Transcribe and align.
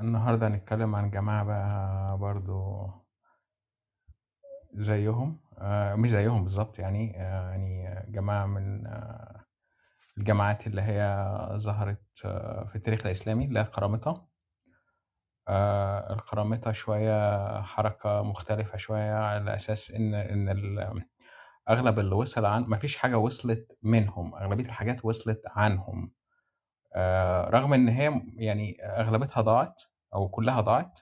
النهاردة 0.00 0.46
هنتكلم 0.46 0.94
عن 0.96 1.10
جماعة 1.10 1.44
بقى 1.44 2.18
برضو 2.18 2.86
زيهم. 4.74 5.40
آه، 5.58 5.94
مش 5.94 6.10
زيهم 6.10 6.42
بالظبط 6.44 6.78
يعني 6.78 7.20
آه، 7.22 7.50
يعني 7.50 8.04
جماعة 8.12 8.46
من 8.46 8.86
آه، 8.86 9.35
الجماعات 10.18 10.66
اللي 10.66 10.82
هي 10.82 11.26
ظهرت 11.56 12.02
في 12.68 12.72
التاريخ 12.76 13.06
الإسلامي 13.06 13.44
اللي 13.44 13.58
هي 13.58 13.64
القرامطة 13.64 14.26
القرامطة 16.10 16.72
شوية 16.72 17.60
حركة 17.62 18.22
مختلفة 18.22 18.76
شوية 18.76 19.12
على 19.14 19.54
أساس 19.54 19.90
إن 19.90 20.14
إن 20.14 21.02
أغلب 21.68 21.98
اللي 21.98 22.14
وصل 22.14 22.44
عن 22.44 22.62
مفيش 22.62 22.96
حاجة 22.96 23.18
وصلت 23.18 23.78
منهم 23.82 24.34
أغلبية 24.34 24.64
الحاجات 24.64 25.04
وصلت 25.04 25.42
عنهم. 25.46 26.12
رغم 27.50 27.72
إن 27.72 27.88
هي 27.88 28.22
يعني 28.36 28.82
أغلبيتها 28.82 29.40
ضاعت 29.40 29.82
أو 30.14 30.28
كلها 30.28 30.60
ضاعت 30.60 31.00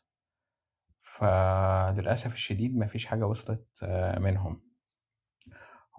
فللأسف 1.01 2.35
الشديد 2.35 2.77
ما 2.77 2.87
فيش 2.87 3.07
حاجة 3.07 3.27
وصلت 3.27 3.67
آه، 3.83 4.19
منهم. 4.19 4.63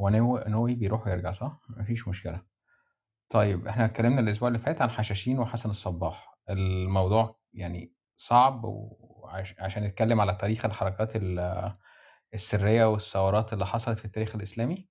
هو 0.01 0.09
نووي 0.47 0.75
بيروح 0.75 1.07
ويرجع 1.07 1.31
صح؟ 1.31 1.61
مفيش 1.69 2.07
مشكلة. 2.07 2.54
طيب 3.29 3.67
إحنا 3.67 3.85
اتكلمنا 3.85 4.21
الأسبوع 4.21 4.47
اللي 4.47 4.59
فات 4.59 4.81
عن 4.81 4.89
حشاشين 4.89 5.39
وحسن 5.39 5.69
الصباح. 5.69 6.37
الموضوع 6.49 7.39
يعني 7.53 7.93
صعب 8.17 8.61
وعشان 8.65 9.83
نتكلم 9.83 10.21
على 10.21 10.35
تاريخ 10.35 10.65
الحركات 10.65 11.11
السرية 12.33 12.85
والثورات 12.85 13.53
اللي 13.53 13.65
حصلت 13.65 13.99
في 13.99 14.05
التاريخ 14.05 14.35
الإسلامي. 14.35 14.89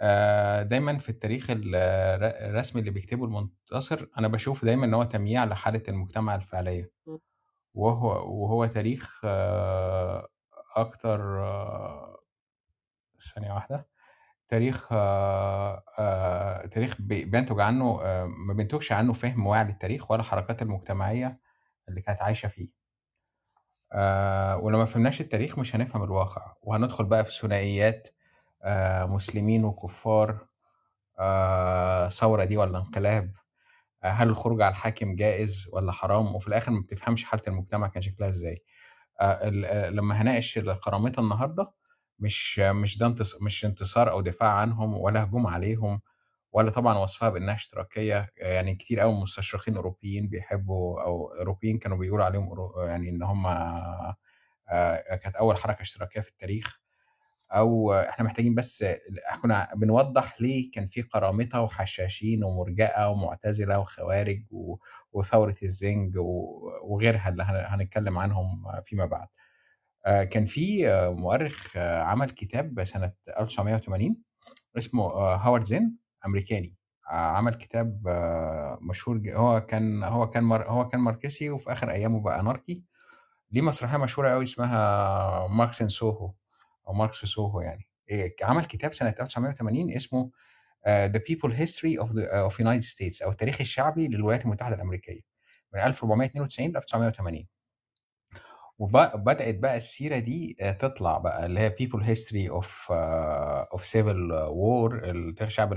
آه، 0.00 0.62
دايما 0.62 0.98
في 0.98 1.08
التاريخ 1.08 1.46
الرسمي 1.50 2.80
اللي 2.80 2.90
بيكتبه 2.90 3.24
المنتصر 3.24 4.06
أنا 4.18 4.28
بشوف 4.28 4.64
دايما 4.64 4.86
إن 4.86 4.94
هو 4.94 5.04
تمييع 5.04 5.44
لحالة 5.44 5.82
المجتمع 5.88 6.34
الفعلية. 6.34 6.92
وهو 7.74 8.08
وهو 8.42 8.66
تاريخ 8.66 9.20
آه، 9.24 10.28
أكتر 10.76 11.20
آه، 11.44 12.18
ثانية 13.34 13.52
واحدة. 13.52 13.88
تاريخ 14.48 14.88
آه، 14.92 16.66
تاريخ 16.66 16.96
بينتج 17.00 17.60
عنه 17.60 18.00
ما 18.26 18.54
بينتجش 18.54 18.92
عنه 18.92 19.12
فهم 19.12 19.46
واعي 19.46 19.64
للتاريخ 19.64 20.10
ولا 20.10 20.20
الحركات 20.20 20.62
المجتمعية 20.62 21.40
اللي 21.88 22.00
كانت 22.00 22.22
عايشة 22.22 22.48
فيه. 22.48 22.68
ولو 24.62 24.78
ما 24.78 24.84
فهمناش 24.84 25.20
التاريخ 25.20 25.58
مش 25.58 25.76
هنفهم 25.76 26.02
الواقع. 26.02 26.54
وهندخل 26.62 27.04
بقى 27.04 27.24
في 27.24 27.30
ثنائيات 27.30 28.08
مسلمين 29.08 29.64
وكفار 29.64 30.46
ثورة 32.08 32.44
دي 32.44 32.56
ولا 32.56 32.78
انقلاب. 32.78 33.32
هل 34.02 34.28
الخروج 34.28 34.62
على 34.62 34.70
الحاكم 34.70 35.14
جائز 35.16 35.68
ولا 35.72 35.92
حرام؟ 35.92 36.34
وفي 36.34 36.48
الآخر 36.48 36.72
ما 36.72 36.80
بتفهمش 36.80 37.24
حالة 37.24 37.42
المجتمع 37.48 37.88
كان 37.88 38.02
شكلها 38.02 38.28
إزاي. 38.28 38.64
آه، 39.20 39.24
آه، 39.24 39.90
لما 39.90 40.22
هناقش 40.22 40.58
القرامطه 40.58 41.20
النهارده 41.20 41.72
مش 42.18 42.58
مش 42.58 42.98
ده 42.98 43.14
مش 43.40 43.64
انتصار 43.64 44.10
أو 44.10 44.20
دفاع 44.20 44.50
عنهم 44.50 44.94
ولا 44.98 45.24
هجوم 45.24 45.46
عليهم 45.46 46.00
ولا 46.52 46.70
طبعا 46.70 46.98
وصفها 46.98 47.30
بأنها 47.30 47.54
اشتراكية 47.54 48.32
يعني 48.36 48.74
كتير 48.74 49.00
قوي 49.00 49.12
مستشرقين 49.14 49.76
أوروبيين 49.76 50.28
بيحبوا 50.28 51.02
أو 51.02 51.28
أوروبيين 51.34 51.78
كانوا 51.78 51.96
بيقولوا 51.98 52.24
عليهم 52.24 52.50
يعني 52.78 53.08
إن 53.10 53.22
هم 53.22 53.46
آه، 54.68 55.16
كانت 55.22 55.36
أول 55.36 55.56
حركة 55.56 55.82
اشتراكية 55.82 56.20
في 56.20 56.28
التاريخ 56.30 56.80
أو 57.52 57.94
إحنا 57.94 58.24
محتاجين 58.24 58.54
بس 58.54 58.84
كنا 59.42 59.68
بنوضح 59.76 60.40
ليه 60.40 60.70
كان 60.70 60.88
في 60.88 61.02
قرامطه 61.02 61.60
وحشاشين 61.60 62.44
ومرجئة 62.44 63.08
ومعتزلة 63.10 63.78
وخوارج 63.78 64.42
وثورة 65.12 65.56
الزنج 65.62 66.14
وغيرها 66.82 67.28
اللي 67.28 67.42
هنتكلم 67.48 68.18
عنهم 68.18 68.62
فيما 68.84 69.06
بعد. 69.06 69.28
آه، 70.06 70.24
كان 70.24 70.46
في 70.46 70.86
مؤرخ 71.18 71.76
عمل 71.76 72.30
كتاب 72.30 72.84
سنة 72.84 73.12
1980 73.38 74.16
اسمه 74.78 75.02
هاورد 75.14 75.64
زين 75.64 75.96
أمريكاني. 76.26 76.74
عمل 77.10 77.54
كتاب 77.54 78.02
مشهور 78.80 79.22
هو 79.26 79.60
كان 79.60 80.04
هو 80.04 80.28
كان 80.28 80.52
هو 80.52 80.86
كان 80.88 81.00
ماركسي 81.00 81.50
وفي 81.50 81.72
آخر 81.72 81.90
أيامه 81.90 82.20
بقى 82.20 82.40
أناركي. 82.40 82.84
ليه 83.50 83.62
مسرحية 83.62 83.98
مشهورة 83.98 84.30
قوي 84.30 84.44
اسمها 84.44 85.46
Marx 85.48 85.82
in 85.82 85.88
Soho 85.88 86.32
أو 86.88 86.92
ماركس 86.92 87.16
في 87.16 87.26
سوهو 87.26 87.60
يعني. 87.60 87.88
إيه، 88.10 88.36
عمل 88.42 88.64
كتاب 88.64 88.94
سنة 88.94 89.14
1980 89.20 89.96
اسمه 89.96 90.30
History 91.52 91.98
of 92.02 92.08
the 92.08 92.24
uh, 92.26 92.50
of 92.50 92.58
United 92.58 92.84
States 92.84 93.22
أو 93.22 93.30
التاريخ 93.30 93.60
الشعبي 93.60 94.08
للولايات 94.08 94.44
المتحدة 94.44 94.74
الأمريكية. 94.74 95.20
من 95.74 95.80
1492 95.80 96.70
ل 96.70 96.76
1980 96.76 97.46
وبدأت 98.78 99.54
بقى 99.58 99.76
السيرة 99.76 100.18
دي 100.18 100.56
آه، 100.60 100.72
تطلع 100.72 101.18
بقى 101.18 101.46
اللي 101.46 101.60
هي 101.60 101.70
People 101.70 102.00
History 102.02 102.52
of 102.62 102.66
uh, 102.90 103.78
of 103.78 103.82
Civil 103.84 104.30
War 104.50 104.92
التاريخ 105.04 105.42
الشعبي 105.42 105.74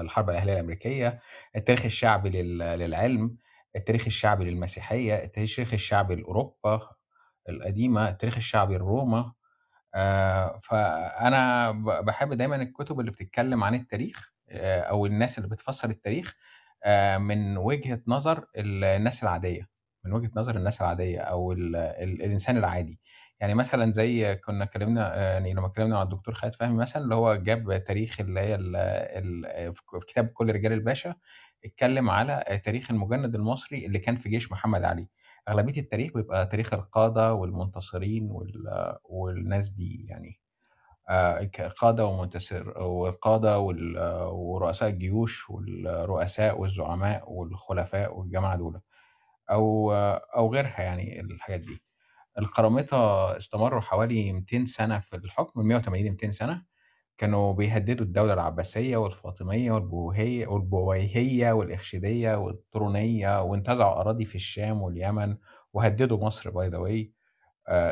الحرب 0.00 0.30
الأهلية 0.30 0.52
الأمريكية 0.54 1.20
التاريخ 1.56 1.84
الشعبي 1.84 2.30
للعلم 2.42 3.36
التاريخ 3.76 4.06
الشعبي 4.06 4.44
للمسيحية 4.44 5.14
التاريخ 5.24 5.72
الشعبي 5.72 6.14
لأوروبا 6.14 6.80
القديمة 7.48 8.08
التاريخ 8.08 8.36
الشعبي 8.36 8.74
لروما 8.78 9.32
آه، 9.94 10.60
فأنا 10.64 11.70
بحب 12.00 12.32
دايمًا 12.34 12.56
الكتب 12.56 13.00
اللي 13.00 13.10
بتتكلم 13.10 13.64
عن 13.64 13.74
التاريخ 13.74 14.32
آه، 14.50 14.80
أو 14.80 15.06
الناس 15.06 15.38
اللي 15.38 15.48
بتفسّر 15.50 15.90
التاريخ 15.90 16.36
آه، 16.84 17.18
من 17.18 17.56
وجهة 17.58 18.00
نظر 18.08 18.46
الناس 18.56 19.22
العادية، 19.22 19.68
من 20.08 20.14
وجهة 20.14 20.30
نظر 20.36 20.56
الناس 20.56 20.80
العادية 20.82 21.20
أو 21.20 21.52
ال 21.52 21.76
ال 21.76 22.22
الإنسان 22.22 22.56
العادي. 22.56 23.00
يعني 23.40 23.54
مثلًا 23.54 23.92
زي 23.92 24.36
كنا 24.36 24.64
اتكلمنا 24.64 25.16
يعني 25.32 25.52
لمّا 25.54 25.66
اتكلمنا 25.66 25.94
مع 25.94 26.02
الدكتور 26.02 26.34
خالد 26.34 26.54
فهمي 26.54 26.76
مثلًا 26.78 27.02
اللي 27.02 27.14
هو 27.14 27.34
جاب 27.36 27.84
تاريخ 27.84 28.20
اللي 28.20 28.40
هي 28.40 28.54
ال 28.54 28.76
ال 28.76 29.74
في 29.74 29.82
كتاب 30.08 30.26
كل 30.28 30.52
رجال 30.52 30.72
الباشا، 30.72 31.14
اتكلم 31.64 32.10
على 32.10 32.60
تاريخ 32.64 32.90
المجند 32.90 33.34
المصري 33.34 33.86
اللي 33.86 33.98
كان 33.98 34.16
في 34.16 34.28
جيش 34.28 34.52
محمد 34.52 34.84
علي. 34.84 35.08
أغلبية 35.48 35.80
التاريخ 35.80 36.12
بيبقى 36.14 36.46
تاريخ 36.46 36.74
القادة 36.74 37.34
والمنتصرين 37.34 38.28
والناس 39.04 39.68
دي 39.68 40.06
يعني 40.08 40.40
آه، 41.10 41.50
قادة 41.78 42.06
ومنتصر 42.06 42.78
والقادة 42.82 43.58
ورؤساء 44.30 44.88
الجيوش 44.88 45.50
والرؤساء 45.50 46.60
والزعماء 46.60 47.32
والخلفاء 47.32 48.18
والجماعة 48.18 48.56
دول 48.56 48.80
أو 49.50 49.92
أو 50.36 50.52
غيرها 50.54 50.82
يعني 50.82 51.20
الحاجات 51.20 51.60
دي. 51.60 51.82
القرامطة 52.38 52.96
استمروا 53.36 53.80
حوالي 53.80 54.32
200 54.32 54.66
سنة 54.66 54.98
في 55.00 55.16
الحكم 55.16 55.60
من 55.60 55.66
180 55.68 56.06
ل 56.06 56.10
200 56.10 56.32
سنة. 56.32 56.62
كانوا 57.18 57.52
بيهددوا 57.52 58.06
الدولة 58.06 58.32
العباسية 58.34 58.96
والفاطمية 58.96 59.72
والبوهية 59.72 60.46
والبويهية 60.46 61.52
والإخشيدية 61.52 62.36
والطولونية 62.36 63.42
وانتزعوا 63.42 64.00
أراضي 64.00 64.24
في 64.24 64.34
الشام 64.34 64.82
واليمن 64.82 65.36
وهددوا 65.72 66.24
مصر 66.26 66.50
by 66.50 66.68
the 66.68 66.78
way 66.78 67.12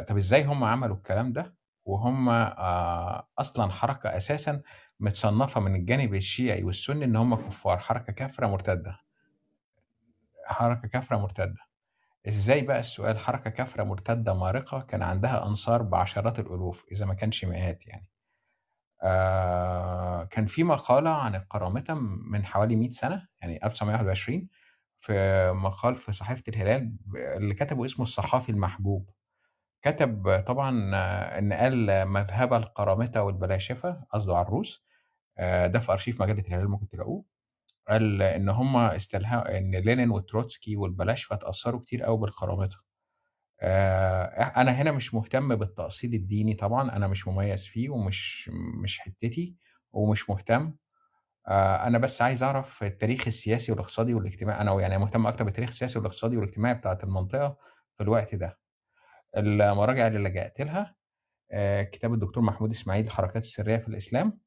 طب 0.08 0.16
إزاي 0.16 0.44
هم 0.44 0.64
عملوا 0.64 0.96
الكلام 0.96 1.32
ده؟ 1.32 1.56
وهم 1.84 2.28
آه 2.28 3.28
أصلا 3.38 3.70
حركة 3.72 4.16
أساسا 4.16 4.62
متصنفة 5.00 5.60
من 5.60 5.74
الجانب 5.76 6.14
الشيعي 6.14 6.64
والسني 6.64 7.04
إن 7.04 7.16
هم 7.16 7.34
كفار 7.34 7.78
حركة 7.78 8.12
كافرة 8.12 8.46
مرتدة. 8.46 8.98
حركة 10.46 10.88
كافره 10.88 11.16
مرتدة. 11.16 11.56
إزاي 12.28 12.62
بقى 12.62 12.80
السؤال 12.80 13.18
حركة 13.18 13.50
كافره 13.50 13.84
مرتدة 13.84 14.34
مارقة 14.34 14.80
كان 14.80 15.02
عندها 15.02 15.46
أنصار 15.46 15.82
بعشرات 15.82 16.38
الألوف؟ 16.38 16.84
إذا 16.92 17.06
ما 17.06 17.14
كانش 17.14 17.44
مئات 17.44 17.86
يعني. 17.86 18.10
آه 19.02 20.24
كان 20.24 20.46
في 20.46 20.64
مقالة 20.64 21.10
عن 21.10 21.34
القرامطة 21.34 21.94
من 22.30 22.46
حوالي 22.46 22.76
100 22.76 22.90
سنة 22.90 23.28
يعني 23.42 23.66
1921 23.66 24.48
في 25.00 25.12
مقال 25.52 25.96
في 25.96 26.12
صحيفة 26.12 26.42
الهلال 26.48 26.96
اللي 27.16 27.54
كتبه 27.54 27.84
اسمه 27.84 28.02
الصحافي 28.02 28.48
المحجوب 28.52 29.10
كتب 29.82 30.44
طبعا 30.46 30.70
إن 31.38 31.52
قال 31.52 32.06
مذهب 32.06 32.54
القرامطة 32.54 33.22
والبلاشفة 33.22 34.04
قصده 34.12 34.36
على 34.36 34.46
الروس 34.46 34.86
آه، 35.38 35.66
ده 35.66 35.78
في 35.80 35.92
أرشيف 35.92 36.22
مجلة 36.22 36.40
الهلال 36.48 36.68
ممكن 36.70 36.88
تلاقوه. 36.88 37.24
قال 37.88 38.22
إن 38.22 38.48
هم 38.48 38.76
استلها 38.76 39.58
إن 39.58 39.76
لينين 39.76 40.10
وتروتسكي 40.10 40.76
والبلاشفة 40.76 41.36
اتأثروا 41.36 41.80
كتير 41.80 42.02
قوي 42.02 42.18
بالقرامطة 42.18 42.82
آه، 43.60 44.24
أنا 44.56 44.70
هنا 44.72 44.92
مش 44.92 45.14
مهتم 45.14 45.56
بالتقصيد 45.56 46.14
الديني 46.14 46.54
طبعا 46.54 46.96
أنا 46.96 47.06
مش 47.08 47.28
مميز 47.28 47.66
فيه 47.66 47.88
ومش 47.90 48.50
مش 48.82 49.00
حتتي 49.00 49.54
ومش 49.92 50.30
مهتم. 50.30 50.74
آه، 51.48 51.86
أنا 51.86 51.98
بس 51.98 52.22
عايز 52.22 52.42
أعرف 52.42 52.82
التاريخ 52.82 53.26
السياسي 53.26 53.72
والاقتصادي 53.72 54.14
والاجتماعي 54.14 54.60
أنا 54.60 54.80
يعني 54.80 54.98
مهتم 54.98 55.26
أكتر 55.26 55.44
بالتاريخ 55.44 55.68
السياسي 55.70 55.98
والاقتصادي 55.98 56.36
والاجتماعي 56.36 56.74
بتاعت 56.74 57.04
المنطقة 57.04 57.56
في 57.96 58.02
الوقت 58.02 58.34
ده. 58.34 58.58
المراجع 59.36 60.06
اللي 60.06 60.18
لجأت 60.18 60.60
لها 60.60 60.94
آه، 61.52 61.82
كتاب 61.82 62.14
الدكتور 62.14 62.42
محمود 62.42 62.70
إسماعيل 62.70 63.04
الحركات 63.06 63.42
السرية 63.42 63.76
في 63.76 63.88
الإسلام. 63.88 64.38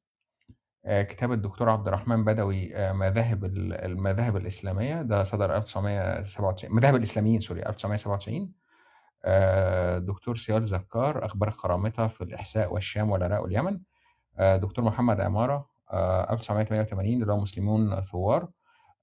كتاب 0.86 1.32
الدكتور 1.32 1.70
عبد 1.70 1.86
الرحمن 1.88 2.24
بدوي 2.24 2.76
آه، 2.76 2.92
مذاهب 2.92 3.44
ال- 3.44 3.72
المذاهب 3.84 4.36
الإسلامية 4.36 5.02
ده 5.02 5.22
صدر 5.24 5.56
1997 5.56 6.74
مذاهب 6.74 6.94
الإسلاميين 6.94 7.40
سوري 7.40 7.62
1997 7.66 8.52
آه، 9.24 9.98
دكتور 9.98 10.36
سياد 10.36 10.62
زكار 10.62 11.24
أخبار 11.24 11.48
القرامطه 11.48 12.08
في 12.08 12.24
الإحساء 12.24 12.72
والشام 12.74 13.10
والعراق 13.10 13.42
واليمن. 13.42 13.80
آه، 14.38 14.56
دكتور 14.56 14.84
محمد 14.84 15.20
عمارة 15.20 15.68
آه، 15.92 16.32
1988 16.32 17.22
اللي 17.22 17.32
هو 17.32 17.40
مسلمون 17.40 18.00
ثوار. 18.00 18.48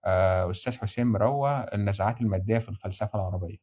آه، 0.06 0.52
أستاذ 0.52 0.78
حسين 0.78 1.08
مروة 1.08 1.60
النزعات 1.60 2.22
المادية 2.22 2.58
في 2.60 2.70
الفلسفة 2.70 3.20
العربية. 3.20 3.58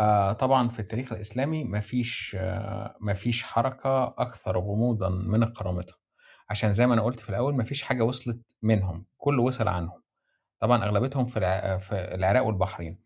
آه، 0.00 0.32
طبعا 0.32 0.68
في 0.68 0.80
التاريخ 0.80 1.12
الإسلامي 1.12 1.64
مفيش 1.64 2.36
آه، 2.40 2.96
مفيش 3.00 3.44
حركة 3.44 4.06
أكثر 4.06 4.58
غموضا 4.58 5.08
من 5.08 5.42
القرامطة. 5.42 6.03
عشان 6.50 6.74
زي 6.74 6.86
ما 6.86 6.94
أنا 6.94 7.02
قلت 7.02 7.20
في 7.20 7.30
الأول 7.30 7.56
مفيش 7.56 7.82
حاجة 7.82 8.02
وصلت 8.04 8.40
منهم 8.62 9.04
كله 9.18 9.42
وصل 9.42 9.68
عنهم. 9.68 10.02
طبعا 10.60 10.84
أغلبيتهم 10.84 11.26
في 11.26 11.36
الع- 11.36 11.76
في 11.76 11.94
العراق 12.14 12.44
والبحرين. 12.46 12.98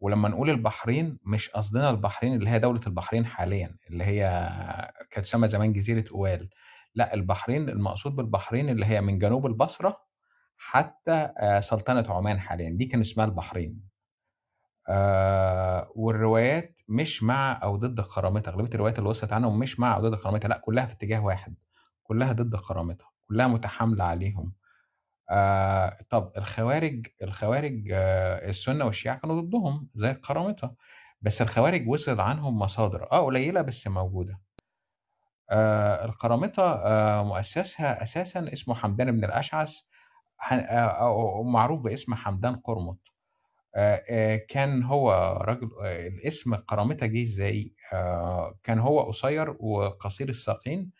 ولما 0.00 0.28
نقول 0.28 0.50
البحرين 0.50 1.18
مش 1.24 1.48
قصدنا 1.50 1.90
البحرين 1.90 2.34
اللي 2.34 2.50
هي 2.50 2.58
دولة 2.58 2.80
البحرين 2.86 3.26
حاليا 3.26 3.76
اللي 3.90 4.04
هي 4.04 4.22
كانت 5.10 5.26
تسمى 5.26 5.48
زمان 5.48 5.72
جزيرة 5.72 6.04
أوال. 6.12 6.48
لا 6.94 7.14
البحرين 7.14 7.68
المقصود 7.68 8.16
بالبحرين 8.16 8.68
اللي 8.68 8.86
هي 8.86 9.00
من 9.00 9.18
جنوب 9.18 9.46
البصرة 9.46 10.00
حتى 10.56 11.30
آه، 11.38 11.60
سلطنة 11.60 12.04
عمان 12.08 12.40
حاليا. 12.40 12.70
دي 12.70 12.84
كان 12.86 13.00
اسمها 13.00 13.26
البحرين. 13.26 13.88
آه 14.88 15.92
والروايات 15.94 16.80
مش 16.88 17.22
مع 17.22 17.60
أو 17.62 17.76
ضد 17.76 17.98
القرامطه 17.98 18.48
أغلبية 18.50 18.74
الروايات 18.74 18.98
اللي 18.98 19.08
وصلت 19.10 19.32
عنهم 19.32 19.58
مش 19.58 19.80
مع 19.80 19.96
أو 19.96 20.00
ضد 20.00 20.12
القرامطه 20.12 20.48
لا 20.48 20.58
كلها 20.58 20.86
في 20.86 20.92
اتجاه 20.92 21.24
واحد. 21.24 21.54
كلها 22.08 22.32
ضد 22.32 22.54
القرامطه 22.54 23.06
كلها 23.28 23.46
متحاملة 23.48 24.04
عليهم. 24.04 24.52
آه 25.30 25.98
طب 26.10 26.32
الخوارج 26.38 27.06
الخوارج 27.22 27.88
آه 27.92 28.48
السنة 28.50 28.84
والشيعة 28.86 29.18
كانوا 29.18 29.40
ضدهم 29.42 29.88
زي 29.94 30.10
القرامطه 30.10 30.74
بس 31.22 31.42
الخوارج 31.42 31.88
وصل 31.88 32.20
عنهم 32.20 32.58
مصادر 32.58 33.12
آه 33.12 33.24
قليلة 33.26 33.62
بس 33.62 33.88
موجودة. 33.88 34.40
آه 35.50 36.04
القرامطه 36.04 36.62
آه 36.62 37.24
مؤسسها 37.24 38.02
أساسا 38.02 38.52
اسمه 38.52 38.74
حمدان 38.74 39.12
بن 39.12 39.24
الأشعث 39.24 39.74
ح- 40.38 40.52
آه، 40.54 41.42
معروف 41.46 41.80
باسم 41.82 42.14
حمدان 42.14 42.56
قرمط. 42.56 42.98
آه، 43.76 44.02
آه، 44.10 44.36
كان 44.48 44.82
هو 44.82 45.12
رجل 45.48 45.70
آه، 45.84 46.08
الاسم 46.08 46.54
قرامطة 46.56 47.06
جه 47.06 47.22
إزاي؟ 47.22 47.74
كان 48.64 48.78
هو 48.78 49.00
قصير 49.02 49.50
وقصير 49.60 50.28
الساقين 50.28 50.90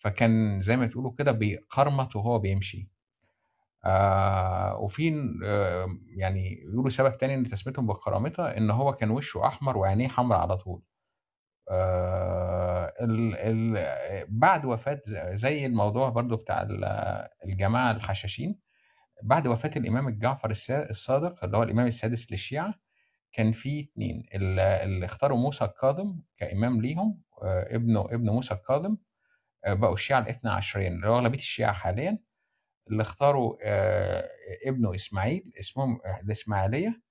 فكان 0.00 0.60
زي 0.60 0.76
ما 0.76 0.86
تقولوا 0.86 1.12
كده 1.18 1.32
بيقرمط 1.32 2.16
وهو 2.16 2.38
بيمشي. 2.38 2.88
آه 3.84 4.76
وفي 4.80 5.30
آه 5.44 5.86
يعني 6.16 6.62
يقولوا 6.62 6.90
سبب 6.90 7.18
تاني 7.18 7.34
إن 7.34 7.44
تسميتهم 7.50 7.86
بالقرامطة 7.86 8.46
إن 8.48 8.70
هو 8.70 8.92
كان 8.92 9.10
وشه 9.10 9.46
أحمر 9.46 9.76
وعينيه 9.78 10.08
حمراء 10.08 10.40
على 10.40 10.56
طول. 10.58 10.82
آه 11.70 12.92
ال 13.00 13.36
ال 13.36 14.26
بعد 14.28 14.64
وفاة 14.66 15.02
زي 15.34 15.66
الموضوع 15.66 16.08
برضو 16.08 16.36
بتاع 16.36 16.62
ال- 16.62 16.84
الجماعة 17.44 17.90
الحشاشين 17.92 18.58
بعد 19.22 19.46
وفاة 19.46 19.70
الإمام 19.76 20.08
الجعفر 20.08 20.50
الصادق 20.70 21.44
اللي 21.44 21.56
هو 21.56 21.62
الإمام 21.62 21.86
السادس 21.86 22.32
للشيعة 22.32 22.74
كان 23.32 23.52
في 23.52 23.80
اتنين 23.92 24.26
ال- 24.34 24.60
اللي 24.60 25.06
اختاروا 25.06 25.38
موسى 25.38 25.64
الكاظم 25.64 26.20
كإمام 26.38 26.82
ليهم 26.82 27.20
آه، 27.42 27.76
ابنه 27.76 28.00
ابن 28.10 28.30
موسى 28.30 28.54
الكاظم 28.54 28.96
بقوا 29.66 29.94
الشيعة 29.94 30.20
الاثنى 30.20 30.50
عشرين. 30.50 30.92
اللي 30.92 31.08
هو 31.08 31.18
أغلبية 31.18 31.38
الشيعة 31.38 31.72
حاليا 31.72 32.18
اللي 32.90 33.02
اختاروا 33.02 33.56
آه، 33.62 34.28
ابنه 34.66 34.94
إسماعيل 34.94 35.52
اسمهم 35.60 36.00
آه، 36.04 36.20
الإسماعيلية 36.24 37.02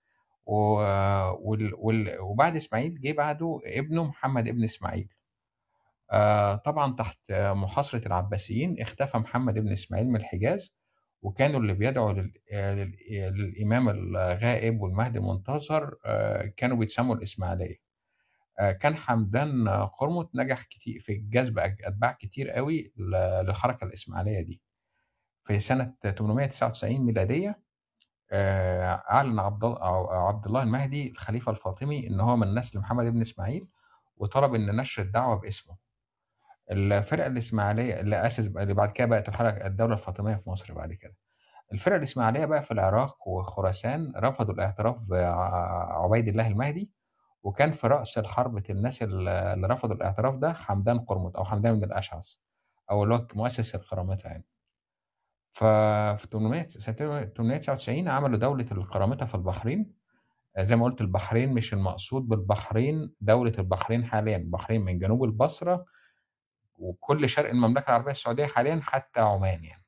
وبعد 2.19 2.55
إسماعيل 2.55 3.01
جه 3.01 3.11
بعده 3.13 3.59
ابنه 3.65 4.03
محمد 4.03 4.47
ابن 4.47 4.63
إسماعيل. 4.63 5.09
آه، 6.11 6.55
طبعا 6.55 6.95
تحت 6.95 7.17
آه، 7.31 7.53
محاصرة 7.53 8.07
العباسيين 8.07 8.81
اختفى 8.81 9.17
محمد 9.17 9.53
بن 9.59 9.71
إسماعيل 9.71 10.07
من 10.09 10.15
الحجاز. 10.15 10.75
وكانوا 11.21 11.59
اللي 11.59 11.73
بيدعوا 11.73 12.13
لل- 12.13 12.33
آه، 12.51 12.73
لل- 12.73 12.97
آه، 13.11 13.29
للإمام 13.29 13.89
الغائب 13.89 14.81
والمهدي 14.81 15.19
المنتظر 15.19 15.95
آه، 16.05 16.53
كانوا 16.57 16.77
بيتسموا 16.77 17.15
الإسماعيلية. 17.15 17.75
آه، 17.75 17.88
كان 18.59 18.95
حمدان 18.95 19.67
آه، 19.67 19.85
قرمط 19.85 20.29
نجح 20.35 20.63
كتير 20.63 20.99
في 21.01 21.13
جذب 21.15 21.59
أتباع 21.59 22.11
كتير 22.11 22.49
قوي 22.49 22.93
للحركة 22.97 23.85
الإسماعيلية 23.85 24.41
دي. 24.41 24.61
في 25.45 25.59
سنة 25.59 25.93
899 26.17 27.01
ميلادية 27.05 27.59
آه، 28.31 29.03
أعلن 29.11 29.39
عبد 29.39 30.45
الله 30.45 30.63
المهدي 30.63 31.11
الخليفة 31.11 31.51
الفاطمي 31.51 32.07
إن 32.07 32.19
هو 32.19 32.35
من 32.35 32.55
نسل 32.55 32.79
محمد 32.79 33.05
بن 33.05 33.21
إسماعيل 33.21 33.67
وطلب 34.17 34.55
إن 34.55 34.75
نشر 34.75 35.01
الدعوة 35.03 35.35
باسمه. 35.35 35.75
الفرقة 36.71 37.27
الإسماعيلية 37.27 37.99
اللي 37.99 38.25
أسس 38.25 38.57
اللي 38.57 38.73
بعد 38.73 38.91
كده 38.91 39.07
بقت 39.07 39.29
الحركة 39.29 39.67
الدولة 39.67 39.93
الفاطمية 39.93 40.35
في 40.35 40.49
مصر 40.49 40.73
بعد 40.73 40.93
كده. 40.93 41.15
الفرقة 41.73 41.95
الإسماعيلية 41.97 42.45
بقى 42.45 42.63
في 42.63 42.71
العراق 42.71 43.27
وخراسان 43.27 44.13
رفضوا 44.17 44.53
الاعتراف 44.53 44.97
بعبيد 44.99 46.27
الله 46.27 46.47
المهدي 46.47 46.91
وكان 47.43 47.73
في 47.73 47.87
رأس 47.87 48.17
الحرب 48.17 48.69
الناس 48.69 49.03
اللي 49.03 49.67
رفضوا 49.67 49.95
الاعتراف 49.95 50.35
ده 50.35 50.53
حمدان 50.53 50.99
قرمط 50.99 51.37
أو 51.37 51.45
حمدان 51.45 51.79
بن 51.79 51.83
الأشعث 51.83 52.35
أو 52.91 53.03
اللي 53.03 53.15
هو 53.15 53.27
مؤسس 53.35 53.75
القرامطة 53.75 54.27
يعني. 54.27 54.45
ففي 55.51 56.27
800 56.31 56.67
سنة 56.67 56.95
899 56.95 58.07
عملوا 58.07 58.37
دولة 58.39 58.65
القرامطة 58.71 59.25
في 59.25 59.35
البحرين. 59.35 59.93
زي 60.59 60.75
ما 60.75 60.85
قلت 60.85 61.01
البحرين 61.01 61.53
مش 61.53 61.73
المقصود 61.73 62.27
بالبحرين 62.27 63.13
دولة 63.21 63.53
البحرين 63.59 64.05
حاليا 64.05 64.37
البحرين 64.37 64.81
من 64.81 64.99
جنوب 64.99 65.23
البصرة 65.23 65.85
وكل 66.77 67.29
شرق 67.29 67.49
المملكة 67.49 67.89
العربية 67.89 68.11
السعودية 68.11 68.45
حاليا 68.45 68.79
حتى 68.83 69.19
عمان 69.21 69.63
يعني. 69.63 69.83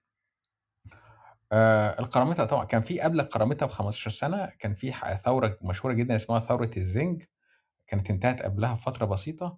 آه 1.51 1.99
القرامطة 1.99 2.45
طبعا 2.45 2.65
كان 2.65 2.81
في 2.81 3.01
قبل 3.01 3.19
القرامطة 3.19 3.65
ب 3.65 3.69
15 3.69 4.11
سنة 4.11 4.51
كان 4.59 4.73
في 4.75 4.91
ثورة 5.25 5.57
مشهورة 5.61 5.93
جدا 5.93 6.15
اسمها 6.15 6.39
ثورة 6.39 6.71
الزنج. 6.77 7.23
كانت 7.91 8.09
انتهت 8.09 8.41
قبلها 8.41 8.73
بفترة 8.73 9.05
بسيطة 9.05 9.57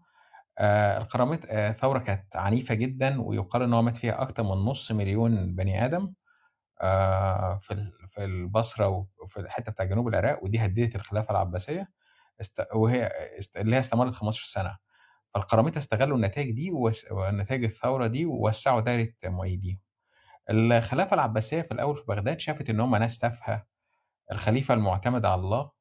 آه 0.57 0.97
القرامطة 0.97 1.47
آه 1.49 1.71
ثورة 1.71 1.99
كانت 1.99 2.35
عنيفة 2.35 2.75
جدا 2.75 3.21
ويقال 3.21 3.61
إن 3.61 3.73
هو 3.73 3.81
مات 3.81 3.97
فيها 3.97 4.21
أكتر 4.21 4.43
من 4.43 4.49
نص 4.49 4.91
مليون 4.91 5.55
بني 5.55 5.85
آدم 5.85 6.13
آه 6.81 7.57
في 7.61 7.91
في 8.09 8.23
البصرة 8.25 9.07
وفي 9.23 9.37
الحتة 9.39 9.71
بتاع 9.71 9.85
جنوب 9.85 10.07
العراق 10.07 10.43
ودي 10.43 10.59
هددت 10.59 10.95
الخلافة 10.95 11.31
العباسية 11.31 11.89
است... 12.41 12.63
وهي 12.75 13.11
است... 13.39 13.57
اللي 13.57 13.75
هي 13.75 13.79
استمرت 13.79 14.13
15 14.13 14.45
سنة. 14.45 14.77
فالقرامطة 15.33 15.77
استغلوا 15.77 16.17
النتائج 16.17 16.51
دي 16.51 16.71
ونتائج 17.11 17.63
الثورة 17.63 18.07
دي 18.07 18.25
ووسعوا 18.25 18.81
دائرة 18.81 19.13
مؤيديهم 19.25 19.79
الخلافة 20.49 21.13
العباسية 21.13 21.61
في 21.61 21.71
الأول 21.71 21.97
في 21.97 22.03
بغداد 22.07 22.39
شافت 22.39 22.69
إن 22.69 22.79
هم 22.79 22.95
ناس 22.95 23.19
تافهة 23.19 23.65
الخليفة 24.31 24.73
المعتمد 24.73 25.25
على 25.25 25.41
الله 25.41 25.71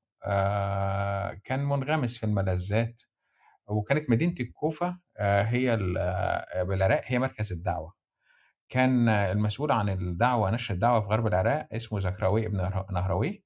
كان 1.44 1.64
منغمس 1.64 2.16
في 2.18 2.26
الملذات 2.26 3.02
وكانت 3.66 4.10
مدينة 4.10 4.34
الكوفة 4.40 4.98
آه، 5.16 5.42
هي 5.42 5.78
آه، 5.98 6.62
بالعراق 6.62 7.02
هي 7.04 7.18
مركز 7.18 7.52
الدعوة. 7.52 7.94
كان 8.68 9.08
آه، 9.08 9.32
المسؤول 9.32 9.72
عن 9.72 9.88
الدعوة 9.88 10.50
نشر 10.50 10.74
الدعوة 10.74 11.00
في 11.00 11.06
غرب 11.06 11.26
العراق 11.26 11.68
اسمه 11.72 11.98
زكراوي 12.00 12.46
ابن 12.46 12.56
نهر- 12.56 12.86
نهروي. 12.92 13.44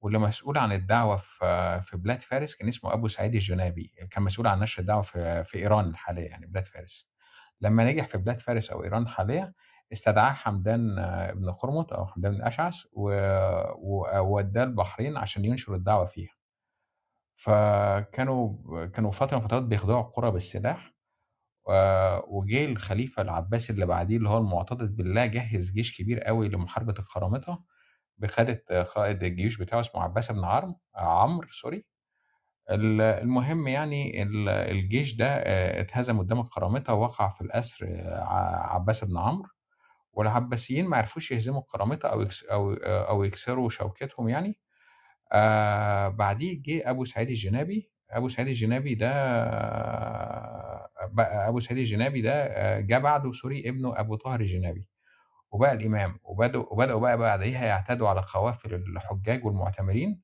واللي 0.00 0.18
مسؤول 0.18 0.58
عن 0.58 0.72
الدعوة 0.72 1.16
في 1.16 1.80
في 1.84 1.96
بلاد 1.96 2.22
فارس 2.22 2.54
كان 2.54 2.68
اسمه 2.68 2.92
أبو 2.92 3.08
سعيد 3.08 3.34
الجنابي. 3.34 3.92
كان 4.10 4.22
مسؤول 4.22 4.46
عن 4.46 4.60
نشر 4.60 4.80
الدعوة 4.82 5.02
في 5.02 5.44
في 5.44 5.58
إيران 5.58 5.84
الحالية 5.90 6.26
يعني 6.28 6.46
بلاد 6.46 6.66
فارس. 6.66 7.08
لما 7.60 7.84
نجح 7.92 8.06
في 8.06 8.18
بلاد 8.18 8.40
فارس 8.40 8.70
أو 8.70 8.84
إيران 8.84 9.02
الحالية 9.02 9.54
استدعاه 9.92 10.32
حمدان 10.32 10.96
بن 11.34 11.50
قرمط 11.50 11.92
أو 11.92 12.06
حمدان 12.06 12.32
بن 12.32 12.42
و- 12.92 14.18
ووداه 14.18 14.64
البحرين 14.64 15.16
عشان 15.16 15.44
ينشر 15.44 15.74
الدعوة 15.74 16.06
فيها. 16.06 16.32
فكانوا 17.36 18.56
كانوا 18.86 19.10
فترة 19.10 19.36
من 19.38 19.42
فترات 19.46 19.62
بيخضعوا 19.62 20.00
القرى 20.00 20.30
بالسلاح 20.30 20.92
وجه 22.28 22.64
الخليفة 22.64 23.22
العباسي 23.22 23.72
اللي 23.72 23.86
بعديه 23.86 24.16
اللي 24.16 24.28
هو 24.28 24.38
المعتضد 24.38 24.96
بالله 24.96 25.26
جهز 25.26 25.72
جيش 25.72 25.98
كبير 25.98 26.20
قوي 26.20 26.48
لمحاربة 26.48 26.94
القرامطة 26.98 27.64
بقيادة 28.18 28.82
قائد 28.82 29.22
الجيوش 29.22 29.56
بتاعه 29.58 29.80
اسمه 29.80 30.02
عباس 30.02 30.32
بن 30.32 30.44
عرم 30.44 30.76
عمرو 30.94 31.48
sorry. 31.52 31.84
ال- 32.70 33.00
المهم 33.02 33.68
يعني 33.68 34.22
ال- 34.22 34.48
الجيش 34.48 35.14
ده 35.16 35.26
آه، 35.28 35.80
اتهزم 35.80 36.18
قدام 36.18 36.40
القرامطة 36.40 36.94
ووقع 36.94 37.28
في 37.30 37.40
الأسر 37.40 37.86
آه، 37.86 38.24
عباس 38.74 39.04
بن 39.04 39.18
عمرو. 39.18 39.48
والعباسيين 40.12 40.86
ما 40.86 40.96
عرفوش 40.96 41.30
يهزموا 41.32 41.60
القرامطة 41.60 42.08
أو 42.08 42.20
يكس 42.22 42.44
أو 42.44 42.74
أو 42.84 43.24
يكسروا 43.24 43.68
شوكتهم 43.70 44.28
يعني. 44.28 44.58
آآ 45.32 46.08
بعديه 46.08 46.62
جه 46.62 46.90
أبو 46.90 47.04
سعيد 47.04 47.28
الجنابي، 47.28 47.90
أبو 48.10 48.28
سعيد 48.28 48.48
الجنابي 48.48 48.94
ده 48.94 49.10
أبو 51.48 51.60
سعيد 51.60 51.78
الجنابي 51.78 52.22
ده 52.22 52.80
جه 52.80 52.98
بعده 52.98 53.32
sorry 53.32 53.68
ابنه 53.68 54.00
أبو 54.00 54.16
طاهر 54.16 54.40
الجنابي، 54.40 54.88
وبقى 55.50 55.78
وبدؤوا 56.24 56.72
وبدأوا 56.72 57.00
بقى 57.00 57.18
بعديها 57.18 57.66
يعتدوا 57.66 58.08
على 58.08 58.24
قوافل 58.34 58.74
الحجاج 58.74 59.44
والمعتمرين، 59.44 60.20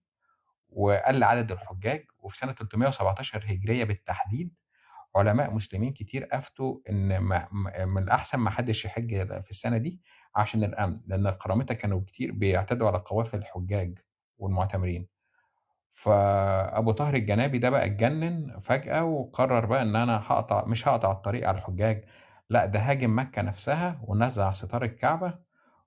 وقل 0.70 1.24
عدد 1.24 1.52
الحجاج، 1.52 2.06
وفي 2.18 2.38
سنة 2.38 2.52
317 2.52 3.44
هجرية 3.48 3.84
بالتحديد. 3.84 4.54
علماء 5.16 5.54
مسلمين 5.54 5.92
كتير 5.92 6.28
أفتوا 6.32 6.78
إن 6.90 7.18
ما 7.18 7.48
من 7.84 8.02
الأحسن 8.02 8.38
ما 8.38 8.50
حدش 8.50 8.84
يحج 8.84 9.42
في 9.42 9.50
السنة 9.50 9.78
دي 9.78 10.00
عشان 10.36 10.64
الأمن، 10.64 11.00
لأن 11.06 11.26
القرامطة 11.26 11.74
كانوا 11.74 12.00
كتير 12.06 12.32
بيعتدوا 12.32 12.88
على 12.88 12.98
قوافل 12.98 13.38
الحجاج 13.38 13.98
والمعتمرين. 14.38 15.06
فأبو 15.94 16.92
طاهر 16.92 17.14
الجنابي 17.14 17.58
ده 17.58 17.70
بقى 17.70 17.86
اتجنن 17.86 18.60
فجأة 18.60 19.04
وقرر 19.04 19.66
بقى 19.66 19.82
إن 19.82 19.96
أنا 19.96 20.16
هاقطع 20.26 20.64
مش 20.64 20.88
هاقطع 20.88 21.12
الطريق 21.12 21.48
على 21.48 21.58
الحجاج، 21.58 22.04
لأ 22.50 22.66
ده 22.66 22.80
هاجم 22.80 23.18
مكة 23.18 23.42
نفسها 23.42 24.00
ونزع 24.04 24.52
ستار 24.52 24.84
الكعبة 24.84 25.38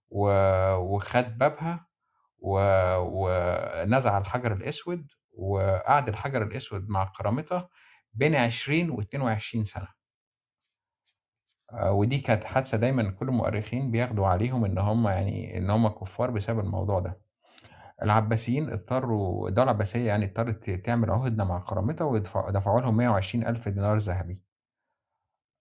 و 0.10 0.30
وخد 0.76 1.38
بابها 1.38 1.86
ونزع 2.40 4.18
الحجر 4.18 4.54
الأسود، 4.54 5.12
وقعد 5.38 6.08
الحجر 6.10 6.44
الأسود 6.44 6.90
مع 6.90 7.04
القرامطة 7.04 7.70
بين 8.14 8.36
20 8.36 8.92
و22 9.02 9.64
سنة. 9.64 9.88
آآ 11.74 11.90
ودي 11.90 12.18
كانت 12.20 12.44
حادثة 12.44 12.78
دايمًا 12.78 13.12
كل 13.12 13.30
المؤرخين 13.30 13.92
بياخدوا 13.92 14.28
عليهم 14.28 14.66
إن 14.66 14.78
هم 14.78 15.08
يعني 15.08 15.58
إن 15.58 15.70
هم 15.70 15.88
كفار 15.88 16.32
بسبب 16.32 16.60
الموضوع 16.60 17.00
ده. 17.00 17.22
العباسيين 18.04 18.70
اضطروا 18.74 19.50
الدولة 19.50 19.72
العباسية 19.72 20.08
يعني 20.08 20.26
اضطرت 20.26 20.70
تعمل 20.70 21.12
عهدة 21.12 21.44
مع 21.46 21.58
القرامطة 21.58 22.06
ويدفع 22.06 22.50
دفعوا 22.50 22.82
لهم 22.82 22.98
120,000 22.98 23.70
دينار 23.70 23.98
ذهبي. 23.98 24.42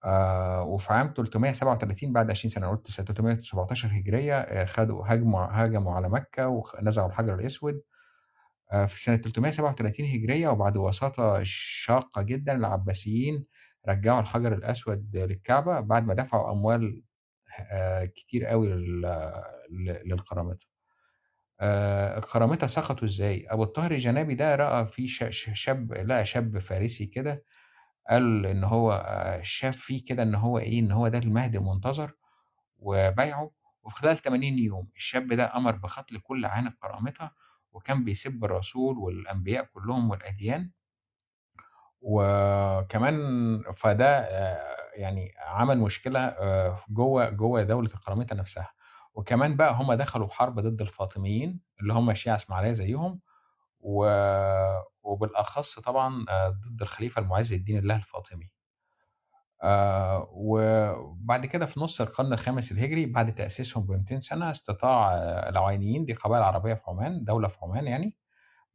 آآ 0.05 0.61
وفي 0.61 0.93
عام 0.93 1.13
337 1.17 2.13
بعد 2.13 2.31
20 2.31 2.51
سنة، 2.51 2.69
قُلت 2.71 2.91
سنة 2.91 3.07
317 3.07 3.89
هجرية 3.93 4.41
آآ 4.41 4.65
خدوا 4.67 5.07
هاجموا 5.07 5.41
هاجموا 5.45 5.95
على 5.95 6.09
مكة 6.09 6.49
وخ 6.49 6.77
نزعوا 6.83 7.09
الحجر 7.09 7.35
الأسود. 7.35 7.83
آآ 8.73 8.87
في 8.87 9.03
سنة 9.05 9.17
337 9.17 10.07
هجرية 10.15 10.49
وبعد 10.49 10.77
وساطة 10.77 11.41
شاقة 11.45 12.23
جدًا 12.23 12.55
العباسيين 12.57 13.47
رجعوا 13.89 14.21
الحجر 14.21 14.53
الأسود 14.55 15.17
للكعبة 15.17 15.81
بعد 15.81 16.07
ما 16.07 16.15
دفعوا 16.15 16.53
أموال 16.53 17.03
آآ 17.73 18.07
كتير 18.07 18.45
ل 18.65 19.03
للقرامطة. 20.07 20.67
آآ 21.61 22.19
القرامطة 22.19 22.67
سقطوا 22.67 23.05
إزاي؟ 23.09 23.47
أبو 23.51 23.63
الطاهر 23.63 23.91
الجنابي 23.93 24.35
ده 24.35 24.55
رأى 24.57 24.87
في 24.87 25.09
شاب 25.55 25.93
لقى 25.93 26.25
شاب 26.27 26.59
فارسي 26.59 27.07
كده 27.07 27.45
قال 28.11 28.47
إن 28.47 28.65
هو 28.65 29.05
شاف 29.43 29.77
فيه 29.79 30.05
كده 30.05 30.23
إن 30.23 30.35
هو 30.35 30.59
إيه، 30.59 30.81
إن 30.81 30.93
هو 30.93 31.09
ده 31.09 31.19
المهدي 31.19 31.59
المنتظر 31.59 32.13
وبايعه، 32.79 33.51
وفي 33.83 33.97
خلال 33.97 34.19
80 34.19 34.59
يوم 34.59 34.89
الشاب 34.97 35.33
ده 35.35 35.57
أمر 35.57 35.77
بقتل 35.77 36.19
كل 36.21 36.45
عان 36.47 36.67
القرامطة، 36.67 37.33
وكان 37.73 38.05
بيسب 38.05 38.45
الرسول 38.45 38.99
والأنبياء 38.99 39.65
كلهم 39.65 40.11
والأديان. 40.11 40.71
وكمان 42.03 43.19
فده 43.77 44.07
آآ 44.21 44.77
يعني 44.97 45.35
عمل 45.39 45.79
مشكلة 45.79 46.21
آآ 46.21 46.79
جوّه 46.89 47.31
جوّه 47.31 47.63
دولة 47.63 47.91
القرامطة 47.95 48.37
نفسها، 48.37 48.71
وكمان 49.15 49.57
بقى 49.57 49.75
هم 49.75 49.93
دخلوا 49.95 50.29
حرب 50.29 50.61
ضد 50.61 50.81
الفاطميين 50.81 51.61
اللي 51.81 51.93
هم 51.93 52.15
شيعة 52.15 52.37
إسماعيلية 52.37 52.73
زيهم، 52.73 53.21
و 53.81 54.07
وبالأخص 55.03 55.79
طبعًا 55.81 56.27
آآ 56.29 56.49
ضد 56.51 56.83
الخليفة 56.83 57.23
المُعز 57.23 57.53
الدين 57.53 57.79
الله 57.79 57.97
الفاطمي. 57.97 58.51
آآ 59.63 60.27
وبعد 60.33 61.47
كده 61.47 61.67
في 61.67 61.81
نُص 61.81 62.01
القرن 62.01 62.33
الخامس 62.33 62.73
الهجري 62.73 63.07
بعد 63.07 63.35
تأسيسهم 63.35 63.87
ب200 63.87 64.19
سنة 64.21 64.51
استطاع 64.51 65.15
العوينيين 65.49 66.05
دي 66.05 66.13
قبائل 66.15 66.43
عربية 66.43 66.75
في 66.75 66.83
عمان، 66.89 67.25
دولة 67.25 67.49
في 67.49 67.59
عمان 67.63 67.87
يعني، 67.87 68.17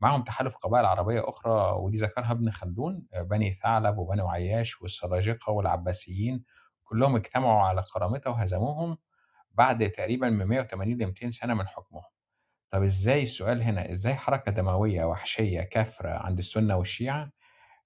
معاهم 0.02 0.24
تحالف 0.24 0.56
قبائل 0.58 0.86
عربية 0.86 1.30
أخرى 1.30 1.72
ودي 1.80 1.98
ذكرها 1.98 2.32
ابن 2.32 2.52
خلدون 2.52 3.04
بني 3.22 3.54
ثعلب 3.64 3.98
وبنو 3.98 4.28
عياش 4.30 4.82
والسلاجقة 4.82 5.52
والعباسيين 5.52 6.44
كلهم 6.86 7.16
اجتمعوا 7.16 7.62
على 7.64 7.82
القرامطة 7.82 8.32
وهزموهم 8.32 8.98
بعد 9.52 9.90
تقريبًا 9.92 10.30
من 10.30 10.46
180 10.46 11.14
ل200 11.14 11.30
سنة 11.30 11.54
من 11.54 11.68
حكمهم. 11.68 12.04
طب 12.72 12.84
إزاي 12.84 13.24
السؤال 13.24 13.64
هنا، 13.64 13.92
إزاي 13.92 14.16
حركة 14.16 14.52
دموية 14.52 15.06
وحشية 15.06 15.62
كافرة 15.62 16.10
عند 16.10 16.38
السنة 16.38 16.78
والشيعة 16.78 17.32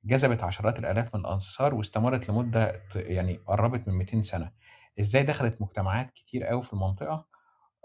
جذبت 0.04 0.44
عشرات 0.44 0.80
الآلاف 0.80 1.16
من 1.16 1.22
الأنصار 1.22 1.76
واستمرت 1.76 2.30
لمدة 2.30 2.72
ت 2.72 2.96
يعني 2.96 3.38
قرّبت 3.48 3.88
من 3.88 3.94
200 3.94 4.24
سنة؟ 4.24 4.52
إزاي 5.00 5.24
دخلت 5.24 5.62
مجتمعات 5.62 6.12
كتير 6.12 6.52
أوي 6.52 6.64
في 6.64 6.74
المنطقة 6.74 7.26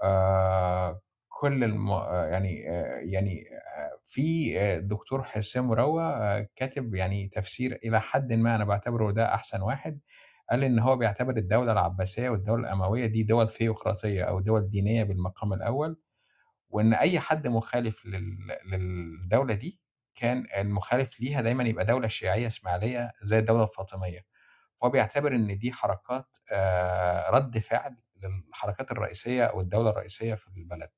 آآ 0.05 1.01
كل 1.29 1.65
الم 1.65 1.91
يعني 2.33 2.71
آآ 2.71 3.01
يعني 3.03 3.45
في 4.09 4.55
آآ 4.61 4.77
الدكتور 4.79 5.23
حسام 5.25 5.69
مروة 5.69 6.41
كاتب 6.57 6.95
يعني 6.95 7.29
تفسير 7.29 7.79
إلى 7.85 8.01
حدٍ 8.01 8.33
ما 8.33 8.57
أنا 8.57 8.65
باعتبره 8.65 9.13
ده 9.13 9.35
أحسن 9.35 9.63
واحد، 9.63 10.01
قال 10.51 10.65
إن 10.65 10.79
هو 10.79 10.97
بيعتبر 10.97 11.37
الدولة 11.37 11.73
العباسية 11.73 12.29
والدولة 12.31 12.63
الأموية 12.69 13.07
دي 13.07 13.23
دول 13.23 13.49
ثيوقراطية 13.51 14.25
أو 14.25 14.41
دول 14.41 14.71
دينية 14.71 15.05
بالمقام 15.05 15.53
الأول، 15.53 15.97
وإن 16.71 16.95
أي 16.95 17.21
حد 17.21 17.49
مخالف 17.49 18.07
لل 18.07 18.39
للدولة 18.73 19.55
دي 19.55 19.81
كان 20.15 20.47
المخالف 20.57 21.21
ليها 21.21 21.43
دايمًا 21.43 21.65
يبقى 21.65 21.85
دولة 21.85 22.09
شيعية 22.09 22.47
إسماعيلية 22.47 23.13
زي 23.23 23.39
الدولة 23.39 23.65
الفاطمية، 23.65 24.21
فهو 24.81 24.91
بيعتبر 24.91 25.35
إن 25.37 25.59
دي 25.59 25.73
حركات 25.73 26.27
آآ 26.53 27.31
رَد 27.31 27.59
فعل 27.59 27.97
للحركات 28.23 28.91
الرئيسية 28.93 29.45
أو 29.45 29.61
الدولة 29.61 29.91
الرئيسية 29.91 30.35
في 30.35 30.49
البلد. 30.49 30.91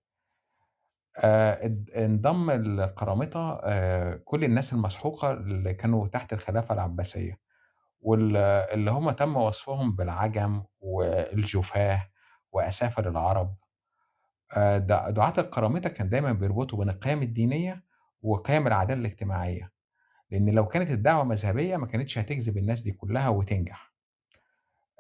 اد 1.16 1.90
انضم 1.96 2.50
القرامطة 2.50 3.60
آآ 3.64 4.16
كل 4.24 4.44
الناس 4.44 4.72
المسحوقة 4.72 5.30
اللي 5.32 5.74
كانوا 5.74 6.08
تحت 6.08 6.32
الخلافة 6.32 6.74
العباسية، 6.74 7.38
وال 8.00 8.36
اللي 8.74 8.90
هم 8.90 9.10
تم 9.10 9.36
وصفهم 9.36 9.96
بالعجم 9.96 10.64
والجُفاة 10.80 12.08
وأسافل 12.52 13.08
العرب. 13.08 13.56
دعاة 15.10 15.34
القرامطة 15.38 15.88
كان 15.88 16.08
دايمًا 16.08 16.32
بيربطوا 16.32 16.78
بين 16.78 16.90
القيم 16.90 17.22
الدينية 17.22 17.84
وقيم 18.26 18.66
العدالة 18.66 19.00
الاجتماعية، 19.00 19.70
لإن 20.30 20.50
لو 20.50 20.66
كانت 20.66 20.90
الدعوة 20.90 21.24
مذهبية 21.24 21.76
ما 21.76 21.86
كانتش 21.86 22.18
هتجذب 22.18 22.58
الناس 22.58 22.80
دي 22.80 22.92
كلها 22.92 23.28
وتنجح. 23.28 23.92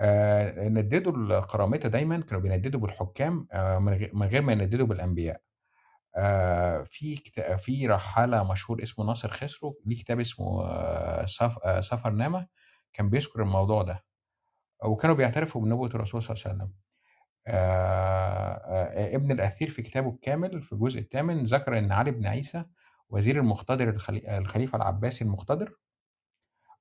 آآ 0.00 0.68
نددوا 0.68 1.12
القرامطة 1.12 1.88
دايمًا 1.88 2.20
كانوا 2.20 2.42
بينددوا 2.42 2.80
بالحكام 2.80 3.48
آآ 3.52 3.78
من 4.12 4.26
غير 4.26 4.42
ما 4.42 4.52
ينددوا 4.52 4.86
بالأنبياء. 4.86 5.40
آآ 6.16 6.84
في 6.84 7.16
كت 7.16 7.40
في 7.40 7.86
رحالة 7.86 8.52
مشهور 8.52 8.82
اسمه 8.82 9.04
ناصر 9.06 9.30
خسرو 9.30 9.80
ليه 9.86 9.96
كتاب 9.96 10.20
اسمه 10.20 10.66
سف 11.26 11.84
سفرنامة 11.84 12.46
كان 12.92 13.10
بيذكر 13.10 13.42
الموضوع 13.42 13.82
ده، 13.82 14.04
وكانوا 14.84 15.16
بيعترفوا 15.16 15.62
بنبوة 15.62 15.88
الرسول 15.88 16.22
صلى 16.22 16.34
الله 16.34 16.44
عليه 16.46 16.54
وسلم. 16.56 16.72
آآ 17.46 19.14
ابن 19.16 19.32
الأثير 19.32 19.70
في 19.70 19.82
كتابه 19.82 20.10
الكامل 20.10 20.62
في 20.62 20.72
الجزء 20.72 21.00
الثامن 21.00 21.44
ذكر 21.44 21.78
إن 21.78 21.92
علي 21.92 22.10
بن 22.10 22.26
عيسى 22.26 22.64
وزير 23.10 23.36
المقتدر 23.40 23.88
الخلي 23.88 24.38
الخليفة 24.38 24.76
العباسي 24.76 25.24
المقتدر 25.24 25.72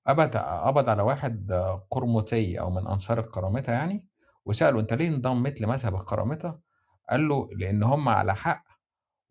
قبض 0.08 0.38
قبض 0.38 0.90
على 0.90 1.02
واحد 1.04 1.52
قرمطي 1.92 2.60
أو 2.60 2.70
من 2.70 2.88
أنصار 2.88 3.20
القرامطة 3.20 3.72
يعني، 3.74 4.06
وسأله 4.46 4.80
أنت 4.80 4.94
ليه 4.94 5.08
انضميت 5.10 5.62
لمذهب 5.62 5.96
القرامطة؟ 5.96 6.60
قال 7.10 7.28
له 7.28 7.50
لإن 7.58 7.84
هم 7.84 8.10
على 8.10 8.36
حق 8.36 8.64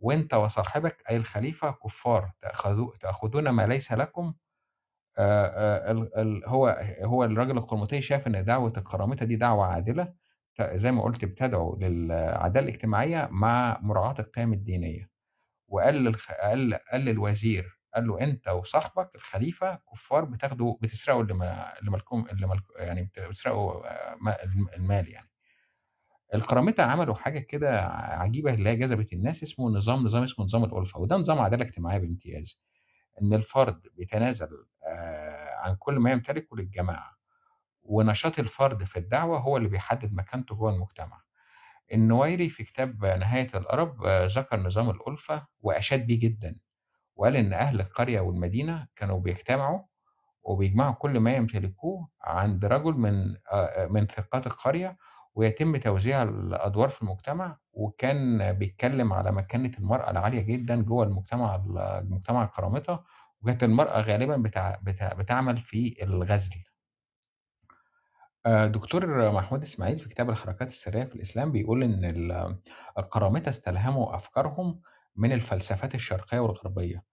وأنت 0.00 0.34
وصاحبك 0.34 1.04
أي 1.10 1.16
الخليفة 1.16 1.70
كفار 1.72 2.32
تأخذو 2.42 2.92
تأخذون 3.00 3.48
ما 3.50 3.66
ليس 3.66 3.92
لكم 3.92 4.34
هو 6.46 6.68
هو 7.04 7.24
الراجل 7.24 7.58
القرمطي 7.58 8.00
شاف 8.02 8.26
إن 8.26 8.44
دعوة 8.44 8.72
القرامطة 8.78 9.26
دي 9.26 9.36
دعوة 9.36 9.66
عادلة 9.66 10.14
ت 10.56 10.62
زي 10.62 10.92
ما 10.92 11.02
قُلت 11.02 11.24
بتدعو 11.24 11.76
للعدالة 11.80 12.66
الاجتماعية 12.68 13.28
مع 13.32 13.78
مراعاة 13.82 14.14
القيم 14.20 14.52
الدينية، 14.52 15.10
وقال 15.74 15.94
للخ 15.94 16.32
قال 16.32 16.74
قال 16.92 17.00
للوزير 17.00 17.78
قال 17.94 18.06
له 18.08 18.20
أنت 18.20 18.48
وصاحبك 18.48 19.14
الخليفة 19.14 19.78
كفار 19.92 20.24
بتاخدوا 20.24 20.76
بتسرقوا 20.82 21.22
اللي 21.22 21.34
ما 21.34 21.78
اللي 21.80 21.90
مالكم 21.90 22.26
اللي 22.32 22.46
مالك 22.46 22.62
يعني 22.78 23.10
بتسرقوا 23.18 23.82
الم 24.44 24.68
المال 24.76 25.08
يعني. 25.08 25.30
القرامطة 26.34 26.82
عملوا 26.82 27.14
حاجة 27.14 27.38
كده 27.38 27.80
عجيبة 27.90 28.54
اللي 28.54 28.70
هي 28.70 28.76
جذبت 28.76 29.12
الناس 29.12 29.42
اسمه 29.42 29.70
نظام 29.70 30.04
نظام 30.04 30.22
اسمه 30.22 30.44
نظام 30.44 30.64
الألفة، 30.64 31.00
وده 31.00 31.16
نظام 31.16 31.38
عدالة 31.38 31.64
اجتماعية 31.64 31.98
بامتياز، 31.98 32.60
إن 33.22 33.34
الفرد 33.34 33.82
بيتنازل 33.98 34.48
آآ 34.88 35.56
عن 35.58 35.76
كل 35.76 35.94
ما 35.94 36.12
يمتلكه 36.12 36.56
للجماعة، 36.58 37.16
ونشاط 37.84 38.40
الفرد 38.40 38.84
في 38.84 38.98
الدعوة 39.00 39.38
هو 39.40 39.58
اللي 39.58 39.70
بيحدد 39.70 40.14
مكانته 40.14 40.56
جوه 40.56 40.72
المجتمع. 40.74 41.23
النويري 41.92 42.48
في 42.48 42.64
كتاب 42.64 43.04
نهاية 43.04 43.48
الأرب 43.54 44.04
آه، 44.04 44.26
ذكر 44.26 44.60
نظام 44.60 44.90
الألفة 44.90 45.46
وأشاد 45.60 46.06
بيه 46.06 46.20
جدا 46.20 46.56
وقال 47.16 47.36
إن 47.36 47.52
أهل 47.52 47.80
القرية 47.80 48.20
والمدينة 48.20 48.86
كانوا 48.96 49.20
بيجتمعوا 49.20 49.80
وبيجمعوا 50.42 50.94
كل 50.94 51.20
ما 51.20 51.34
يمتلكوه 51.34 52.08
عند 52.22 52.64
رجل 52.64 52.92
من 52.92 53.36
آه، 53.52 53.86
من 53.86 54.06
ثقات 54.06 54.46
القرية 54.46 54.96
ويتم 55.34 55.76
توزيع 55.76 56.22
الأدوار 56.22 56.88
في 56.88 57.02
المجتمع 57.02 57.58
وكان 57.72 58.52
بيتكلم 58.52 59.12
على 59.12 59.32
مكانة 59.32 59.70
المرأة 59.78 60.10
العالية 60.10 60.40
جدا 60.42 60.82
جوه 60.82 61.04
المجتمع 61.04 61.54
المجتمع 61.76 62.42
القرامطة 62.44 63.04
وكانت 63.40 63.62
المرأة 63.62 64.00
غالبا 64.00 64.36
بتع... 64.36 64.76
بتع... 64.82 65.12
بتعمل 65.12 65.58
في 65.58 65.96
الغزل. 66.02 66.56
آه، 68.46 68.66
دكتور 68.66 69.30
محمود 69.32 69.62
إسماعيل 69.62 69.98
في 69.98 70.08
كتاب 70.08 70.30
الحركات 70.30 70.68
السرية 70.68 71.04
في 71.04 71.14
الإسلام 71.14 71.52
بيقول 71.52 71.82
إن 71.82 72.04
ال- 72.04 72.56
القرامطة 72.98 73.48
استلهموا 73.48 74.16
أفكارهم 74.16 74.80
من 75.16 75.32
الفلسفات 75.32 75.94
الشرقية 75.94 76.38
والغربية 76.40 77.04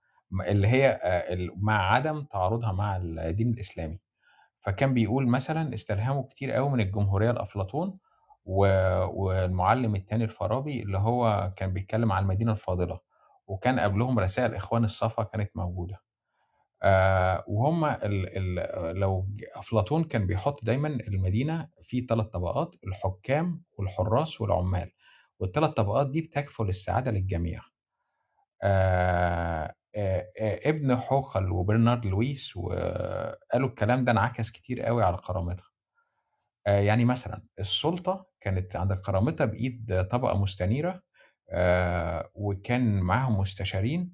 اللي 0.48 0.68
هي 0.68 0.90
آه، 1.04 1.50
مع 1.58 1.94
عدم 1.94 2.22
تعارضها 2.24 2.72
مع 2.72 2.98
الدين 2.98 3.54
الإسلامي. 3.54 4.00
فكان 4.62 4.94
بيقول 4.94 5.28
مثلا 5.28 5.74
استلهموا 5.74 6.24
كتير 6.30 6.52
قوي 6.52 6.70
من 6.70 6.80
الجمهورية 6.82 7.32
لأفلاطون 7.32 7.98
و- 8.46 9.06
والمعلم 9.24 9.96
التاني 9.96 10.24
الفارابي 10.24 10.84
اللي 10.84 10.98
هو 10.98 11.52
كان 11.56 11.74
بيتكلم 11.74 12.12
عن 12.12 12.24
المدينة 12.24 12.52
الفاضلة 12.52 13.00
وكان 13.48 13.80
قبلهم 13.80 14.20
رسائل 14.20 14.56
إخوان 14.56 14.84
الصفا 14.84 15.24
كانت 15.24 15.52
موجودة. 15.56 16.00
آه 16.84 17.44
وهم 17.48 17.86
ال 17.86 18.60
ال 18.60 19.00
لو 19.00 19.28
أفلاطون 19.56 20.04
كان 20.04 20.28
بيحط 20.28 20.66
دايما 20.66 20.88
المدينة 20.88 21.70
في 21.84 22.02
ثلاث 22.10 22.26
طبقات 22.28 22.76
الحكام 22.88 23.64
والحراس 23.74 24.42
والعمال. 24.42 24.92
والثلاث 25.40 25.70
طبقات 25.72 26.10
دي 26.10 26.22
بتكفل 26.22 26.70
السعادة 26.70 27.12
للجميع. 27.12 27.62
آه 28.64 29.74
آه 29.96 30.28
آه 30.40 30.60
ابن 30.70 30.96
حوخل 30.98 31.52
وبرنارد 31.52 32.06
لويس 32.06 32.58
وقالوا 32.58 33.70
الكلام 33.70 34.06
ده 34.06 34.12
انعكس 34.12 34.52
كتير 34.52 34.82
قوي 34.82 35.04
على 35.04 35.18
كرامتها. 35.18 35.66
آه 36.68 36.80
يعني 36.80 37.06
مثلا 37.06 37.44
السلطة 37.60 38.26
كانت 38.42 38.76
عند 38.76 38.92
الكرامطة 38.92 39.46
بإيد 39.46 40.08
طبقة 40.12 40.38
مستنيرة 40.38 41.02
آه 41.52 42.30
وكان 42.36 43.00
معاهم 43.02 43.40
مستشارين 43.40 44.14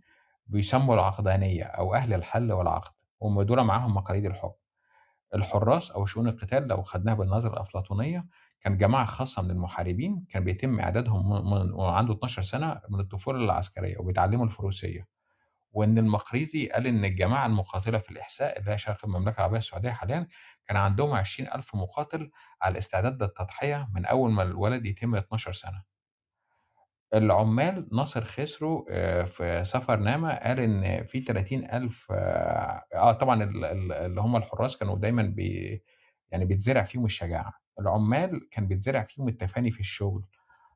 بيسموا 0.50 0.96
العقدانية 0.96 1.63
أو 1.63 1.96
أهل 1.96 2.13
الحل 2.13 2.51
والعقد 2.51 2.92
هم 3.22 3.42
دول 3.42 3.63
معاهم 3.63 3.94
مقاليد 3.94 4.25
الحكم 4.25 4.58
الحراس 5.36 5.92
أو 5.92 6.06
شؤون 6.06 6.27
القتال 6.27 6.68
لو 6.68 6.84
خدناها 6.84 7.16
بالنظرة 7.16 7.54
الأفلاطونية 7.54 8.25
كان 8.62 8.77
جماعة 8.77 9.06
خاصة 9.06 9.42
من 9.42 9.51
المحاربين 9.51 10.25
كان 10.30 10.44
بيتم 10.44 10.80
إعدادهم 10.80 11.51
من 11.51 11.72
وعنده 11.72 12.13
12 12.13 12.42
سنة 12.42 12.82
من 12.89 13.00
الطفولة 13.00 13.39
العسكرية 13.46 13.98
وبيتعلموا 13.98 14.46
الفروسية. 14.46 15.08
وإن 15.72 15.98
المقريزي 15.98 16.68
قال 16.68 16.88
إن 16.88 17.06
الجماعة 17.06 17.46
المقاتلة 17.46 17.98
في 17.98 18.12
الإحساء 18.12 18.60
اللي 18.60 18.72
هي 18.72 18.77
شرق 18.77 19.06
المملكة 19.06 19.38
العربية 19.38 19.58
السعودية 19.58 19.89
حاليا 19.92 20.27
كان 20.68 20.77
عندهم 20.77 21.13
20 21.13 21.50
ألف 21.56 21.75
مقاتل 21.75 22.32
على 22.62 22.72
الاستعداد 22.72 23.24
للتضحية 23.24 23.89
من 23.94 24.06
أول 24.06 24.32
ما 24.32 24.44
الولد 24.44 24.86
يتم 24.86 25.16
12 25.16 25.51
سنة. 25.51 25.84
العمال 27.14 27.88
ناصر 27.92 28.24
خسرو 28.26 28.88
آه، 28.92 29.24
في 29.24 29.64
سفر 29.66 29.96
نامة 29.96 30.36
قال 30.36 30.60
إن 30.60 31.04
في 31.04 31.22
30 31.22 31.66
ألف 31.72 32.08
آه 32.12 32.84
آه، 32.96 33.12
طبعا 33.12 33.44
ال- 33.44 33.66
ال- 33.66 33.92
اللي 33.94 34.22
هم 34.22 34.36
الحراس 34.36 34.78
كانوا 34.78 34.96
دايما 34.98 35.24
بي 35.24 35.84
يعني 36.32 36.46
بيتزرع 36.46 36.84
فيهم 36.84 37.06
الشجاعة. 37.06 37.54
العمال 37.80 38.50
كان 38.52 38.68
بيتزرع 38.68 39.04
فيهم 39.04 39.28
التفاني 39.28 39.72
في 39.72 39.80
الشغل. 39.80 40.26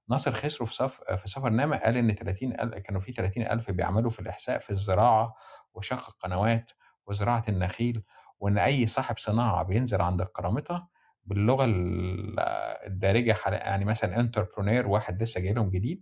ناصر 0.10 0.32
خسرو 0.34 0.66
في 0.66 0.74
سف... 0.74 1.02
في 1.04 1.28
سفر 1.30 1.50
نامة 1.50 1.78
قال 1.78 1.98
إن 1.98 2.16
30 2.16 2.60
ألف 2.60 2.74
كانوا 2.76 3.02
في 3.02 3.12
30 3.14 3.48
ألف 3.48 3.72
بيعملوا 3.72 4.10
في 4.12 4.20
الإحساء 4.20 4.60
في 4.60 4.70
الزراعة 4.70 5.36
وشق 5.74 6.10
القنوات 6.10 6.72
وزراعة 7.08 7.44
النخيل 7.50 8.04
وإن 8.40 8.58
أي 8.58 8.88
صاحب 8.88 9.18
صناعة 9.18 9.64
بينزل 9.64 10.02
عند 10.02 10.22
القرامطة 10.22 10.88
باللغة 11.26 11.66
ال- 11.66 12.40
الدارجة 12.88 13.38
يعني 13.48 13.86
مثلا 13.86 14.20
entrepreneur 14.20 14.88
واحد 14.88 15.24
لسه 15.24 15.42
جاي 15.42 15.54
لهم 15.54 15.70
جديد 15.70 16.02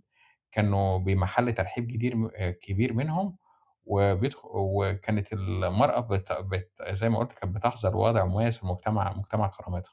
كانوا 0.52 0.98
بمحل 0.98 1.52
ترحيب 1.52 1.90
كبير 1.92 2.28
كبير 2.50 2.92
منهم 2.92 3.36
وكانت 3.84 5.32
المرأة 5.32 6.00
بت... 6.00 6.32
بت... 6.32 6.70
زي 6.90 7.08
ما 7.08 7.18
قلت 7.18 7.32
كانت 7.32 7.56
بتحظى 7.56 7.90
بوضع 7.90 8.24
مميز 8.24 8.56
في 8.56 8.62
المجتمع 8.62 9.12
مجتمع 9.16 9.48
القرامطة. 9.48 9.92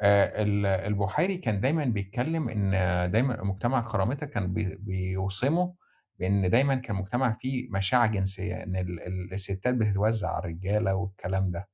آه، 0.00 0.42
ال- 0.42 0.66
البحيري 0.66 1.36
كان 1.36 1.60
دايما 1.60 1.84
بيتكلم 1.84 2.48
إن 2.48 2.70
دايما 3.10 3.42
مجتمع 3.42 3.80
القرامطة 3.80 4.26
كان 4.26 4.52
بي- 4.52 4.76
بيوصمه 4.80 5.74
بإن 6.18 6.50
دايما 6.50 6.74
كان 6.74 6.96
مجتمع 6.96 7.32
فيه 7.40 7.68
مشاعة 7.70 8.06
جنسية 8.06 8.62
إن 8.62 8.76
ال- 8.76 9.00
ال- 9.06 9.34
الستات 9.34 9.74
بتتوزع 9.74 10.28
على 10.30 10.38
الرجالة 10.38 10.94
والكلام 10.94 11.50
ده. 11.50 11.68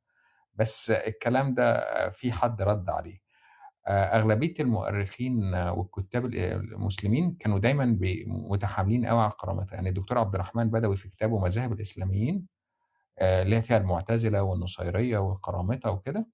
بس 0.54 0.90
الكلام 0.90 1.54
ده 1.54 1.80
في 2.10 2.32
حد 2.32 2.62
رد 2.62 2.90
عليه. 2.90 3.18
آه، 3.86 3.90
أغلبية 4.04 4.54
المؤرخين 4.60 5.54
والكتاب 5.54 6.24
المسلمين 6.34 7.36
كانوا 7.40 7.58
دايما 7.58 7.98
متحاملين 8.26 9.06
قوي 9.06 9.20
على 9.20 9.32
كرامتها 9.40 9.74
يعني 9.74 9.88
الدكتور 9.88 10.18
عبد 10.18 10.34
الرحمن 10.34 10.70
بدوي 10.70 10.96
في 10.96 11.08
كتابه 11.08 11.44
مذاهب 11.44 11.72
الإسلاميين 11.72 12.46
آه، 13.18 13.42
اللي 13.42 13.56
هي 13.56 13.62
فيها 13.62 13.76
المعتزلة 13.76 14.42
والنصيرية 14.42 15.18
والقرامطة 15.18 15.90
وكده 15.90 16.26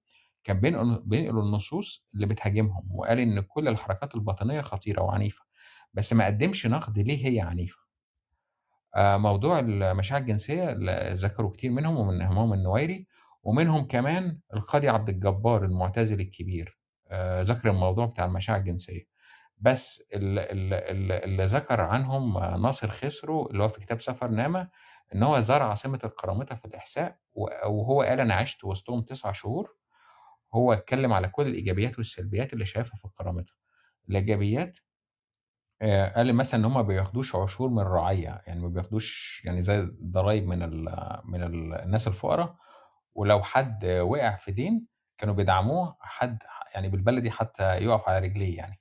كان 0.44 0.60
بينقل 0.60 1.02
بينقل 1.04 1.38
النصوص 1.38 2.06
اللي 2.14 2.26
بتهاجمهم 2.26 2.88
وقال 2.98 3.18
إن 3.18 3.40
كل 3.40 3.68
الحركات 3.68 4.14
الباطنية 4.14 4.60
خطيرة 4.60 5.02
وعنيفة 5.02 5.44
بس 5.94 6.12
ما 6.12 6.26
قدمش 6.26 6.66
نقد 6.66 6.98
ليه 6.98 7.26
هي 7.26 7.40
عنيفة. 7.40 7.78
آه، 8.96 9.16
موضوع 9.16 9.58
المشاعر 9.58 10.20
الجنسية 10.22 10.72
اللي 10.72 11.10
ذكروا 11.14 11.50
كتير 11.50 11.70
منهم 11.70 11.96
ومن 11.96 12.22
أهمهم 12.22 12.52
النويري 12.52 13.06
ومنهم 13.42 13.84
كمان 13.86 14.38
القاضي 14.54 14.88
عبد 14.88 15.08
الجبار 15.08 15.64
المعتزلي 15.64 16.22
الكبير. 16.22 16.78
ذكر 17.42 17.70
الموضوع 17.70 18.06
بتاع 18.06 18.24
المشاعر 18.24 18.58
الجنسية. 18.60 19.02
بس 19.58 20.02
ال- 20.14 20.38
ال- 20.38 20.74
ال- 20.74 21.12
اللي 21.12 21.44
ذكر 21.44 21.80
عنهم 21.80 22.36
آه، 22.36 22.56
ناصر 22.56 22.88
خسرو 22.90 23.46
اللي 23.50 23.62
هو 23.62 23.68
في 23.68 23.80
كتاب 23.80 24.00
سفر 24.00 24.28
نامة 24.28 24.68
إن 25.14 25.22
هو 25.22 25.40
زار 25.40 25.62
عاصمة 25.62 26.00
القرامطة 26.04 26.54
في 26.56 26.64
الإحساء 26.64 27.18
و- 27.34 27.68
وهو 27.68 28.02
قال 28.02 28.20
أنا 28.20 28.34
عشت 28.34 28.64
وسطهم 28.64 29.02
تسع 29.02 29.32
شهور. 29.32 29.76
هو 30.54 30.72
اتكلم 30.72 31.12
على 31.12 31.28
كل 31.28 31.46
الإيجابيات 31.46 31.98
والسلبيات 31.98 32.52
اللي 32.52 32.64
شايفها 32.66 32.96
في 32.96 33.04
القرامطة 33.04 33.52
الإيجابيات 34.08 34.78
آه، 35.82 36.14
قال 36.16 36.34
مثلا 36.34 36.60
إن 36.60 36.64
هم 36.64 36.74
ما 36.74 36.82
بياخدوش 36.82 37.36
عشور 37.36 37.68
من 37.68 37.78
الرعيه 37.78 38.42
يعني 38.46 38.60
ما 38.60 38.68
بياخدوش 38.68 39.42
يعني 39.44 39.62
زي 39.62 39.88
ضرائب 40.02 40.46
من 40.46 40.62
ال 40.62 40.88
من 41.24 41.42
ال 41.42 41.74
الناس 41.74 42.08
الفقراء 42.08 42.56
ولو 43.14 43.42
حد 43.42 43.84
وقع 43.84 44.36
في 44.36 44.52
دين 44.52 44.86
كانوا 45.18 45.34
بيدعموه 45.34 45.96
حد 46.00 46.38
يعني 46.76 46.88
بالبلدي 46.88 47.30
حتى 47.30 47.76
يقف 47.76 48.08
على 48.08 48.26
رجليه 48.26 48.56
يعني. 48.56 48.80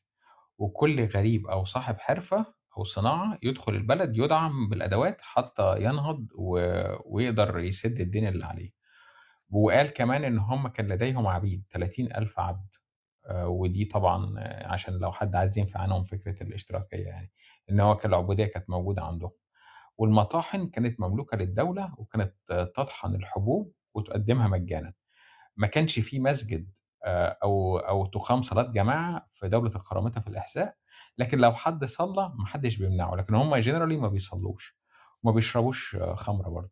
وكل 0.58 1.06
غريب 1.06 1.48
أو 1.48 1.66
صاحب 1.66 2.00
حرفة 2.00 2.46
أو 2.78 2.84
صناعة 2.84 3.40
يدخل 3.44 3.76
البلد 3.76 4.18
يدعم 4.18 4.70
بالأدوات 4.70 5.18
حتى 5.22 5.76
ينهض 5.84 6.28
و- 6.36 6.96
ويقدر 7.16 7.60
يسد 7.60 8.00
الدين 8.02 8.28
اللي 8.28 8.46
عليه. 8.46 8.70
وقال 9.50 9.94
كمان 9.94 10.24
إن 10.24 10.38
هم 10.40 10.68
كان 10.68 10.88
لديهم 10.88 11.28
عبيد 11.28 11.64
30 11.72 12.16
ألف 12.16 12.40
عبد. 12.40 12.68
آه، 13.28 13.48
ودي 13.48 13.86
طبعا 13.86 14.36
عشان 14.66 14.94
لو 14.94 15.12
حد 15.12 15.36
عايز 15.36 15.58
ينفع 15.60 15.80
عنهم 15.80 16.04
فكرة 16.04 16.44
الاشتراكية 16.44 17.06
يعني. 17.06 17.32
إن 17.72 17.80
هو 17.80 17.96
كان 17.98 18.12
العبودية 18.12 18.46
كانت 18.46 18.70
موجودة 18.70 19.04
عندهم. 19.04 19.32
والمطاحن 19.98 20.68
كانت 20.70 21.00
مملوكة 21.00 21.38
للدولة 21.38 21.94
وكانت 21.98 22.34
تطحن 22.76 23.16
الحبوب 23.16 23.74
وتقدمها 23.94 24.48
مجانا. 24.48 24.94
ما 25.58 25.68
كانش 25.68 26.00
في 26.00 26.20
مسجد 26.20 26.70
أو 27.44 27.78
أو 27.78 28.06
تقام 28.06 28.42
صلاة 28.42 28.72
جماعة 28.72 29.28
في 29.34 29.50
دولة 29.50 29.76
القرامطة 29.76 30.22
في 30.22 30.28
الاحساء 30.28 30.76
لكن 31.18 31.38
لو 31.38 31.54
حد 31.54 31.86
صلى 31.86 32.32
ما 32.36 32.46
حدش 32.46 32.78
بيمنعه 32.78 33.16
لكن 33.16 33.36
هم 33.36 33.56
جنرالي 33.56 33.98
ما 33.98 34.08
بيصلوش 34.08 34.78
وما 35.24 35.34
بيشربوش 35.36 35.98
خمرة 36.16 36.50
برضه. 36.50 36.72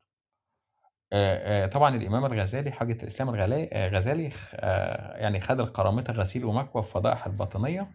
طبعا 1.66 1.96
الإمام 1.96 2.26
الغزالي 2.26 2.72
حاجة 2.72 2.94
الإسلام 3.04 3.30
الغلا- 3.30 3.88
غزالي 3.88 4.32
آه، 4.54 5.18
يعني 5.18 5.42
خد 5.42 5.60
القرامطة 5.60 6.14
غسيل 6.14 6.46
ومكوى 6.46 6.84
في 6.84 6.92
فضائح 6.92 7.26
الباطنية 7.26 7.92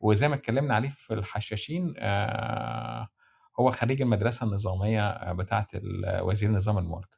وزي 0.00 0.28
ما 0.28 0.34
اتكلمنا 0.34 0.74
عليه 0.74 0.88
في 0.88 1.14
الحشاشين 1.14 1.94
هو 3.60 3.70
خريج 3.70 4.02
المدرسة 4.02 4.46
النظامية 4.46 5.32
بتاعة 5.32 5.68
وزير 6.20 6.50
نظام 6.50 6.78
الملك. 6.78 7.08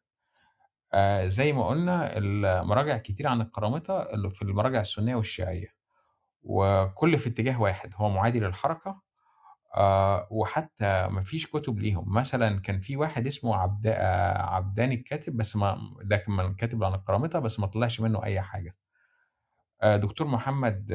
آه، 0.94 1.26
زي 1.26 1.52
ما 1.52 1.66
قلنا 1.68 2.18
المراجع 2.18 2.96
كتير 2.98 3.26
عن 3.28 3.40
القرامطة 3.40 4.02
اللي 4.02 4.30
في 4.30 4.42
المراجع 4.42 4.80
السنية 4.80 5.14
والشيعية 5.16 5.74
وكل 6.42 7.18
في 7.18 7.28
اتجاه 7.28 7.60
واحد 7.62 7.92
هو 7.96 8.08
معادي 8.10 8.40
للحركة 8.40 9.02
آه 9.76 10.28
وحتى 10.30 11.08
ما 11.08 11.22
فيش 11.22 11.46
كتب 11.46 11.78
ليهم. 11.78 12.14
مثلا 12.14 12.60
كان 12.60 12.80
في 12.80 12.96
واحد 12.96 13.26
اسمه 13.26 13.56
عبد 13.56 13.86
آه 13.86 14.42
عبداني 14.42 14.94
الكاتب 14.94 15.36
بس 15.36 15.56
ما 15.56 15.78
ده 16.04 16.16
كان 16.16 16.54
كاتب 16.54 16.84
عن 16.84 16.94
القرامطة 16.94 17.38
بس 17.38 17.60
ما 17.60 17.66
طلعش 17.66 18.00
منه 18.00 18.24
أي 18.24 18.40
حاجة. 18.40 18.76
آه، 19.82 19.96
دكتور 19.96 20.26
محمد 20.26 20.92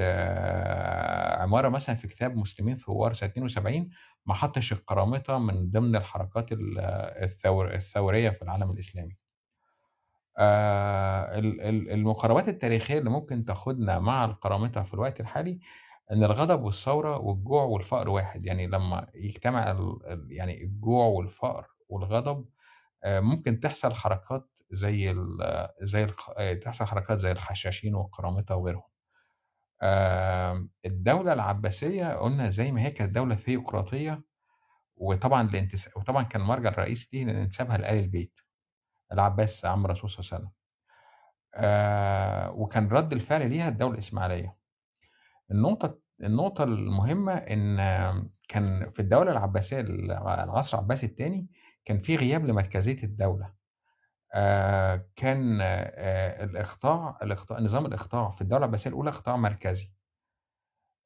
عمارة 1.42 1.70
مثلا 1.70 1.96
في 1.96 2.08
كتاب 2.08 2.36
مسلمين 2.38 2.78
ثوار 2.78 3.14
سنة 3.14 3.30
72 3.30 3.90
ما 4.26 4.34
حطش 4.34 4.74
القرامطة 4.74 5.38
من 5.40 5.72
ضمن 5.72 5.96
الحركات 5.96 6.52
ال- 6.52 6.80
الثور 7.24 7.74
الثورية 7.76 8.30
في 8.30 8.42
العالم 8.42 8.72
الإسلامي. 8.72 9.10
ال- 9.10 9.12
ال- 9.12 9.23
المقاربات 11.94 12.48
التاريخية 12.50 13.00
اللي 13.00 13.10
ممكن 13.10 13.46
تاخدنا 13.46 14.00
مع 14.00 14.26
القرامطة 14.26 14.84
في 14.84 14.94
الوقت 14.94 15.20
الحالي 15.20 15.60
إن 16.12 16.24
الغضب 16.24 16.64
والثورة 16.64 17.18
والجوع 17.18 17.64
والفقر 17.64 18.10
واحد 18.10 18.46
يعني 18.46 18.68
لما 18.68 19.08
يجتمع 19.16 19.78
يعني 20.30 20.64
الجوع 20.64 21.06
والفقر 21.06 21.68
والغضب 21.90 22.46
آه، 23.04 23.20
ممكن 23.20 23.60
تحصل 23.60 23.94
حركات 23.94 24.50
زي 24.72 25.16
زي 25.82 26.08
آه، 26.38 26.54
تحصل 26.54 26.86
حركات 26.86 27.18
زي 27.20 27.32
الحشاشين 27.32 27.96
والقرامطة 27.96 28.56
وغيرهم 28.56 28.84
آم، 29.84 30.70
الدولة 30.86 31.34
العباسية 31.34 32.14
قلنا 32.16 32.50
زي 32.50 32.72
ما 32.72 32.82
هي 32.82 32.92
كانت 32.92 33.16
دولة 33.16 33.36
ثيوقراطية 33.36 34.24
وطبعا. 34.98 35.50
وطبعا 35.96 36.24
كان 36.24 36.42
المرجع 36.42 36.70
الرئيسي 36.70 37.26
ليه 37.26 37.42
انتسابها 37.44 37.78
لآل 37.78 38.00
البيت 38.00 38.40
العباس 39.14 39.66
عم 39.66 39.86
الرسول 39.86 40.10
صلى 40.10 40.20
الله 40.20 40.30
عليه 40.34 40.38
وسلم. 40.44 40.52
آه 41.56 42.52
وكان 42.52 42.88
رد 42.88 43.14
الفعل 43.14 43.50
ليها 43.50 43.70
الدولة 43.70 43.94
الإسماعيلية. 43.94 44.58
النقطة 45.52 46.00
النقطة 46.24 46.64
المهمة 46.64 47.34
إن 47.34 47.78
كان 48.48 48.92
في 48.92 49.00
الدولة 49.02 49.32
العباسية 49.32 49.80
العصر 49.80 50.78
العباسي 50.78 51.06
الثاني 51.06 51.48
كان 51.86 52.00
في 52.00 52.16
غياب 52.16 52.46
لمركزية 52.46 53.04
الدولة. 53.04 53.54
آه 54.34 55.06
كان 55.16 55.60
آه 55.62 56.44
الإخضاع 56.44 57.18
الإخضاع 57.22 57.60
نظام 57.60 57.86
الإخضاع 57.86 58.32
في 58.32 58.42
الدولة 58.42 58.60
العباسية 58.66 58.90
الأولى 58.90 59.10
إخضاع 59.10 59.36
مركزي. 59.36 59.92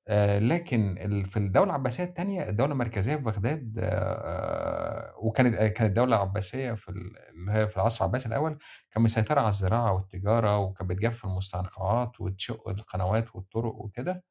آه، 0.08 0.40
لكن 0.40 0.96
في 1.30 1.38
الدولة 1.38 1.70
العباسية 1.70 2.04
الثانية 2.04 2.50
الدولة 2.50 2.72
المركزية 2.72 3.16
في 3.16 3.22
بغداد 3.22 3.76
آه، 3.80 5.14
وكانت 5.18 5.56
آه، 5.56 5.68
كانت 5.68 5.90
الدولة 5.90 6.16
العباسية 6.16 6.74
في 6.74 6.90
ال- 6.90 7.18
اللي 7.30 7.52
هي 7.52 7.68
في 7.68 7.78
العصر 7.78 8.06
العباسي 8.06 8.28
الأول 8.30 8.58
كان 8.92 9.04
مسيطرة 9.04 9.40
على 9.40 9.50
الزراعة 9.50 9.94
والتجارة 9.94 10.58
وكانت 10.60 10.90
بتجف 10.90 11.26
المستنقعات 11.26 12.22
وتشق 12.22 12.70
القنوات 12.70 13.36
والطرق 13.36 13.76
وكده. 13.76 14.24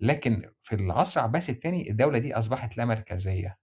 لكن 0.00 0.50
في 0.62 0.74
العصر 0.74 1.20
العباسي 1.20 1.52
الثاني 1.52 1.90
الدولة 1.90 2.18
دي 2.18 2.34
أصبحت 2.34 2.76
لا 2.76 2.84
مركزية. 2.84 3.58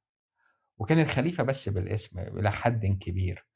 وكان 0.78 1.00
الخليفة 1.00 1.44
بس 1.44 1.70
بالاسم 1.70 2.20
إلى 2.20 2.52
حد 2.52 2.86
كبير. 3.02 3.48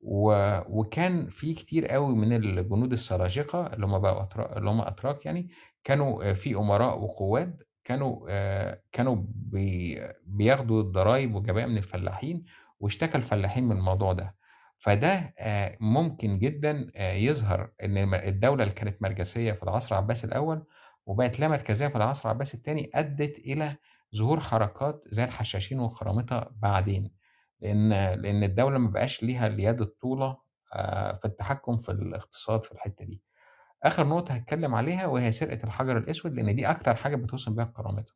و... 0.00 0.32
وكان 0.68 1.28
في 1.30 1.54
كتير 1.54 1.86
قوي 1.86 2.14
من 2.16 2.32
الجنود 2.32 2.92
السلاجقة 2.92 3.66
اللي 3.66 3.86
هم 3.86 3.98
بقى 3.98 4.28
اللي 4.56 4.70
هم 4.70 4.80
أتراك 4.80 5.26
يعني 5.26 5.48
كانوا 5.84 6.30
آه، 6.30 6.32
في 6.32 6.54
أمراء 6.54 6.98
وقواد 6.98 7.62
كانوا 7.84 8.26
آه، 8.30 8.80
كانوا 8.92 9.16
بي... 9.28 10.00
بياخدوا 10.26 10.82
الضرايب 10.82 11.34
والجباية 11.34 11.66
من 11.66 11.76
الفلاحين 11.78 12.44
واشتكى 12.80 13.18
الفلاحين 13.18 13.64
من 13.64 13.76
الموضوع 13.76 14.12
ده 14.12 14.34
فده 14.78 15.34
آه، 15.38 15.76
ممكن 15.80 16.38
جدا 16.38 16.90
يظهر 16.96 17.70
إن 17.82 18.14
الدولة 18.14 18.62
اللي 18.62 18.74
كانت 18.74 19.02
مركزية 19.02 19.52
في 19.52 19.62
العصر 19.62 19.98
العباسي 19.98 20.26
الأول 20.26 20.64
وبقت 21.06 21.40
لا 21.40 21.48
مركزية 21.48 21.88
في 21.88 21.96
العصر 21.96 22.30
العباسي 22.30 22.56
الثاني 22.56 22.90
أدت 22.94 23.38
إلى 23.38 23.76
ظهور 24.16 24.40
حركات 24.40 25.02
زي 25.06 25.24
الحشاشين 25.24 25.80
والخرامطة 25.80 26.50
بعدين 26.62 27.10
لأن 27.60 27.88
لأن 28.22 28.42
الدولة 28.44 28.78
ما 28.78 28.90
بقاش 28.90 29.22
ليها 29.22 29.46
اليد 29.46 29.80
الطولة 29.80 30.38
آه، 30.72 31.16
في 31.16 31.24
التحكم 31.24 31.76
في 31.78 31.92
الاقتصاد 31.92 32.64
في 32.64 32.72
الحتة 32.72 33.04
دي. 33.04 33.22
آخر 33.84 34.06
نقطة 34.06 34.34
هتكلم 34.34 34.74
عليها 34.74 35.06
وهي 35.06 35.32
سرقة 35.32 35.64
الحجر 35.64 35.96
الأسود 35.98 36.34
لأن 36.34 36.54
دي 36.56 36.66
أكتر 36.70 36.94
حاجة 36.94 37.16
بتوصم 37.16 37.54
بيها 37.54 37.64
الكرامطة. 37.64 38.12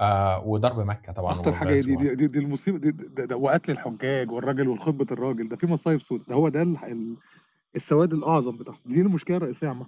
آه 0.00 0.44
وضرب 0.46 0.78
مكة 0.80 1.12
طبعا 1.12 1.32
اخطر 1.32 1.52
حاجة 1.52 1.80
دي. 1.80 1.96
دي, 1.96 2.14
دي, 2.14 2.26
دي 2.26 2.38
المصيبة 2.38 2.78
دي 2.78 2.90
ده, 2.90 3.24
ده 3.24 3.36
وقتل 3.36 3.70
الحجاج 3.72 4.30
والراجل 4.30 4.68
والخطبة 4.68 5.06
الراجل 5.10 5.48
ده 5.48 5.56
في 5.56 5.66
مصايب 5.66 6.00
سود 6.00 6.24
ده 6.28 6.34
هو 6.34 6.48
ده 6.48 6.62
ال- 6.62 6.84
ال- 6.84 7.16
السواد 7.76 8.12
الأعظم 8.12 8.56
بتاعهم 8.56 8.78
دي 8.86 9.00
المشكلة 9.00 9.36
الرئيسية 9.36 9.68
عامة 9.68 9.86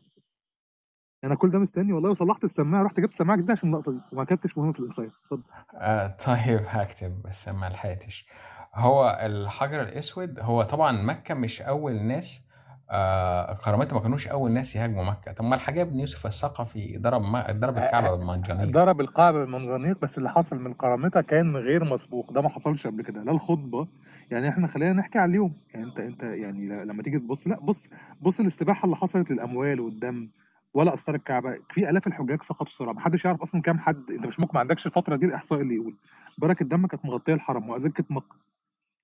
أنا 1.24 1.34
كل 1.34 1.50
ده 1.50 1.58
مستني 1.58 1.92
والله 1.92 2.10
وصلحت 2.10 2.44
السماعة 2.44 2.82
رحت 2.82 3.00
جبت 3.00 3.14
سماعة 3.14 3.36
جديدة 3.38 3.52
عشان 3.52 3.68
اللقطه 3.74 3.92
دي 3.92 3.98
وما 4.12 4.24
كتبتش 4.24 4.58
مهم 4.58 4.72
في 4.72 4.78
الانسايت 4.80 5.12
اتفضل 5.24 5.42
آه 5.74 6.06
طيب 6.26 6.60
هكتب 6.66 7.22
بس 7.22 7.48
ما 7.48 7.66
لحقتش. 7.66 8.26
هو 8.74 9.18
الحجر 9.22 9.82
الأسود 9.82 10.40
هو 10.40 10.62
طبعا 10.62 10.92
مكة 11.02 11.34
مش 11.34 11.62
أول 11.62 12.02
ناس 12.02 12.48
آه 12.90 13.58
ما 13.66 14.00
كانوش 14.00 14.28
أول 14.28 14.50
ناس 14.50 14.76
يهاجموا 14.76 15.04
مكة. 15.04 15.32
طب 15.32 15.44
ما 15.44 15.54
الحجاج 15.54 15.88
بن 15.88 16.00
يوسف 16.00 16.26
الثقفي 16.26 16.98
ضرب 16.98 17.22
ما 17.22 17.46
ضرب 17.50 17.78
الكعبة 17.78 18.16
بالمنجنيق. 18.16 18.70
ضرب 18.70 19.00
القاعده 19.00 19.38
بالمنجنيق 19.38 20.00
بس 20.02 20.18
اللي 20.18 20.30
حصل 20.30 20.58
من 20.58 20.72
قرامتها 20.74 21.22
كان 21.22 21.56
غير 21.56 21.84
مسبوق. 21.84 22.32
ده 22.32 22.40
ما 22.40 22.48
حصلش 22.48 22.86
قبل 22.86 23.02
كده 23.02 23.22
لا 23.22 23.32
الخطبة. 23.32 23.88
يعني 24.30 24.48
إحنا 24.48 24.66
خلينا 24.66 24.92
نحكي 24.92 25.18
على 25.18 25.30
اليوم. 25.30 25.54
يعني 25.74 25.86
انت 25.86 25.98
أنت 26.00 26.22
يعني 26.22 26.84
لما 26.84 27.02
تيجي 27.02 27.18
تبص 27.18 27.46
لا 27.46 27.60
بص 27.60 27.88
بص 28.22 28.40
الاستباحة 28.40 28.84
اللي 28.84 28.96
حصلت 28.96 29.30
للأموال 29.30 29.80
والدم 29.80 30.28
ولا 30.74 30.94
اسطار 30.94 31.14
الكعبة. 31.14 31.58
في 31.70 31.90
آلاف 31.90 32.06
الحجاج 32.06 32.42
سقطوا 32.42 32.66
بسرعة 32.66 32.92
محدش 32.92 33.24
يعرف 33.24 33.42
أصلا 33.42 33.62
كام 33.62 33.78
حد. 33.78 34.10
أنت 34.10 34.26
مش 34.26 34.40
ممكن 34.40 34.50
ما 34.54 34.60
عندكش 34.60 34.86
الفترة 34.86 35.16
دي 35.16 35.26
الاحصاء 35.26 35.60
اللي 35.60 35.74
يقول. 35.74 35.96
بركه 36.38 36.62
الدم 36.62 36.86
كانت 36.86 37.04
مغطية 37.04 37.34
الحرم 37.34 37.68
واذكت 37.70 38.10
مكه 38.10 38.36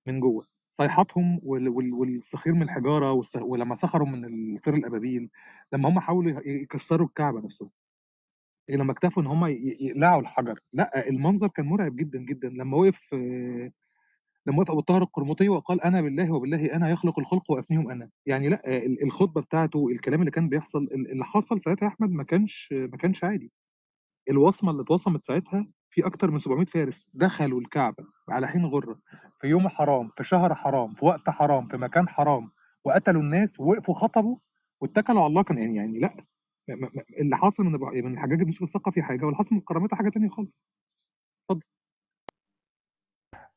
من 0.07 0.19
جوه. 0.19 0.58
صيحاتهم 0.79 1.39
وال- 1.43 1.69
وال- 1.69 1.93
والصخير 1.93 2.53
من 2.53 2.61
الحجارة 2.61 3.23
ولما 3.35 3.75
سخروا 3.75 4.07
من 4.07 4.25
الطير 4.55 4.73
الأبابيل 4.75 5.29
لما 5.73 5.89
هم 5.89 5.99
حاولوا 5.99 6.41
يكسروا 6.45 7.07
الكعبة 7.07 7.39
نفسها 7.41 7.69
لما 8.69 8.91
اكتفوا 8.91 9.23
إن 9.23 9.27
هم 9.27 9.45
يقلعوا 9.45 10.21
الحجر. 10.21 10.59
لأ 10.73 11.09
المنظر 11.09 11.47
كان 11.47 11.65
مرعب 11.65 11.95
جدا 11.95 12.19
جدا. 12.19 12.49
لما 12.49 12.77
وقف 12.77 13.13
لما 14.45 14.59
وقف 14.59 14.71
أبو 14.71 14.79
الطاهر 14.79 15.01
القرمطي 15.01 15.49
وقال 15.49 15.81
أنا 15.81 16.01
بالله 16.01 16.31
وبالله 16.33 16.75
أنا 16.75 16.89
يخلق 16.89 17.19
الخلق 17.19 17.51
وافنيهم 17.51 17.91
أنا. 17.91 18.09
يعني 18.25 18.49
لأ 18.49 18.61
ال- 18.85 19.03
الخطبة 19.03 19.41
بتاعته 19.41 19.87
الكلام 19.89 20.19
اللي 20.19 20.31
كان 20.31 20.49
بيحصل 20.49 20.83
ال- 20.83 21.11
اللي 21.11 21.25
حصل 21.25 21.61
ساعتها 21.61 21.85
يا 21.85 21.91
أحمد 21.91 22.09
ما 22.11 22.23
كانش 22.23 22.69
ما 22.73 22.97
كانش 22.97 23.23
عادي. 23.23 23.51
الوصمة 24.29 24.71
اللي 24.71 24.81
اتوصمت 24.83 25.25
ساعتها 25.27 25.67
في 25.91 26.05
أكتر 26.05 26.31
من 26.31 26.39
700 26.39 26.65
فارس 26.65 27.07
دخلوا 27.13 27.61
الكعبة 27.61 28.03
على 28.29 28.47
حين 28.47 28.65
غرة 28.65 28.99
في 29.41 29.47
يوم 29.47 29.69
حرام 29.69 30.09
في 30.17 30.23
شهر 30.23 30.55
حرام 30.55 30.93
في 30.93 31.05
وقت 31.05 31.29
حرام 31.29 31.67
في 31.67 31.77
مكان 31.77 32.09
حرام 32.09 32.51
وقتلوا 32.83 33.21
الناس 33.21 33.59
ووقفوا 33.59 33.93
خطبوا 33.95 34.37
واتكلوا 34.81 35.19
على 35.19 35.27
الله 35.27 35.43
كان 35.43 35.57
يعني 35.57 35.75
يعني 35.75 35.99
لأ 35.99 36.25
اللي 37.19 37.37
حاصل 37.37 37.63
من 37.63 37.71
من 38.05 38.13
الحجاج 38.13 38.39
بن 38.43 38.47
يوسف 38.47 38.63
الثقفي 38.63 39.01
حاجة 39.01 39.25
واللي 39.25 39.37
حاصل 39.37 39.49
من 39.51 39.57
الكرامات 39.59 39.93
حاجة 39.93 40.09
تانية 40.09 40.29
خالص. 40.29 40.49
اتفضل. 41.49 41.63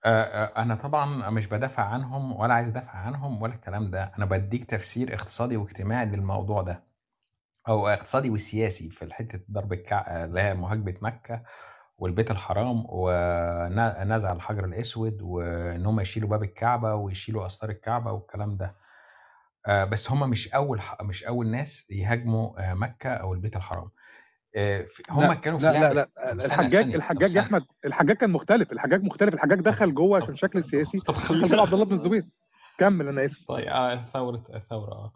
آه، 0.05 0.09
آه، 0.09 0.63
أنا 0.63 0.75
طبعا 0.75 1.31
مش 1.31 1.47
بدافع 1.47 1.83
عنهم 1.85 2.33
ولا 2.33 2.55
عايز 2.55 2.69
ادافع 2.69 2.91
عنهم 2.99 3.43
ولا 3.43 3.55
الكلام 3.55 3.91
ده 3.91 4.13
أنا 4.19 4.25
بديك 4.27 4.65
تفسير 4.65 5.15
اقتصادي 5.15 5.57
واجتماعي 5.57 6.07
للموضوع 6.07 6.63
ده 6.63 6.85
أو 7.69 7.89
اقتصادي 7.89 8.31
وسياسي 8.31 8.91
في 8.91 9.15
حتة 9.15 9.41
ضرب 9.51 9.73
الكع 9.73 10.25
اللي 10.25 10.41
هي 10.41 10.55
مهاجمة 10.55 10.95
مكة 11.03 11.43
والبيت 11.99 12.31
الحرام 12.31 12.85
ونزع 12.89 14.33
الحجر 14.33 14.65
الأسود 14.65 15.23
وإن 15.23 15.87
هم 15.87 16.01
يشيلوا 16.01 16.29
باب 16.29 16.43
الكعبة 16.43 16.95
ويشيلوا 16.95 17.47
استار 17.47 17.71
الكعبة 17.71 18.13
والكلام 18.13 18.57
ده. 18.57 18.75
آه، 19.67 19.85
بس 19.85 20.11
هم 20.11 20.31
مش 20.31 20.55
أول 20.55 20.81
مش 21.03 21.25
أول 21.25 21.49
ناس 21.51 21.91
يهاجموا 21.91 22.71
آه، 22.71 22.75
مكة 22.75 23.11
أو 23.11 23.35
البيت 23.35 23.57
الحرام. 23.57 23.89
آه، 24.57 24.87
هم 25.11 25.23
لا 25.23 25.35
كانوا 25.35 25.59
في 25.59 25.65
لا 25.65 25.73
لا 25.73 25.95
لا 25.95 26.09
استنى 26.37 26.45
الحجاج 26.67 26.95
الحجاج 26.95 27.37
يا 27.37 27.41
أحمد 27.41 27.65
الحجاج 27.85 28.17
كان 28.17 28.31
مختلف 28.31 28.73
الحجاج 28.73 29.03
مختلف 29.05 29.35
الحجاج 29.35 29.61
دخل 29.61 29.95
جوه 29.95 30.23
عشان 30.23 30.37
شكل 30.37 30.65
سياسي 30.65 30.99
طب 30.99 31.15
خلينا 31.15 31.63
عبد 31.63 31.73
الله 31.73 31.85
بن 31.85 31.95
الزبير. 31.95 32.27
كمل 32.79 33.09
أنا 33.09 33.25
آسف. 33.25 33.47
طيب 33.49 34.01
ثورة 34.13 34.43
الثورة 34.55 34.93
آه. 34.93 35.13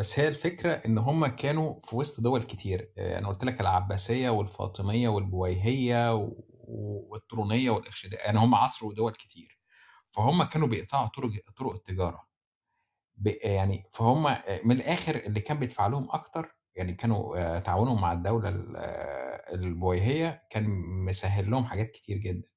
بس 0.00 0.18
هي 0.20 0.28
الفكرة 0.28 0.72
إن 0.72 0.98
هم 0.98 1.26
كانوا 1.26 1.80
في 1.84 1.96
وسط 1.96 2.20
دول 2.20 2.42
كتير. 2.42 2.92
آه، 2.98 3.18
أنا 3.18 3.28
قلت 3.28 3.44
لك 3.44 3.60
العباسية 3.60 4.30
والفاطمية 4.30 5.08
والبويهية 5.08 6.14
والطرونية 7.10 7.70
والإرشادية 7.70 8.16
يعني 8.18 8.38
هم 8.38 8.54
عصروا 8.54 8.94
دول 8.94 9.12
كتير. 9.12 9.58
فهم 10.10 10.42
كانوا 10.44 10.68
بيقطعوا 10.68 11.08
طرق 11.08 11.30
طرق 11.56 11.72
التجارة. 11.72 12.28
يعني 13.44 13.84
فهم 13.92 14.26
آه، 14.26 14.60
من 14.64 14.76
الآخر 14.76 15.16
اللي 15.16 15.40
كان 15.40 15.58
بيدفع 15.58 15.86
لهم 15.86 16.08
أكتر 16.10 16.56
يعني 16.76 16.94
كانوا 16.94 17.38
آه، 17.56 17.58
تعاونهم 17.58 18.00
مع 18.00 18.12
الدولة 18.12 18.48
ال- 18.48 18.76
البويهية 19.54 20.46
كان 20.50 20.64
مسهل 21.06 21.50
لهم 21.50 21.64
حاجات 21.64 21.90
كتير 21.90 22.18
جدا. 22.18 22.49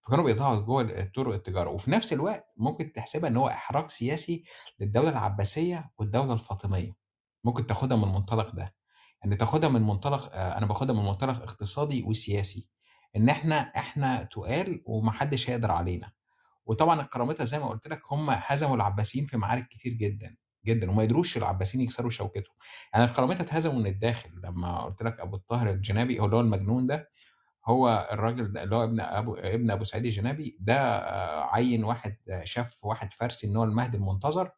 فكانوا 0.00 0.24
بيقطعوا 0.24 0.60
جوه 0.60 1.10
طرق 1.14 1.34
التجاره 1.34 1.70
وفي 1.70 1.90
نفس 1.90 2.12
الوقت 2.12 2.44
ممكن 2.56 2.92
تحسبها 2.92 3.28
إن 3.30 3.36
هو 3.36 3.48
إحراج 3.48 3.90
سياسي 3.90 4.44
للدولة 4.80 5.08
العباسية 5.08 5.90
والدولة 5.98 6.32
الفاطمية. 6.32 6.92
ممكن 7.44 7.66
تاخدها 7.66 7.96
من 7.96 8.04
المنطلق 8.04 8.54
ده. 8.54 8.74
ان 9.24 9.36
تاخدها 9.38 9.68
من 9.68 9.82
منطلق 9.82 10.30
آه، 10.34 10.58
أنا 10.58 10.66
باخدها 10.66 10.94
من 10.94 11.04
منطلق 11.04 11.42
اقتصادي 11.42 12.02
وسياسي. 12.02 12.68
إن 13.16 13.28
إحنا 13.28 13.60
إحنا 13.60 14.22
تقال 14.22 14.82
ومحدش 14.86 15.50
هيقدر 15.50 15.70
علينا. 15.70 16.12
وطبعا 16.66 17.00
القرامطه 17.00 17.44
زي 17.44 17.58
ما 17.58 17.68
قلت 17.68 17.88
لك 17.88 18.00
هم 18.12 18.26
هزموا 18.30 18.76
العباسيين 18.76 19.26
في 19.26 19.36
معارك 19.36 19.68
كتير 19.68 19.92
جدا 19.92 20.36
جدا 20.66 20.90
وما 20.90 21.02
قدروش 21.02 21.36
العباسيين 21.36 21.84
يكسروا 21.84 22.10
شوكته 22.10 22.50
يعني 22.94 23.04
القرامطه 23.04 23.42
اتهزموا 23.42 23.78
من 23.80 23.86
الداخل 23.86 24.30
لما 24.44 24.80
قلت 24.80 25.02
لك 25.02 25.20
أبو 25.20 25.36
الطاهر 25.36 25.70
الجنابي 25.70 26.20
هو 26.20 26.24
اللي 26.24 26.36
هو 26.36 26.40
المجنون 26.40 26.86
ده 26.86 27.08
هو 27.64 28.08
الراجل 28.12 28.52
ده 28.52 28.62
اللي 28.62 28.76
هو 28.76 28.84
ابن 28.84 29.00
أبو 29.00 29.34
ابن 29.34 29.70
أبو 29.70 29.84
سعيد 29.84 30.04
الجنابي 30.04 30.56
ده 30.60 30.74
آه، 30.74 31.54
عين 31.54 31.84
واحد 31.84 32.16
شاف 32.44 32.84
واحد 32.84 33.12
فارسي 33.12 33.46
إن 33.46 33.56
هو 33.56 33.64
المهدي 33.64 33.96
المنتظر 33.96 34.50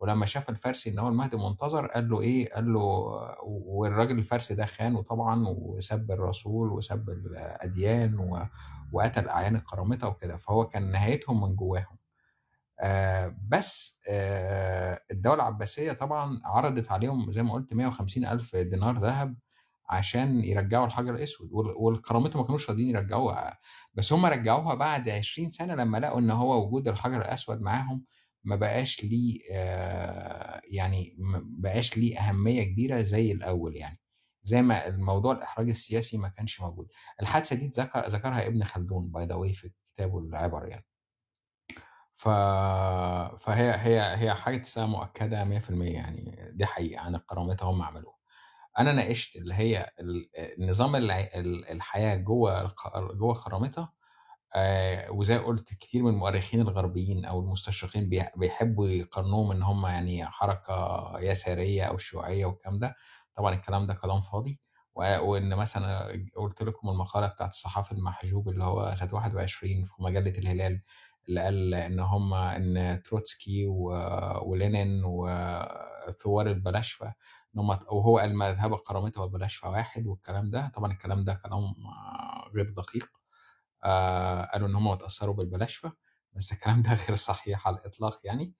ولما 0.00 0.26
شاف 0.26 0.50
الفارسي 0.50 0.90
إن 0.90 0.98
هو 0.98 1.08
المهدي 1.08 1.36
المنتظر 1.36 1.86
قال 1.86 2.08
له 2.10 2.20
إيه؟ 2.20 2.52
قال 2.54 2.72
له 2.72 2.80
والراجل 3.42 4.18
الفارسي 4.18 4.54
ده 4.54 4.66
خانه 4.66 5.02
طبعا 5.02 5.44
وسب 5.48 6.10
الرسول 6.10 6.72
وسب 6.72 7.10
الأديان 7.10 8.48
وقتل 8.92 9.28
أعيان 9.28 9.56
القرامطه 9.56 10.08
وكده 10.08 10.36
فهو 10.36 10.66
كان 10.66 10.90
نهايتهم 10.92 11.42
من 11.42 11.56
جواهم. 11.56 11.96
آه، 12.80 13.36
بس 13.48 14.00
آه، 14.08 15.00
الدولة 15.10 15.34
العباسية 15.34 15.92
طبعا 15.92 16.40
عرضت 16.44 16.90
عليهم 16.92 17.32
زي 17.32 17.42
ما 17.42 17.52
قلت 17.52 17.74
150 17.74 18.24
ألف 18.26 18.56
دينار 18.56 18.98
ذهب 18.98 19.36
عشان 19.90 20.44
يرجعوا 20.44 20.86
الحجر 20.86 21.14
الأسود 21.14 21.48
وال- 21.52 21.74
والكرامته 21.76 22.38
ما 22.38 22.44
كانوش 22.44 22.70
راضيين 22.70 22.90
يرجعوها. 22.90 23.58
بس 23.94 24.12
هم 24.12 24.26
رجعوها 24.26 24.74
بعد 24.74 25.08
20 25.08 25.50
سنة 25.50 25.74
لما 25.74 25.98
لقوا 25.98 26.18
إن 26.20 26.30
هو 26.30 26.66
وجود 26.66 26.88
الحجر 26.88 27.16
الأسود 27.20 27.60
معاهم 27.60 28.04
ما 28.44 28.56
بقاش 28.56 29.04
ليه 29.04 29.40
آه، 29.52 30.60
يعني 30.70 31.16
ما 31.18 31.42
بقاش 31.44 31.96
ليه 31.96 32.18
أهمية 32.20 32.62
كبيرة 32.64 33.00
زي 33.00 33.32
الأول 33.32 33.76
يعني. 33.76 34.00
زي 34.42 34.62
ما 34.62 34.86
الموضوع 34.86 35.32
الإحراج 35.32 35.68
السياسي 35.68 36.18
ما 36.18 36.28
كانش 36.28 36.60
موجود. 36.60 36.88
الحادثة 37.22 37.56
دي 37.56 37.66
ذكر 37.68 38.06
ذكرها 38.08 38.46
ابن 38.46 38.64
خلدون 38.64 39.10
by 39.10 39.26
the 39.26 39.34
way 39.34 39.52
في 39.54 39.70
كتابه 39.86 40.18
العبر 40.18 40.66
يعني. 40.68 40.86
ف... 42.16 42.28
فهي 43.44 43.70
هي 43.76 44.16
هي 44.16 44.34
حاجة 44.34 44.56
تحسها 44.56 44.86
مؤكدة 44.86 45.44
100% 45.44 45.70
يعني. 45.70 46.50
دي 46.52 46.66
حقيقة 46.66 47.00
عن 47.00 47.14
القرامطة 47.14 47.70
هم 47.70 47.82
عملوها. 47.82 48.19
أنا 48.78 48.92
ناقشت 48.92 49.36
اللي 49.36 49.54
هي 49.54 49.90
ال- 50.00 50.28
نظام 50.58 50.96
الع- 50.96 51.20
ال- 51.34 51.68
الحياة 51.68 52.14
جوه 52.16 52.74
جوه 53.12 53.32
القرامطة 53.32 53.92
آه، 54.56 55.10
وزي 55.12 55.38
قلت 55.38 55.74
كتير 55.74 56.02
من 56.02 56.10
المؤرخين 56.10 56.60
الغربيين 56.60 57.24
أو 57.24 57.40
المستشرقين 57.40 58.08
بيح- 58.08 58.32
بيحبوا 58.38 58.88
يقارنوهم 58.88 59.52
ان 59.52 59.62
هم 59.62 59.86
يعني 59.86 60.26
حركة 60.26 61.12
يساريه 61.20 61.82
أو 61.84 61.98
شيوعية 61.98 62.46
والكلام 62.46 62.78
ده. 62.78 62.96
طبعا 63.36 63.54
الكلام 63.54 63.86
ده 63.86 63.94
كلام 63.94 64.20
فاضي. 64.20 64.60
وإن 64.96 65.56
مثلا 65.56 66.12
قلت 66.36 66.62
لكم 66.62 66.88
المقالة 66.88 67.26
بتاعت 67.26 67.50
الصحافي 67.50 67.92
المحجوب 67.92 68.48
اللي 68.48 68.64
هو 68.64 68.94
سنة 68.94 69.14
21 69.14 69.84
في 69.86 69.92
مجلة 70.02 70.30
الهلال 70.38 70.82
اللي 71.30 71.40
قال 71.40 71.74
إن 71.74 72.00
هم 72.00 72.34
إن 72.34 73.02
تروتسكي 73.02 73.66
ولينين 74.42 75.02
وثوار 75.04 76.46
البلاشفة 76.46 77.06
إن 77.54 77.60
هم 77.60 77.70
وهو 77.70 78.18
قال 78.18 78.36
مذهب 78.36 78.72
القرامطه 78.72 79.20
والبلاشفه 79.20 79.70
واحد 79.70 80.06
والكلام 80.06 80.50
ده. 80.50 80.68
طبعا 80.74 80.92
الكلام 80.92 81.24
ده 81.24 81.34
كلام 81.44 81.74
غير 82.54 82.70
دقيق. 82.70 83.08
آه 83.84 84.42
قالوا 84.42 84.68
إن 84.68 84.74
هم 84.74 84.88
اتأثروا 84.88 85.34
بالبلاشفة 85.34 85.92
بس 86.32 86.52
الكلام 86.52 86.82
ده 86.82 86.94
غير 86.94 87.14
صحيح 87.16 87.68
على 87.68 87.76
الإطلاق 87.76 88.20
يعني. 88.24 88.54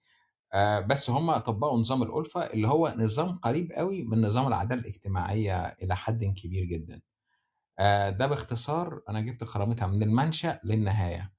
آه 0.53 0.79
بس 0.79 1.09
هم 1.09 1.37
طبقوا 1.37 1.79
نظام 1.79 2.03
الألفة 2.03 2.41
اللي 2.41 2.67
هو 2.67 2.93
نظام 2.97 3.37
قريب 3.37 3.71
قوي 3.71 4.03
من 4.03 4.21
نظام 4.21 4.47
العدالة 4.47 4.81
الاجتماعية 4.81 5.65
إلى 5.65 5.95
حد 5.95 6.23
كبير 6.23 6.63
جدا. 6.65 7.01
آه 7.79 8.09
ده 8.09 8.27
باختصار 8.27 9.01
أنا 9.09 9.21
جبت 9.21 9.43
كرامتها 9.43 9.87
من 9.87 10.03
المنشأ 10.03 10.59
للنهاية. 10.63 11.31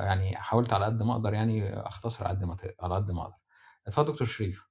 يعني 0.00 0.36
حاولت 0.36 0.72
على 0.72 0.84
قد 0.84 1.02
ما 1.02 1.12
أقدر 1.12 1.34
يعني 1.34 1.74
أختصر 1.80 2.26
على 2.26 2.36
قد 2.38 2.44
ما 2.44 2.56
على 2.80 2.94
قد 2.94 3.10
ما 3.10 3.22
أقدر. 3.22 3.36
اتفضل 3.86 4.12
دكتور 4.12 4.26
شريف. 4.26 4.66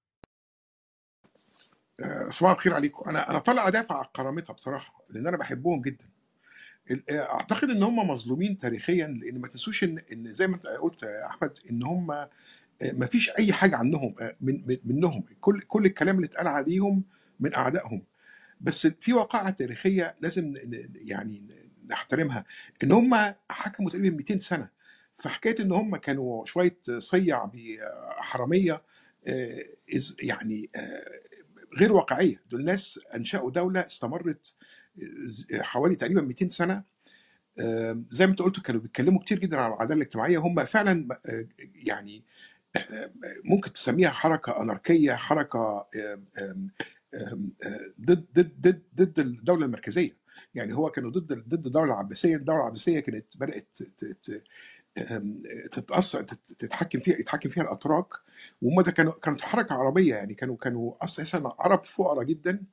آه، 2.04 2.30
صباح 2.30 2.52
الخير 2.52 2.74
عليكم. 2.74 3.10
أنا 3.10 3.30
أنا 3.30 3.40
طالع 3.40 3.68
أدافع 3.68 3.98
عن 4.00 4.06
كرامتها 4.16 4.54
بصراحة 4.54 5.04
لأن 5.10 5.28
أنا 5.28 5.38
بحبهم 5.38 5.82
جدا. 5.82 6.10
آه، 7.10 7.20
أعتقد 7.34 7.70
إن 7.70 7.84
هم 7.84 8.10
مظلومين 8.10 8.56
تاريخيا 8.56 9.08
لأن 9.08 9.42
ما 9.42 9.48
تنسوش 9.48 9.84
إن 9.84 9.98
إن 10.12 10.34
زي 10.34 10.48
ما 10.48 10.56
أنت 10.56 10.66
قلت 10.68 11.04
يا 11.04 11.26
أحمد 11.28 11.60
إن 11.72 11.84
هم 11.84 12.08
ما 12.94 13.06
فيش 13.12 13.30
أي 13.30 13.54
حاجة 13.54 13.76
عنهم 13.76 14.16
آه، 14.22 14.36
من 14.42 14.68
من- 14.68 14.78
منهم. 14.86 15.24
كل 15.40 15.62
كل 15.62 15.86
الكلام 15.86 16.16
اللي 16.16 16.26
اتقال 16.26 16.48
عليهم 16.48 17.04
من 17.40 17.56
أعدائهم. 17.56 18.04
بس 18.62 18.88
في 18.88 19.14
واقعة 19.14 19.50
تاريخية 19.50 20.16
لازم 20.22 20.54
يعني 20.96 21.44
نحترمها. 21.88 22.46
إن 22.84 22.92
هم 22.92 23.16
حكموا 23.50 23.90
تقريبا 23.90 24.16
200 24.18 24.40
سنة. 24.40 24.81
فحكاية 25.22 25.56
إن 25.60 25.72
هم 25.72 25.96
كانوا 25.96 26.46
شوية 26.46 26.78
صيع 26.98 27.46
بحراميه 27.54 28.82
آه، 29.28 29.66
يعني 30.20 30.70
آه، 30.76 31.20
غير 31.80 31.94
واقعية. 31.94 32.42
دول 32.50 32.66
ناس 32.66 33.00
أنشأوا 33.16 33.52
دولة 33.52 33.80
استمرت 33.86 34.56
ز- 35.22 35.48
حوالي 35.56 35.96
تقريبا 35.96 36.22
200 36.22 36.48
سنة. 36.48 36.84
آه، 37.60 38.02
زي 38.12 38.28
ما 38.28 38.36
قلت 38.36 38.60
كانوا 38.60 38.82
بيتكلموا 38.82 39.20
كتير 39.22 39.40
جدا 39.40 39.58
عن 39.58 39.72
العدالة 39.74 39.96
الاجتماعية. 39.96 40.38
هم 40.38 40.56
فعلا 40.66 41.08
آه، 41.30 41.48
يعني 41.76 42.24
آه، 42.76 43.12
ممكن 43.44 43.74
تسميها 43.74 44.10
حركة 44.10 44.62
أناركية 44.62 45.14
حركة 45.14 45.88
آه، 45.96 46.20
ضد 48.02 48.26
ضد 48.34 48.52
ضد 48.62 48.82
ضد 48.96 49.20
الدولة 49.20 49.66
المركزية. 49.66 50.18
يعني 50.56 50.76
هو 50.76 50.90
كانوا 50.90 51.12
ضد 51.12 51.34
ضد 51.50 51.66
الدولة 51.66 51.86
العباسية. 51.94 52.36
الدولة 52.36 52.60
العباسية 52.62 53.00
كانت 53.00 53.38
بدأت 53.38 53.78
تتأثر 55.72 56.24
تت- 56.24 56.54
تتحكم 56.60 57.00
فيها 57.00 57.18
يتحكم 57.20 57.50
فيها 57.50 57.64
الأتراك. 57.64 58.08
وهم 58.62 58.82
ده 58.82 58.92
كانوا 58.92 59.14
كانت 59.14 59.42
حركة 59.42 59.76
عربية 59.76 60.16
يعني 60.16 60.34
كانوا 60.34 60.58
كانوا 60.58 60.94
أساسا 61.04 61.56
عرب 61.60 61.86
فقراء 61.86 62.24
جدا. 62.24 62.64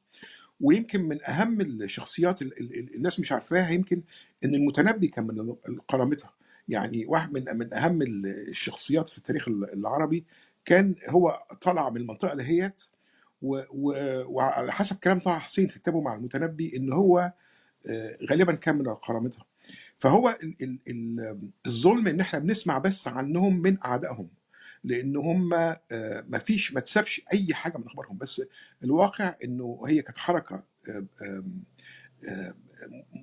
ويمكن 0.60 1.02
من 1.08 1.28
أهم 1.28 1.60
الشخصيات 1.60 2.42
ال- 2.42 2.60
ال- 2.60 2.78
ال- 2.78 2.94
الناس 2.94 3.20
مش 3.20 3.32
عارفاها 3.32 3.70
يمكن 3.70 4.02
إن 4.44 4.54
المتنبي 4.54 5.08
كان 5.08 5.26
من 5.26 5.40
القرامطه 5.68 6.34
يعني 6.68 7.06
واحد 7.06 7.32
من 7.32 7.44
من 7.58 7.74
أهم 7.74 8.02
الشخصيات 8.02 9.08
في 9.08 9.18
التاريخ 9.18 9.48
العربي 9.48 10.24
كان 10.64 10.94
هو 11.08 11.42
طلع 11.60 11.90
من 11.90 11.96
المنطقة 12.00 12.34
دهيت 12.36 12.82
وعلى 13.42 14.72
حسب 14.72 14.96
كلام 14.96 15.18
طه 15.18 15.38
حسين 15.38 15.68
في 15.68 15.78
كتابه 15.78 16.00
مع 16.00 16.14
المتنبي 16.14 16.76
إن 16.76 16.92
هو 16.92 17.32
آه، 17.90 18.18
غالبا 18.30 18.54
كان 18.54 18.78
من 18.78 18.88
القرامطه 18.88 19.46
فهو 19.98 20.28
ال- 20.42 20.56
ال- 20.62 20.78
ال- 20.88 21.50
الظلم 21.66 22.06
إن 22.08 22.20
إحنا 22.20 22.38
بنسمع 22.38 22.78
بس 22.78 23.08
عنهم 23.08 23.62
من 23.62 23.78
أعدائهم 23.84 24.28
لأن 24.84 25.16
هم 25.16 25.48
ما 26.28 26.38
فيش 26.44 26.74
ما 26.74 26.80
تسابش 26.80 27.22
أي 27.32 27.54
حاجة 27.54 27.78
من 27.78 27.86
أخبارهم. 27.86 28.18
بس 28.18 28.42
الواقع 28.84 29.34
إنه 29.44 29.82
هي 29.86 30.02
كانت 30.02 30.18
حركة 30.18 30.62
آه، 30.88 31.06
آم، 31.22 31.62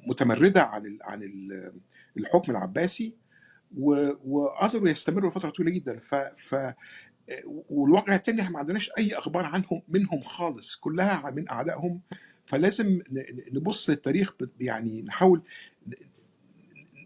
متمردة 0.08 0.64
عن 0.64 0.98
عن 1.02 1.24
ال- 1.24 1.74
الحكم 2.18 2.52
العباسي 2.52 3.14
وقدروا 3.78 4.90
يستمروا 4.90 5.30
لفترة 5.32 5.50
طويلة 5.50 5.72
جدا. 5.72 6.00
ف, 6.00 6.16
ف 6.16 6.56
والواقع 7.70 8.16
التاني 8.16 8.42
إحنا 8.42 8.54
ما 8.54 8.60
عندناش 8.60 8.92
أي 8.98 9.18
أخبار 9.18 9.46
عنهم 9.46 9.82
منهم 9.88 10.22
خالص 10.22 10.76
كلها 10.76 11.32
من 11.32 11.50
أعدائهم. 11.52 12.02
فلازم 12.46 13.02
نبص 13.54 13.90
للتاريخ 13.90 14.34
يعني 14.60 15.02
نحاول 15.02 15.42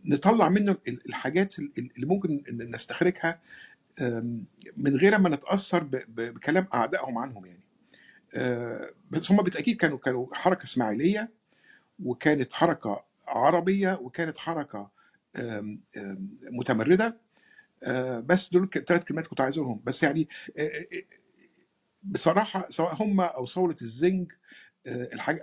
نطلع 0.09 0.49
منه 0.49 0.77
ال- 0.87 1.07
الحاجات 1.09 1.59
ال- 1.59 1.71
اللي 1.95 2.05
ممكن 2.07 2.43
نستخرجها 2.73 3.39
من 4.77 4.95
غير 4.95 5.17
ما 5.19 5.29
نتأثر 5.29 5.83
بكلام 6.07 6.67
أعدائهم 6.73 7.17
عنهم 7.17 7.45
يعني. 7.45 7.59
أه، 8.33 8.89
بس 9.11 9.31
هم 9.31 9.37
بالتأكيد 9.37 9.77
كانوا 9.77 9.97
كانوا 9.97 10.35
حركة 10.35 10.63
إسماعيلية 10.63 11.29
وكانت 12.03 12.53
حركة 12.53 13.03
عربية 13.27 13.93
وكانت 14.01 14.37
حركة 14.37 14.89
متمردة. 16.51 17.17
أه، 17.83 18.19
بس 18.19 18.49
دول 18.49 18.69
ثلاث 18.87 19.03
كلمات 19.03 19.27
كنت 19.27 19.41
عايز 19.41 19.57
أقولهم. 19.57 19.81
بس 19.85 20.03
يعني 20.03 20.27
أه، 20.59 20.85
بصراحة 22.03 22.65
سواء 22.69 23.03
هم 23.03 23.21
أو 23.21 23.45
ثوره 23.47 23.75
الزنج 23.81 24.31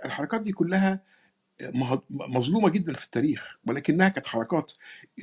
الحركات 0.05 0.41
دي 0.41 0.51
كلها 0.51 1.01
مظلومة 2.09 2.69
جدا 2.69 2.93
في 2.93 3.05
التاريخ 3.05 3.57
ولكنها 3.67 4.09
كانت 4.09 4.27
حركات 4.27 4.71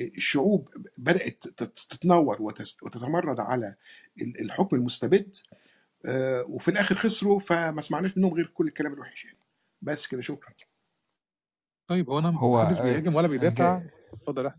الشعوب 0.00 0.68
بدأت 0.98 1.48
تت- 1.48 1.86
تتنور 1.90 2.42
وتتمرد 2.42 3.40
على 3.40 3.74
ال- 4.22 4.40
الحكم 4.40 4.76
المستبد 4.76 5.36
آه، 6.06 6.44
وفي 6.48 6.68
الآخر 6.70 6.94
خسروا 6.94 7.38
فما 7.38 7.80
سمعناش 7.80 8.18
منهم 8.18 8.34
غير 8.34 8.46
كل 8.54 8.66
الكلام 8.66 8.92
الوحش 8.92 9.24
يعني 9.24 9.38
بس 9.82 10.06
كده 10.06 10.20
شكرا 10.20 10.52
طيب 11.88 12.10
هو 12.10 12.18
أنا 12.18 12.38
هو 12.38 12.62
محدش 12.64 12.80
بيهاجم 12.82 13.14
ولا 13.14 13.28
بيدافع. 13.28 13.82
اتفضل. 14.12 14.50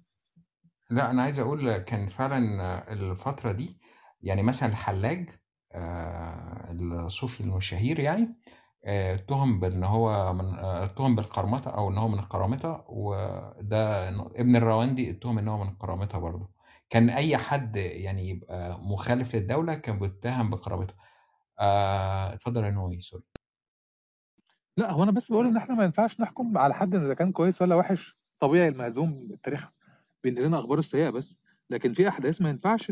لا 0.89 1.11
أنا 1.11 1.21
عايز 1.23 1.39
أقول 1.39 1.77
كان 1.77 2.07
فعلا 2.07 2.93
الفترة 2.93 3.51
دي 3.51 3.77
يعني 4.21 4.43
مثلا 4.43 4.69
الحلاج 4.69 5.29
آه، 5.71 6.71
الصوفي 7.05 7.43
الشهير 7.43 7.99
يعني 7.99 8.23
آه، 8.23 8.31
اتهم 8.85 9.59
بان 9.59 9.83
هو 9.83 10.33
من 10.33 10.55
اتهم 10.59 11.15
بالقرمطه 11.15 11.71
أو 11.71 11.89
إن 11.89 11.97
هو 11.97 12.07
من 12.07 12.19
القرامطة 12.19 12.85
وده 12.89 14.09
ابن 14.09 14.55
الراوندي 14.55 15.09
اتهم 15.09 15.37
إن 15.39 15.47
هو 15.47 15.63
من 15.63 15.69
القرامطة 15.69 16.19
برضه. 16.19 16.49
كان 16.89 17.09
أي 17.09 17.37
حد 17.37 17.75
يعني 17.75 18.29
يبقى 18.29 18.79
مخالف 18.79 19.35
للدولة 19.35 19.73
كان 19.75 19.99
بيتهم 19.99 20.49
بقرامطة. 20.49 20.93
آه، 21.59 22.33
اتفضل 22.33 22.63
يا 22.63 22.69
نوي 22.71 23.01
سوري. 23.01 23.23
لا 24.77 24.91
هو 24.91 25.03
أنا 25.03 25.11
بس 25.11 25.31
بقول 25.31 25.47
إن 25.47 25.57
إحنا 25.57 25.75
ما 25.75 25.83
ينفعش 25.83 26.19
نحكم 26.21 26.57
على 26.57 26.73
حد 26.73 26.95
إذا 26.95 27.13
كان 27.13 27.31
كويس 27.31 27.61
ولا 27.61 27.75
وحش. 27.75 28.17
طبيعي 28.39 28.67
المهزوم 28.67 29.27
التاريخ 29.33 29.69
بينقل 30.23 30.43
لنا 30.43 30.59
أخبار 30.59 30.79
السيئة 30.79 31.09
بس. 31.09 31.35
لكن 31.69 31.93
في 31.93 32.07
أحداث 32.07 32.41
ما 32.41 32.49
ينفعش 32.49 32.91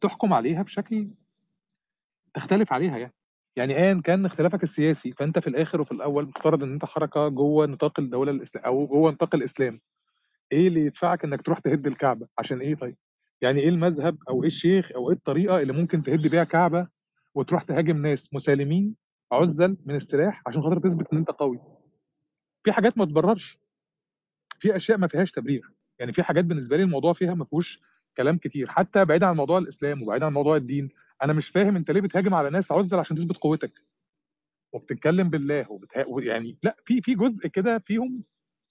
تحكم 0.00 0.32
عليها 0.32 0.62
بشكل 0.62 1.10
تختلف 2.34 2.72
عليها 2.72 2.98
يعني. 2.98 3.17
يعني 3.58 3.76
ايا 3.76 4.00
كان 4.04 4.26
اختلافك 4.26 4.62
السياسي 4.62 5.12
فأنت 5.12 5.38
في 5.38 5.46
الآخر 5.46 5.80
وفي 5.80 5.92
الأول 5.92 6.24
مفترض 6.24 6.62
إن 6.62 6.72
أنت 6.72 6.84
حركة 6.84 7.28
جوه 7.28 7.66
نطاق 7.66 8.00
الدولة 8.00 8.30
الاسلام 8.30 8.64
أو 8.64 8.86
جوه 8.86 9.10
نطاق 9.10 9.34
الإسلام. 9.34 9.80
إيه 10.52 10.68
اللي 10.68 10.80
يدفعك 10.80 11.24
إنك 11.24 11.42
تروح 11.42 11.58
تهد 11.58 11.86
الكعبة؟ 11.86 12.26
عشان 12.38 12.60
إيه 12.60 12.74
طيب؟ 12.74 12.96
يعني 13.40 13.60
إيه 13.60 13.68
المذهب 13.68 14.18
أو 14.28 14.42
إيه 14.42 14.48
الشيخ 14.48 14.92
أو 14.92 15.10
إيه 15.10 15.16
الطريقة 15.16 15.60
اللي 15.60 15.72
ممكن 15.72 16.02
تهد 16.02 16.26
بيها 16.26 16.44
كعبة 16.44 16.88
وتروح 17.34 17.62
تهاجم 17.62 17.96
ناس 18.06 18.28
مسالمين 18.34 18.96
عزل 19.32 19.76
من 19.86 19.94
السلاح 19.94 20.42
عشان 20.46 20.62
خاطر 20.62 20.78
تثبت 20.78 21.06
إن 21.12 21.18
أنت 21.18 21.30
قوي؟ 21.30 21.60
في 22.64 22.72
حاجات 22.72 22.98
ما 22.98 23.04
تبررش. 23.04 23.58
في 24.60 24.76
أشياء 24.76 24.98
ما 24.98 25.08
فيهاش 25.08 25.30
تبرير. 25.30 25.62
يعني 25.98 26.12
في 26.12 26.22
حاجات 26.22 26.44
بالنسبة 26.44 26.76
لي 26.76 26.82
الموضوع 26.82 27.12
فيها 27.12 27.34
ما 27.34 27.44
فيهوش 27.44 27.80
كلام 28.16 28.38
كتير 28.38 28.66
حتى 28.68 29.04
بعيد 29.04 29.22
عن 29.22 29.36
موضوع 29.36 29.58
الإسلام 29.58 30.02
وبعيد 30.02 30.22
عن 30.22 30.32
موضوع 30.32 30.56
الدين. 30.56 30.88
أنا 31.22 31.32
مش 31.32 31.48
فاهم 31.48 31.76
أنت 31.76 31.90
ليه 31.90 32.00
بتهاجم 32.00 32.34
على 32.34 32.50
ناس 32.50 32.72
عزل 32.72 32.96
عشان 32.98 33.16
تثبت 33.16 33.36
قوتك؟ 33.36 33.72
وبتتكلم 34.72 35.30
بالله 35.30 35.72
وبتها... 35.72 36.04
يعني 36.20 36.58
لأ 36.62 36.76
في 36.86 37.00
في 37.02 37.14
جزء 37.14 37.46
كده 37.48 37.78
فيهم 37.78 38.24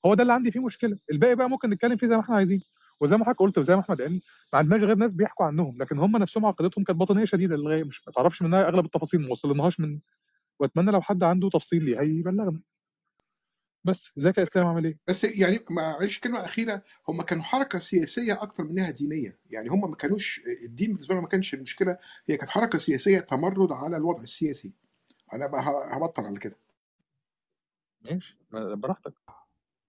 هو 0.05 0.13
ده 0.13 0.21
اللي 0.21 0.33
عندي 0.33 0.51
فيه 0.51 0.59
مشكلة. 0.65 0.97
الباقي 1.11 1.35
بقى 1.35 1.49
ممكن 1.49 1.69
نتكلم 1.69 1.97
فيه 1.97 2.07
زي 2.07 2.15
ما 2.15 2.21
إحنا 2.21 2.35
عايزين. 2.35 2.61
وزي 3.01 3.17
ما 3.17 3.25
حضرتك 3.25 3.39
قلت 3.39 3.57
وزي 3.57 3.75
ما 3.75 3.81
أحمد 3.81 4.01
قال 4.01 4.21
ما 4.53 4.59
عندناش 4.59 4.81
غير 4.83 4.95
ناس 4.95 5.13
بيحكوا 5.13 5.45
عنهم 5.45 5.77
لكن 5.81 5.99
هم 5.99 6.17
نفسهم 6.17 6.45
عقيدتهم 6.45 6.83
كانت 6.83 6.99
باطنية 6.99 7.25
شديدة 7.25 7.55
للغايه 7.55 7.83
مش 7.83 8.07
ما 8.07 8.13
تعرفش 8.13 8.41
منها 8.41 8.67
أغلب 8.67 8.85
التفاصيل 8.85 9.21
ما 9.21 9.31
وصلناهاش 9.31 9.79
من 9.79 9.99
وأتمنى 10.59 10.91
لو 10.91 11.01
حد 11.01 11.23
عنده 11.23 11.49
تفصيل 11.49 11.85
ليها 11.85 12.01
يبلغنا 12.01 12.61
بس. 13.87 14.09
ازيك 14.17 14.37
يا 14.37 14.43
إسلام؟ 14.43 14.67
عامل 14.67 14.85
إيه؟ 14.85 14.99
بس 15.07 15.23
يعني 15.23 15.59
معلش 15.69 16.19
كلمة 16.19 16.45
أخيرة. 16.45 16.81
هم 17.07 17.21
كانوا 17.21 17.43
حركة 17.43 17.79
سياسية 17.79 18.33
أكتر 18.41 18.63
منها 18.63 18.89
دينية. 18.89 19.39
يعني 19.49 19.69
هم 19.69 19.89
ما 19.89 19.95
كانوش 19.95 20.41
الدين 20.63 20.87
بالنسبة 20.91 21.13
لهم 21.15 21.23
ما 21.23 21.29
كانش 21.29 21.53
المشكلة. 21.53 21.97
هي 22.29 22.37
كانت 22.37 22.49
حركة 22.49 22.77
سياسية 22.77 23.19
تمرد 23.19 23.71
على 23.71 23.97
الوضع 23.97 24.21
السياسي. 24.21 24.73
أنا 25.33 25.47
بقى 25.47 25.61
هبطل 25.97 26.25
على 26.25 26.39
كده. 26.39 26.55
ماشي. 28.01 28.37
براحتك. 28.51 29.13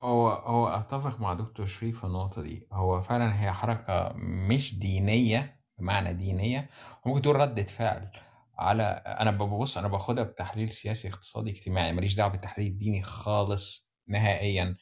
هو 0.02 0.28
هو 0.28 0.68
أتفق 0.68 1.20
مع 1.20 1.34
دكتور 1.34 1.66
شريف 1.66 1.98
في 1.98 2.04
النقطة 2.04 2.42
دي. 2.42 2.68
هو 2.72 3.02
فعلا 3.02 3.42
هي 3.42 3.52
حركة 3.52 4.12
مش 4.16 4.78
دينية 4.78 5.60
بمعنى 5.78 6.14
دينية. 6.14 6.70
ممكن 7.06 7.22
تقول 7.22 7.36
ردة 7.36 7.62
فعل 7.62 8.10
على 8.58 8.82
أنا 9.06 9.30
ببص 9.30 9.78
أنا 9.78 9.88
باخدها 9.88 10.24
بتحليل 10.24 10.72
سياسي 10.72 11.08
اقتصادي 11.08 11.50
اجتماعي. 11.50 11.92
ماليش 11.92 12.14
دعوة 12.14 12.30
بالتحليل 12.30 12.66
الديني 12.68 13.02
خالص. 13.02 13.87
نهائيا. 14.08 14.62
اللي 14.64 14.76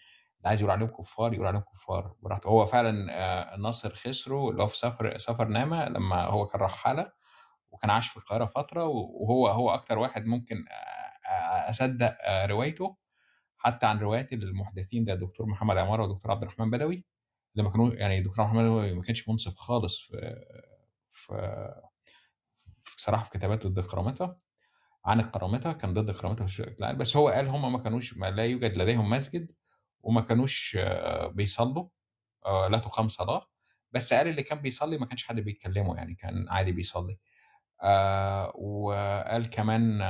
عايز 0.48 0.60
يقول 0.60 0.72
عليهم 0.72 0.88
كفار 0.88 1.34
يقول 1.34 1.46
عليهم 1.46 1.62
كفار. 1.62 2.14
براحته 2.22 2.48
هو 2.48 2.66
فعلا 2.66 3.06
آه، 3.54 3.56
ناصر 3.56 3.94
خسرو 3.94 4.50
اللي 4.50 4.62
هو 4.62 4.66
في 4.66 4.78
سفر 4.78 5.18
سفر 5.18 5.48
نامه 5.48 5.88
لما 5.88 6.24
هو 6.24 6.46
كان 6.46 6.60
رحاله 6.60 7.12
وكان 7.70 7.90
عاش 7.90 8.08
في 8.08 8.16
القاهرة 8.16 8.46
فترة 8.46 8.84
وهو 8.86 9.48
هو 9.48 9.70
أكتر 9.70 9.98
واحد 9.98 10.26
ممكن 10.26 10.56
آه، 10.68 11.28
آه، 11.30 11.70
أصدق 11.70 12.16
آه، 12.20 12.46
روايته 12.46 12.96
حتى 13.58 13.86
عن 13.86 13.98
روايات 13.98 14.32
المحدثين 14.32 15.04
ده 15.04 15.12
الدكتور 15.12 15.46
محمد 15.46 15.76
عمارة 15.76 16.02
والدكتور 16.02 16.30
عبد 16.32 16.42
الرحمن 16.42 16.70
بدوي 16.70 17.04
لما 17.54 17.70
كانوا 17.70 17.94
يعني 17.94 18.18
الدكتور 18.18 18.44
محمد 18.44 18.62
بدوي 18.64 18.94
ما 18.94 19.02
كانش 19.02 19.28
منصف 19.28 19.56
خالص 19.56 20.00
في 20.00 20.36
في 21.10 21.32
بصراحة 22.96 23.24
في 23.24 23.30
كتاباته 23.30 23.68
ضد 23.68 23.80
عن 25.06 25.20
كرامتها 25.22 25.72
كان 25.72 25.94
ضد 25.94 26.10
كرامتها 26.10 26.46
بس 26.92 27.16
هو 27.16 27.28
قال 27.28 27.48
هم 27.48 27.72
ما 27.72 27.78
كانوش 27.78 28.16
ما 28.18 28.30
لا 28.30 28.44
يوجد 28.44 28.74
لديهم 28.78 29.10
مسجد 29.10 29.52
وما 30.00 30.20
كانوش 30.20 30.76
آه، 30.80 31.26
بيصلوا 31.26 31.88
آه، 32.46 32.68
لا 32.68 32.78
تقام 32.78 33.08
صلاة 33.08 33.42
بس 33.92 34.14
قال 34.14 34.28
اللي 34.28 34.42
كان 34.42 34.58
بيصلي 34.58 34.98
ما 34.98 35.06
كانش 35.06 35.24
حد 35.24 35.40
بيتكلمه 35.40 35.96
يعني 35.96 36.14
كان 36.14 36.46
عادي 36.48 36.72
بيصلي. 36.72 37.18
آه 37.82 38.52
وقال 38.56 39.50
كمان 39.50 40.00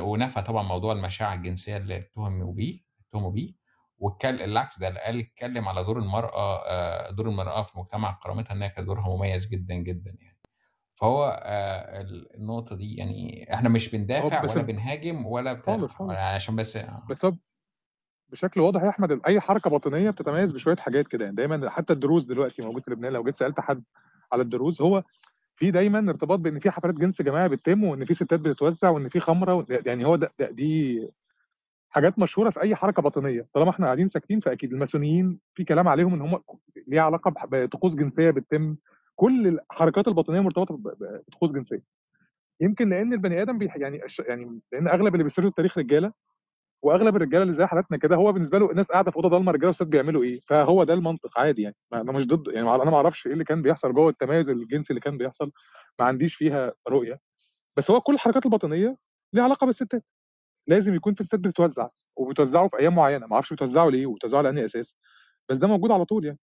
ونفى 0.00 0.42
طبعا 0.42 0.62
موضوع 0.62 0.92
المشاعر 0.92 1.34
الجنسية 1.36 1.76
اللي 1.76 1.96
اتهموا 1.96 2.52
بيه 2.52 2.80
اتهموا 3.08 3.30
بيه 3.30 3.54
واتكلم 3.98 4.40
العكس 4.42 4.78
ده 4.78 4.88
قال 4.88 5.18
اتكلم 5.20 5.68
على 5.68 5.84
دور 5.84 5.98
المرأة 5.98 6.62
آه 6.66 7.10
دور 7.10 7.28
المرأة 7.28 7.62
في 7.62 7.78
مجتمع 7.78 8.18
كرامتها 8.22 8.54
انها 8.54 8.68
كان 8.68 8.84
دورها 8.86 9.16
مميز 9.16 9.46
جدا 9.48 9.74
جدا 9.74 10.16
يعني. 10.20 10.35
فهو 11.00 11.40
آه 11.42 12.06
النقطة 12.34 12.76
دي 12.76 12.94
يعني 12.94 13.48
إحنا 13.54 13.68
مش 13.68 13.94
هو 13.94 13.98
بندافع 13.98 14.50
ولا 14.50 14.62
بنهاجم 14.62 15.26
ولا 15.26 15.52
بتاع 15.52 15.76
خالص 15.76 15.92
خالص. 15.92 16.12
يعني 16.12 16.34
عشان 16.34 16.56
بس 16.56 16.78
بس 17.10 17.24
هو 17.24 17.34
بشكل 18.28 18.60
واضح 18.60 18.82
يا 18.82 18.88
أحمد 18.88 19.20
أي 19.26 19.40
حركة 19.40 19.70
باطنية 19.70 20.10
بتتميز 20.10 20.52
بشوية 20.52 20.76
حاجات 20.76 21.06
كده. 21.08 21.24
يعني 21.24 21.36
دايما 21.36 21.70
حتى 21.70 21.92
الدروز 21.92 22.24
دلوقتي 22.24 22.62
موجود 22.62 22.82
في 22.82 22.90
لبنان 22.90 23.12
لو 23.12 23.24
جيت 23.24 23.34
سألت 23.34 23.60
حد 23.60 23.82
على 24.32 24.42
الدروز 24.42 24.82
هو 24.82 25.02
في 25.56 25.70
دايما 25.70 25.98
ارتباط 26.10 26.38
بإن 26.38 26.58
في 26.58 26.70
حفلات 26.70 26.94
جنس 26.94 27.22
جماعي 27.22 27.48
بتتم 27.48 27.84
وإن 27.84 28.04
في 28.04 28.14
ستات 28.14 28.40
بتتوزع 28.40 28.88
وإن 28.88 29.08
في 29.08 29.20
خمرة. 29.20 29.66
يعني 29.68 30.04
هو 30.04 30.16
ده, 30.16 30.32
ده 30.38 30.50
دي 30.50 31.08
حاجات 31.90 32.18
مشهورة 32.18 32.50
في 32.50 32.60
أي 32.60 32.76
حركة 32.76 33.02
باطنية. 33.02 33.46
طالما 33.54 33.70
إحنا 33.70 33.86
قاعدين 33.86 34.08
ساكتين 34.08 34.40
فأكيد 34.40 34.72
الماسونيين 34.72 35.38
في 35.54 35.64
كلام 35.64 35.88
عليهم 35.88 36.14
إن 36.14 36.20
هم 36.20 36.38
ليها 36.86 37.02
علاقة 37.02 37.34
بطقوس 37.46 37.94
جنسية 37.94 38.30
بتتم. 38.30 38.76
كل 39.16 39.46
الحركات 39.48 40.08
الباطنية 40.08 40.40
مرتبطة 40.40 40.78
بطقوس 41.28 41.50
جنسية. 41.50 41.82
يمكن 42.60 42.88
لأن 42.90 43.12
البني 43.12 43.42
آدم 43.42 43.58
بيح... 43.58 43.76
يعني 43.76 44.00
يعني 44.28 44.60
لأن 44.72 44.88
أغلب 44.88 45.14
اللي 45.14 45.24
بيسردوا 45.24 45.50
التاريخ 45.50 45.78
رجالة 45.78 46.12
وأغلب 46.82 47.16
الرجالة 47.16 47.42
اللي 47.42 47.54
زي 47.54 47.66
حالاتنا 47.66 47.98
كده 47.98 48.16
هو 48.16 48.32
بالنسبة 48.32 48.58
له 48.58 48.70
الناس 48.70 48.92
قاعدة 48.92 49.10
في 49.10 49.16
أوضة 49.16 49.28
ضلمه 49.28 49.52
رجالة 49.52 49.68
وستات 49.68 49.86
بيعملوا 49.88 50.22
إيه؟ 50.22 50.40
فهو 50.46 50.84
ده 50.84 50.94
المنطق 50.94 51.38
عادي 51.40 51.62
يعني. 51.62 51.76
أنا 51.92 52.12
مش 52.12 52.26
ضد 52.26 52.54
يعني 52.54 52.68
أنا 52.74 52.90
ما 52.90 52.96
أعرفش 52.96 53.26
إيه 53.26 53.32
اللي 53.32 53.44
كان 53.44 53.62
بيحصل 53.62 53.92
جوه 53.92 54.08
التميز 54.10 54.48
الجنسي 54.48 54.90
اللي 54.90 55.00
كان 55.00 55.18
بيحصل 55.18 55.52
ما 56.00 56.06
عنديش 56.06 56.34
فيها 56.34 56.72
رؤية. 56.88 57.20
بس 57.76 57.90
هو 57.90 58.00
كل 58.00 58.14
الحركات 58.14 58.46
الباطنية 58.46 58.96
ليها 59.32 59.44
علاقة 59.44 59.66
بالستات. 59.66 60.04
لازم 60.68 60.94
يكون 60.94 61.14
في 61.14 61.24
ستات 61.24 61.40
بتتوزع 61.40 61.88
وبتوزعوا 62.16 62.68
في 62.68 62.78
أيام 62.78 62.94
معينة. 62.94 63.26
ما 63.26 63.34
أعرفش 63.34 63.52
بتوزعوا 63.52 63.90
ليه 63.90 64.06
وبتوزعوا 64.06 64.38
على 64.38 64.48
انهي 64.50 64.66
أساس. 64.66 64.94
بس 65.48 65.56
ده 65.56 65.68
موجود 65.68 65.90
على 65.90 66.04
طول 66.04 66.24
يعني. 66.24 66.38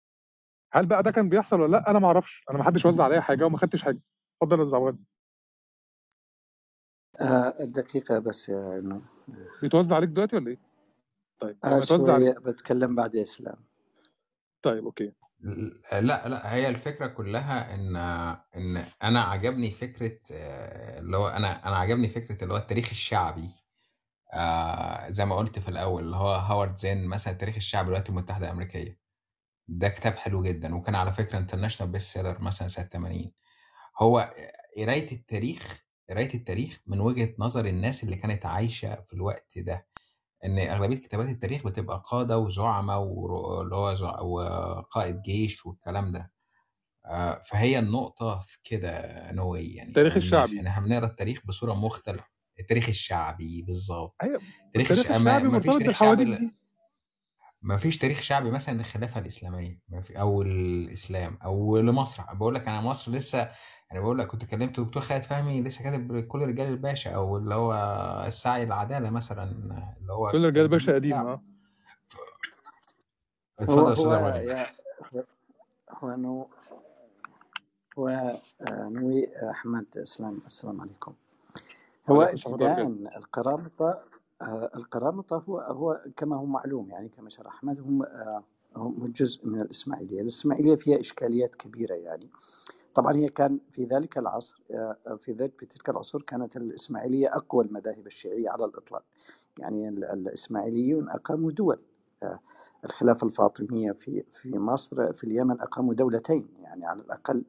هل 0.74 0.86
بقى 0.86 1.04
ده 1.04 1.12
كان 1.12 1.30
بيحصل 1.30 1.62
ولا 1.62 1.72
لأ؟ 1.72 1.90
أنا 1.90 2.00
ما 2.00 2.08
أعرفش. 2.08 2.44
أنا 2.50 2.58
ما 2.58 2.64
حدش 2.64 2.86
وزع 2.86 3.04
عليا 3.04 3.22
حاجة 3.22 3.46
وما 3.46 3.58
خدتش 3.58 3.82
حاجة. 3.82 4.00
اتفضل 4.42 4.60
يا 4.60 4.64
آه، 7.22 7.50
دقيقة 7.60 8.20
بس 8.20 8.50
يا 8.50 8.80
إنه 8.80 9.02
بيتوزع 9.62 9.96
عليك 9.96 10.10
دلوقتي 10.10 10.36
ولا 10.36 10.48
إيه؟ 10.50 10.58
طيب 11.40 11.58
آه 11.64 11.78
يتوزع 11.78 12.14
عليك 12.14 12.34
شوية 12.34 12.52
بتكلم 12.52 12.96
بعد 12.96 13.16
إسلام. 13.16 13.56
طيب 14.64 14.86
أوكي. 14.86 15.14
لا 15.92 16.28
لا 16.28 16.54
هي 16.54 16.70
الفكرة 16.70 17.08
كلها 17.08 17.76
إن 17.76 17.96
إن 18.56 18.84
أنا 19.04 19.22
عجبني 19.22 19.72
فكرة 19.72 20.20
آه، 20.34 21.00
اللي 21.00 21.18
هو 21.18 21.28
أنا 21.28 21.68
أنا 21.68 21.78
عجبني 21.78 22.08
فكرة 22.08 22.44
اللي 22.44 22.54
هو 22.54 22.58
التاريخ 22.58 22.90
الشعبي. 22.90 23.50
آه 24.34 25.10
زي 25.10 25.26
ما 25.26 25.36
قلت 25.36 25.60
في 25.60 25.70
الأول 25.70 26.04
اللي 26.04 26.16
هو 26.16 26.36
هوارد 26.36 26.76
زين 26.76 27.08
مثلا 27.08 27.34
التاريخ 27.34 27.56
الشعبي 27.56 27.86
للولايات 27.86 28.10
المتحدة 28.10 28.46
الأمريكية. 28.48 29.09
ده 29.72 29.90
كتاب 29.90 30.16
حلو 30.16 30.42
جدا 30.42 30.76
وكان 30.76 30.96
على 30.96 31.14
فكرة 31.14 31.38
international 31.38 31.92
best 31.92 32.14
seller 32.14 32.42
مثلا 32.42 32.68
سنة 32.68 32.86
80 32.86 33.32
هو 34.02 34.34
قراية 34.78 35.12
التاريخ 35.12 35.86
قراية 36.10 36.34
التاريخ 36.34 36.82
من 36.88 37.00
وجهة 37.00 37.34
نظر 37.40 37.66
الناس 37.66 38.04
اللي 38.04 38.16
كانت 38.16 38.46
عايشة 38.46 39.02
في 39.02 39.14
الوقت 39.14 39.58
ده 39.58 39.88
إن 40.46 40.60
أغلبية 40.60 40.96
كتابات 40.98 41.30
التاريخ 41.30 41.64
بتبقى 41.64 42.04
قادة 42.06 42.38
وزعماء 42.38 43.00
واللي 43.00 43.76
هو 43.76 43.96
وقائد 44.24 45.22
جيش 45.22 45.66
والكلام 45.66 46.12
ده. 46.12 46.32
آه، 47.06 47.44
فهي 47.46 47.80
النقطة 47.80 48.40
في 48.40 48.58
كده 48.64 49.02
نوي 49.32 49.68
يعني 49.68 49.90
التاريخ 49.90 50.16
الشعبي. 50.16 50.56
يعني 50.56 50.70
إحنا 50.70 50.86
بنقرأ 50.86 51.06
التاريخ 51.06 51.42
بصورة 51.46 51.74
مختلفة. 51.74 52.26
التاريخ 52.60 52.90
الشعبي 52.90 53.62
بالظبط 53.68 54.16
أيوه 54.24 54.42
تاريخ 54.74 54.92
التاريخ 54.92 55.12
الشعبي 55.12 55.48
ما 55.48 55.60
فيش 55.60 55.78
تاريخ 55.78 56.00
شعبي 56.00 56.52
ما 57.62 57.78
فيش 57.78 57.98
تاريخ 57.98 58.22
شعبي 58.22 58.52
مثلا 58.52 58.78
للخلافة 58.78 59.20
الإسلامية 59.20 59.80
ما 59.90 60.02
في 60.02 60.20
أو 60.20 60.42
الإسلام 60.42 61.38
أو 61.44 61.78
لمصر. 61.78 62.24
بقول 62.34 62.56
لك 62.56 62.68
أنا 62.68 62.82
مصر 62.82 63.12
لسه 63.12 63.52
يعني 63.90 64.02
بقول 64.02 64.20
لك 64.20 64.28
كنت 64.28 64.46
كلمت 64.46 64.80
دكتور 64.80 65.02
خالد 65.02 65.24
فهمي 65.24 65.62
لسه 65.62 65.84
كاتب 65.84 66.20
كل 66.20 66.40
رجال 66.40 66.68
الباشا 66.68 67.12
أو 67.12 67.38
اللي 67.38 67.56
هو 67.56 67.74
السعي 68.28 68.66
للعداله 68.66 69.10
مثلا 69.10 69.44
اللي 70.02 70.14
هو 70.14 70.32
كل 70.32 70.46
رجال 70.46 70.68
باشا 70.68 70.98
الجديد 70.98 71.14
قديم 71.14 71.28
آه. 71.28 71.42
هو 73.62 73.88
اتفضل 73.88 73.88
يا 73.88 73.94
أستاذ 73.94 74.06
هو 74.06 74.66
هو 75.14 75.24
هو 75.90 76.16
نو 76.16 76.50
هو 78.00 78.08
آه، 78.08 78.90
نوي 78.92 79.28
أحمد 79.52 79.86
إسلام 79.98 80.42
السلام 80.46 80.82
عليكم. 80.82 81.14
هو 82.10 82.22
ابتداء 82.22 82.86
وبركاته. 82.86 84.19
آه، 84.42 84.72
القرامطة 84.76 85.44
هو 85.50 85.60
هو 85.60 86.02
كما 86.16 86.36
هو 86.36 86.46
معلوم 86.46 86.90
يعني 86.90 87.10
كما 87.10 87.30
شرح 87.30 87.54
أحمد 87.56 87.80
هم 87.80 88.04
آه، 88.04 88.44
هم 88.76 89.08
جزء 89.16 89.48
من 89.48 89.62
الإسماعيلية. 89.62 90.22
الإسماعيلية 90.22 90.76
فيها 90.76 91.00
إشكاليات 91.00 91.56
كبيرة 91.56 91.94
يعني. 91.96 92.30
طبعا 92.94 93.16
هي 93.16 93.28
كان 93.28 93.60
في 93.72 93.84
ذلك 93.86 94.18
العصر 94.18 94.62
آه، 94.72 94.98
في 95.20 95.32
ذلك 95.32 95.54
في 95.60 95.66
تلك 95.66 95.90
العصور 95.90 96.22
كانت 96.22 96.58
الإسماعيلية 96.58 97.36
أقوى 97.36 97.66
المذاهب 97.66 98.08
الشيعية 98.08 98.50
على 98.50 98.66
الإطلاق. 98.66 99.04
يعني 99.58 99.90
ال- 99.90 100.06
الإسماعيليون 100.06 101.10
أقاموا 101.10 101.52
دول 101.52 101.80
الخلافة 102.86 103.28
الفاطمية 103.28 103.92
في 103.92 104.24
في 104.30 104.58
مصر 104.60 105.14
في 105.14 105.24
اليمن 105.24 105.62
أقاموا 105.62 105.94
دولتين. 105.94 106.48
يعني 106.62 106.86
على 106.86 107.02
الأقل 107.02 107.44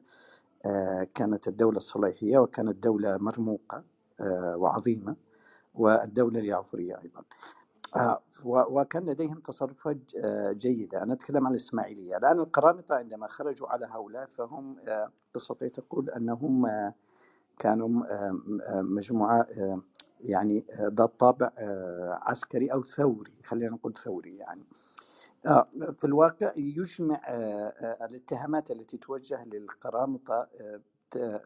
كانت 1.13 1.47
الدولة 1.47 1.77
الصليحية 1.77 2.37
وكانت 2.37 2.83
دولة 2.83 3.17
مرموقة 3.17 3.83
وعظيمة. 4.55 5.15
والدولة 5.73 6.39
اليعفورية 6.39 6.99
أيضا. 7.03 7.23
آه، 7.95 8.21
وكان 8.45 9.05
لديهم 9.05 9.39
تصرفات 9.39 9.97
آه، 10.17 10.51
جيدة. 10.51 11.03
أنا 11.03 11.13
أتكلم 11.13 11.45
عن 11.45 11.51
الإسماعيلية. 11.51 12.17
الآن 12.17 12.39
القرامطة 12.39 12.95
عندما 12.95 13.27
خرجوا 13.27 13.67
على 13.67 13.85
هؤلاء 13.85 14.25
فهم 14.25 14.75
آه، 14.87 15.11
تستطيع 15.33 15.67
تقول 15.67 16.09
أنهم 16.09 16.91
كانوا 17.59 17.89
مجموعة 18.81 19.47
يعني 20.21 20.65
ذات 20.81 21.19
طابع 21.19 21.51
عسكري 22.21 22.73
أو 22.73 22.83
ثوري. 22.83 23.33
خلينا 23.43 23.71
نقول 23.71 23.93
ثوري 23.93 24.37
يعني. 24.37 24.63
في 25.93 26.03
الواقع 26.05 26.53
يجمع 26.57 27.21
الاتهامات 28.01 28.71
التي 28.71 28.97
توجه 28.97 29.43
للقرامطة 29.45 30.47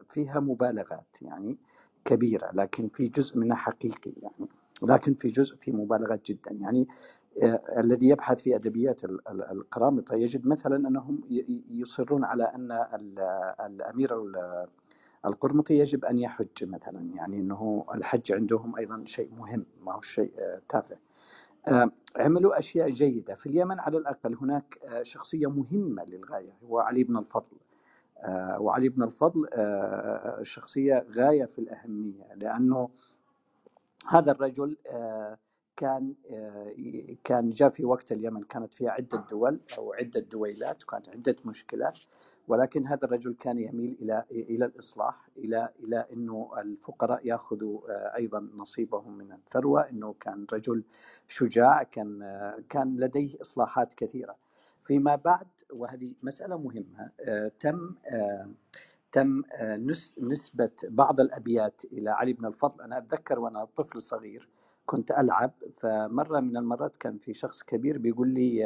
فيها 0.08 0.40
مبالغات 0.40 1.16
يعني. 1.22 1.58
كبيرة 2.06 2.50
لكن 2.54 2.88
في 2.88 3.08
جزء 3.08 3.38
منها 3.38 3.56
حقيقي 3.56 4.12
يعني 4.22 4.48
لكن 4.82 5.14
في 5.14 5.28
جزء 5.28 5.56
في 5.56 5.72
مبالغات 5.72 6.26
جدا. 6.30 6.52
يعني 6.60 6.88
آه، 7.42 7.62
الذي 7.78 8.08
يبحث 8.08 8.42
في 8.42 8.56
أدبيات 8.56 9.04
ال- 9.04 9.28
ال- 9.28 9.50
القرامطة 9.50 10.14
يجد 10.14 10.46
مثلا 10.46 11.02
ي- 11.30 11.62
يصرون 11.70 12.24
على 12.24 12.44
أن 12.44 12.72
ال- 12.72 13.18
الأمير 13.66 14.22
ال- 14.22 14.66
القرمطي 15.26 15.78
يجب 15.78 16.04
أن 16.04 16.18
يحج 16.18 16.64
مثلا. 16.64 17.10
يعني 17.14 17.36
أنه 17.40 17.84
الحج 17.94 18.32
عندهم 18.32 18.76
أيضا 18.76 19.02
شيء 19.04 19.30
مهم 19.38 19.66
ما 19.82 19.94
هو 19.94 20.00
شيء 20.00 20.32
آه، 20.38 20.62
تافه. 20.68 20.96
آه، 21.68 21.90
عملوا 22.16 22.58
أشياء 22.58 22.88
جيدة. 22.90 23.34
في 23.34 23.46
اليمن 23.46 23.80
على 23.80 23.98
الأقل 23.98 24.34
هناك 24.34 24.78
شخصية 25.02 25.46
مهمة 25.50 26.04
للغاية 26.04 26.52
هو 26.64 26.78
علي 26.78 27.04
بن 27.04 27.16
الفضل. 27.16 27.56
وعلي 28.60 28.88
بن 28.88 29.02
الفضل 29.02 29.48
آه، 29.52 30.42
شخصية 30.42 31.06
غاية 31.16 31.44
في 31.44 31.58
الأهمية 31.58 32.34
لأنه 32.36 32.90
هذا 34.08 34.32
الرجل 34.32 34.76
آه، 34.90 35.38
كان 35.76 36.14
آه، 36.30 36.74
كان 37.24 37.50
جاء 37.50 37.68
في 37.70 37.84
وقت 37.84 38.12
اليمن 38.12 38.42
كانت 38.42 38.74
فيها 38.74 38.90
عدة 38.90 39.24
دول 39.30 39.60
أو 39.78 39.92
عدة 39.92 40.20
دويلات 40.20 40.82
وكانت 40.84 41.08
عدة 41.08 41.36
مشكلات 41.44 41.98
ولكن 42.48 42.86
هذا 42.86 43.04
الرجل 43.04 43.34
كان 43.34 43.58
يميل 43.58 43.96
إلى 44.02 44.24
إلى 44.30 44.64
الإصلاح 44.64 45.28
إلى 45.38 45.68
إلى 45.80 46.06
إنه 46.12 46.50
الفقراء 46.58 47.26
يأخذوا 47.26 47.80
آه، 47.90 48.16
أيضا 48.16 48.40
نصيبهم 48.54 49.18
من 49.18 49.32
الثروة 49.32 49.90
إنه 49.90 50.14
كان 50.20 50.46
رجل 50.52 50.84
شجاع 51.28 51.82
كان 51.82 52.22
آه، 52.22 52.64
كان 52.68 52.96
لديه 53.00 53.40
إصلاحات 53.40 53.94
كثيرة. 53.94 54.36
فيما 54.86 55.14
بعد 55.16 55.46
وهذه 55.72 56.14
مسألة 56.22 56.58
مهمة 56.58 57.10
آه، 57.20 57.52
تم 57.60 57.94
آه، 58.12 58.50
تم 59.12 59.42
آه، 59.52 59.76
نس- 59.76 60.18
نسبة 60.18 60.70
بعض 60.88 61.20
الأبيات 61.20 61.82
إلى 61.84 62.10
علي 62.10 62.32
بن 62.32 62.46
الفضل. 62.46 62.80
أنا 62.84 62.98
أتذكر 62.98 63.38
وأنا 63.38 63.64
طفل 63.64 64.00
صغير 64.00 64.48
كنت 64.86 65.10
ألعب 65.10 65.52
فمرة 65.74 66.40
من 66.40 66.56
المرات 66.56 66.96
كان 66.96 67.18
في 67.18 67.34
شخص 67.34 67.62
كبير 67.62 67.98
بيقول 67.98 68.28
لي 68.28 68.56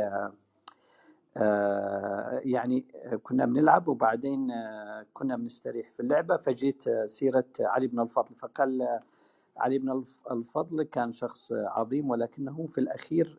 يعني 2.45 2.81
كنا 3.23 3.47
بنلعب 3.47 3.89
وبعدين 3.89 4.53
كنا 5.15 5.37
بنستريح 5.37 5.89
في 5.89 6.01
اللعبة 6.01 6.37
فجيت 6.37 6.89
سيرة 7.05 7.45
علي 7.61 7.87
بن 7.87 8.01
الفضل. 8.01 8.35
فقال 8.35 8.99
علي 9.57 9.79
بن 9.79 9.91
الف- 9.93 10.23
الفضل 10.31 10.83
كان 10.83 11.13
شخص 11.13 11.53
عظيم 11.53 12.11
ولكنه 12.11 12.67
في 12.67 12.79
الأخير 12.79 13.39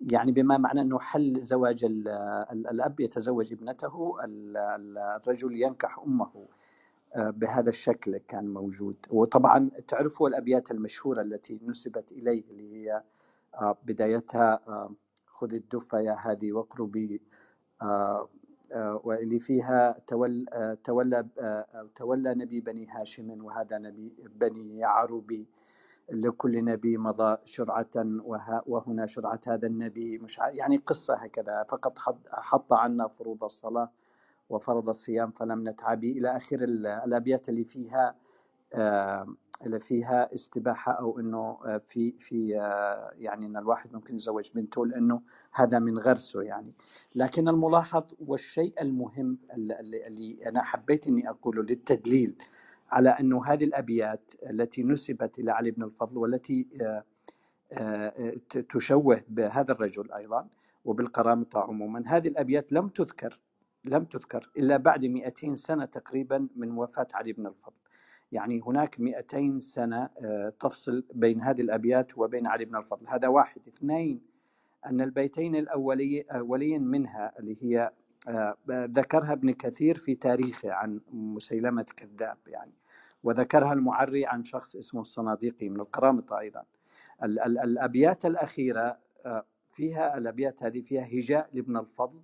يعني 0.00 0.32
بما 0.32 0.58
معنى 0.58 0.80
أنه 0.80 0.98
حل 0.98 1.40
زواج 1.40 1.84
ال- 1.84 2.08
ال- 2.52 2.68
الأب 2.68 3.00
يتزوج 3.00 3.52
ابنته 3.52 4.24
ال- 4.24 4.56
ال- 4.56 4.98
الرجل 4.98 5.62
ينكح 5.62 5.98
أمه 5.98 6.48
آه، 7.16 7.30
بهذا 7.30 7.68
الشكل 7.68 8.18
كان 8.18 8.48
موجود. 8.54 8.96
وطبعا 9.10 9.70
تعرفوا 9.88 10.28
الأبيات 10.28 10.70
المشهورة 10.70 11.22
التي 11.22 11.60
نسبت 11.66 12.12
إليه 12.12 12.44
اللي 12.50 12.74
هي 12.76 13.04
آه، 13.54 13.78
بدايتها 13.84 14.60
آه، 14.68 14.94
خذ 15.26 15.54
الدفة 15.54 16.00
يا 16.00 16.16
هادي 16.20 16.52
واقربي 16.52 17.22
واللي 19.04 19.38
فيها 19.38 19.98
تول 20.06 20.46
تولى 20.84 21.28
أو 21.40 21.86
تولى 21.88 22.34
نبي 22.34 22.60
بني 22.60 22.86
هاشم 22.90 23.44
وهذا 23.44 23.78
نبي 23.78 24.14
بني 24.36 24.84
عربي 24.84 25.48
لكل 26.10 26.64
نبي 26.64 26.96
مضى 26.98 27.36
شرعة 27.44 27.90
وه- 27.96 28.62
وهنا 28.66 29.06
شرعة 29.06 29.40
هذا 29.46 29.66
النبي 29.66 30.18
مش 30.18 30.38
يعني 30.38 30.76
قصة 30.76 31.14
هكذا. 31.14 31.62
فقط 31.68 31.98
حط, 32.32 32.72
عنا 32.72 33.08
فروض 33.08 33.44
الصلاة 33.44 33.90
وفرض 34.50 34.88
الصيام 34.88 35.30
فلم 35.30 35.68
نتعبي 35.68 36.12
إلى 36.12 36.36
آخر 36.36 36.56
ال- 36.62 36.86
الأبيات 36.86 37.48
اللي 37.48 37.64
فيها 37.64 38.14
اللي 39.66 39.80
فيها 39.80 40.34
استباحة 40.34 40.92
أو 40.92 41.18
إنه 41.20 41.58
آه، 41.66 41.78
في 41.86 42.12
في 42.18 42.60
آه، 42.60 43.12
يعني 43.16 43.46
إن 43.46 43.56
الواحد 43.56 43.92
ممكن 43.94 44.14
يزوج 44.14 44.50
بنته 44.54 44.86
لأنه 44.86 45.22
هذا 45.52 45.78
من 45.78 45.98
غرسه 45.98 46.42
يعني. 46.42 46.72
لكن 47.14 47.48
الملاحظ 47.48 48.04
والشيء 48.26 48.82
المهم 48.82 49.38
اللي, 49.54 50.38
أنا 50.46 50.62
حبيت 50.62 51.06
إني 51.08 51.30
أقوله 51.30 51.62
للتدليل 51.62 52.36
على 52.90 53.10
أنه 53.10 53.44
هذه 53.46 53.64
الأبيات 53.64 54.32
التي 54.50 54.82
نسبت 54.82 55.38
إلى 55.38 55.52
علي 55.52 55.70
بن 55.70 55.82
الفضل 55.82 56.18
والتي 56.18 56.68
آه، 56.82 57.04
آه، 57.72 58.34
تشوه 58.48 59.22
بهذا 59.28 59.72
الرجل 59.72 60.12
أيضا 60.12 60.48
وبالقرامطة 60.84 61.60
عموما 61.60 62.02
هذه 62.06 62.28
الأبيات 62.28 62.72
لم 62.72 62.88
تذكر 62.88 63.40
لم 63.84 64.04
تذكر 64.04 64.50
إلا 64.56 64.76
بعد 64.76 65.04
200 65.04 65.56
سنة 65.56 65.84
تقريبا 65.84 66.48
من 66.56 66.78
وفاة 66.78 67.08
علي 67.14 67.32
بن 67.32 67.46
الفضل. 67.46 67.74
يعني 68.32 68.60
هناك 68.66 69.00
200 69.00 69.58
سنة 69.58 70.08
آه، 70.18 70.52
تفصل 70.60 71.04
بين 71.14 71.40
هذه 71.40 71.60
الأبيات 71.60 72.18
وبين 72.18 72.46
علي 72.46 72.64
بن 72.64 72.76
الفضل. 72.76 73.06
هذا 73.08 73.28
واحد. 73.28 73.68
اثنين 73.68 74.20
أن 74.86 75.00
البيتين 75.00 75.56
الأولي 75.56 76.20
أولين 76.20 76.82
منها 76.82 77.38
اللي 77.38 77.56
هي 77.62 77.92
ذكرها 78.70 79.32
ابن 79.32 79.50
كثير 79.52 79.98
في 79.98 80.14
تاريخه 80.14 80.72
عن 80.72 81.00
مسيلمة 81.12 81.86
كذاب 81.96 82.38
يعني 82.46 82.72
وذكرها 83.22 83.72
المعري 83.72 84.26
عن 84.26 84.44
شخص 84.44 84.76
اسمه 84.76 85.00
الصناديقي 85.00 85.68
من 85.68 85.80
القرامطة 85.80 86.38
أيضا. 86.38 86.62
ال- 87.24 87.40
ال- 87.40 87.58
الأبيات 87.58 88.26
الأخيرة 88.26 88.98
آه، 89.26 89.44
فيها 89.68 90.18
الأبيات 90.18 90.62
هذه 90.62 90.80
فيها 90.80 91.06
هجاء 91.06 91.48
لابن 91.52 91.76
الفضل 91.76 92.20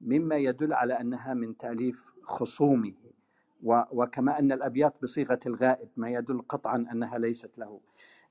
مما 0.00 0.36
يدل 0.36 0.72
على 0.72 1.00
أنها 1.00 1.34
من 1.34 1.56
تأليف 1.56 2.12
خصومه 2.22 2.92
وكما 3.62 4.38
أن 4.38 4.52
الأبيات 4.52 4.94
بصيغة 5.02 5.38
الغائب 5.46 5.88
ما 5.96 6.10
يدل 6.10 6.42
قطعا 6.42 6.76
أنها 6.92 7.18
ليست 7.18 7.58
له. 7.58 7.80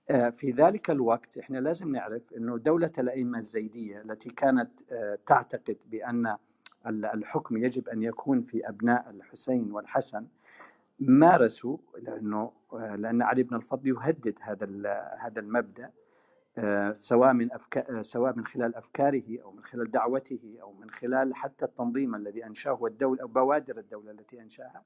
آه، 0.09 0.29
في 0.29 0.51
ذلك 0.51 0.89
الوقت 0.89 1.37
إحنا 1.37 1.57
لازم 1.57 1.91
نعرف 1.91 2.33
إنه 2.37 2.57
دولة 2.57 2.91
الأئمة 2.99 3.39
الزيدية 3.39 4.01
التي 4.01 4.29
كانت 4.29 4.91
آه، 4.91 5.19
تعتقد 5.25 5.77
ال- 5.93 6.37
الحكم 6.89 7.57
يجب 7.57 7.87
أن 7.89 8.03
يكون 8.03 8.41
في 8.41 8.69
أبناء 8.69 9.09
الحسين 9.09 9.71
والحسن 9.71 10.27
مارسوا 10.99 11.77
لأنه 12.01 12.51
آه، 12.73 12.95
لأن 12.95 13.21
علي 13.21 13.43
بن 13.43 13.55
الفضل 13.55 13.87
يهدد 13.87 14.39
هذا 14.41 14.65
هذا 15.19 15.39
المبدأ 15.41 15.91
آه، 16.57 16.91
سواء 16.91 17.33
من 17.33 17.51
أفكار 17.53 18.01
سواء 18.01 18.35
من 18.35 18.45
خلال 18.45 18.75
أفكاره 18.75 19.41
أو 19.43 19.51
من 19.51 19.63
خلال 19.63 19.91
دعوته 19.91 20.57
أو 20.61 20.73
من 20.73 20.89
خلال 20.89 21.35
حتى 21.35 21.65
التنظيم 21.65 22.15
الذي 22.15 22.45
أنشاه 22.45 22.73
والدولة 22.81 23.21
أو 23.21 23.27
بوادر 23.27 23.77
الدولة 23.77 24.11
التي 24.11 24.41
أنشاها. 24.41 24.83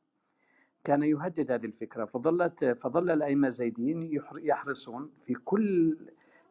كان 0.84 1.04
يهدد 1.04 1.52
هذه 1.52 1.66
الفكرة. 1.66 2.06
فظلت 2.06 2.66
فظل 2.66 3.10
الأئمة 3.12 3.48
الزيديين 3.48 4.04
يحر- 4.04 4.40
يحرصون 4.40 5.10
في 5.20 5.34
كل 5.34 5.98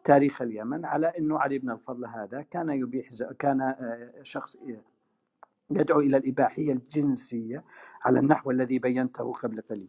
تاريخ 0.05 0.43
اليمن 0.43 0.85
على 0.85 1.07
أنه 1.07 1.39
علي 1.39 1.59
بن 1.59 1.71
الفضل 1.71 2.07
هذا 2.07 2.43
كان 2.43 2.69
يبيح 2.69 3.09
كان 3.39 3.61
آه، 3.61 4.13
شخص 4.23 4.57
يدعو 5.71 6.01
إلى 6.01 6.17
الإباحية 6.17 6.73
الجنسية 6.73 7.65
على 8.05 8.19
النحو 8.19 8.51
الذي 8.51 8.79
بينته 8.79 9.33
قبل 9.33 9.61
قليل. 9.61 9.89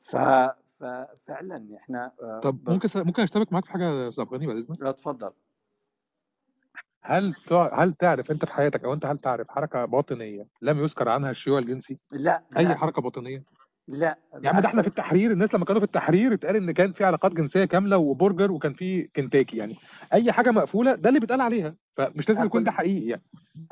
ف 0.00 0.16
ففعلا 0.80 1.76
إحنا 1.76 2.12
آه، 2.22 2.40
طب 2.40 2.70
ممكن 2.70 2.88
ممكن 2.94 3.22
اشترك 3.22 3.52
معاك 3.52 3.64
في 3.64 3.70
حاجة 3.72 4.08
أستاذ 4.08 4.24
افغاني 4.24 4.46
بعد 4.46 4.56
إذنك؟ 4.56 4.80
لا 4.80 4.92
تفضل 4.92 5.32
هل 7.02 7.34
تع- 7.34 7.82
هل 7.82 7.94
تعرف 7.94 8.30
أنت 8.30 8.44
في 8.44 8.52
حياتك 8.52 8.84
أو 8.84 8.92
أنت 8.92 9.06
هل 9.06 9.18
تعرف 9.18 9.48
حركة 9.48 9.84
باطنية 9.84 10.46
لم 10.62 10.78
يذكر 10.82 11.08
عنها 11.08 11.30
الشيوع 11.30 11.58
الجنسي؟ 11.58 11.98
لا 12.10 12.42
أي 12.56 12.64
لا. 12.64 12.74
حركة 12.74 13.02
باطنية؟ 13.02 13.44
لا 13.88 14.18
يا 14.42 14.50
عم 14.50 14.60
ده 14.60 14.68
إحنا 14.68 14.82
في 14.82 14.88
التحرير 14.88 15.30
الناس 15.30 15.54
لما 15.54 15.64
كانوا 15.64 15.80
في 15.80 15.86
التحرير 15.86 16.34
اتقال 16.34 16.56
إن 16.56 16.70
كان 16.70 16.92
في 16.92 17.04
علاقات 17.04 17.32
جنسية 17.32 17.64
كاملة 17.64 17.98
وبرجر 17.98 18.52
وكان 18.52 18.74
في 18.74 19.08
كنتاكي 19.16 19.56
يعني 19.56 19.76
أي 20.12 20.32
حاجة 20.32 20.50
مقفولة 20.50 20.94
ده 20.94 21.08
اللي 21.08 21.20
بيتقال 21.20 21.40
عليها 21.40 21.74
فمش 21.96 22.28
لازم 22.28 22.44
يكون 22.44 22.64
ده 22.64 22.70
حقيقي 22.70 23.06
يعني. 23.06 23.22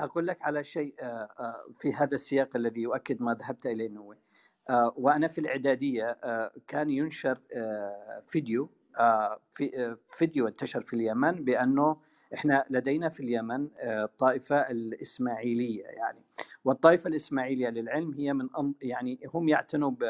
أقول 0.01 0.27
لك 0.27 0.43
على 0.43 0.65
شيء 0.65 0.95
آه، 1.03 1.29
آه، 1.39 1.57
في 1.81 1.93
هذا 1.93 2.15
السياق 2.15 2.57
الذي 2.57 2.81
يؤكد 2.81 3.23
ما 3.23 3.35
ذهبت 3.35 3.67
إليه 3.67 3.89
نوي 3.89 4.17
آه، 4.71 4.95
وأنا 4.97 5.29
في 5.29 5.41
الإعدادية 5.41 6.19
كان 6.69 6.91
ينشر 6.91 7.39
فيديو 8.27 8.71
في 9.55 9.97
فيديو 10.11 10.49
انتشر 10.49 10.83
في 10.83 10.95
اليمن 10.95 11.45
بأنه 11.45 11.97
إحنا 12.35 12.65
لدينا 12.71 13.09
في 13.09 13.21
اليمن 13.21 13.69
آه، 13.79 14.05
الطائفه 14.05 14.57
الإسماعيلية 14.57 15.85
يعني. 15.85 16.19
والطائفة 16.65 17.09
الإسماعيلية 17.09 17.69
للعلم 17.69 18.15
هي 18.15 18.33
من 18.33 18.49
يعني 18.83 19.21
هم 19.35 19.49
يعتنوا 19.49 19.91
ب 19.91 20.05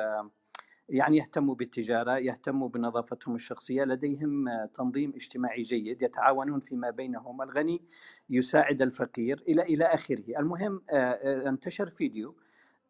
يعني 0.88 1.16
يهتموا 1.16 1.54
بالتجارة، 1.54 2.18
يهتموا 2.18 2.68
بنظافتهم 2.68 3.34
الشخصية، 3.34 3.84
لديهم 3.84 4.48
آه، 4.48 4.70
تنظيم 4.74 5.12
اجتماعي 5.16 5.62
جيد، 5.62 6.02
يتعاونون 6.02 6.60
فيما 6.60 6.90
بينهم، 6.90 7.42
الغني 7.42 7.82
يساعد 8.30 8.82
الفقير 8.82 9.44
إلى 9.48 9.62
إلى 9.62 9.84
آخره، 9.84 10.38
المهم 10.38 10.82
آه، 10.90 10.94
آه، 10.94 11.48
انتشر 11.48 11.90
فيديو 11.90 12.36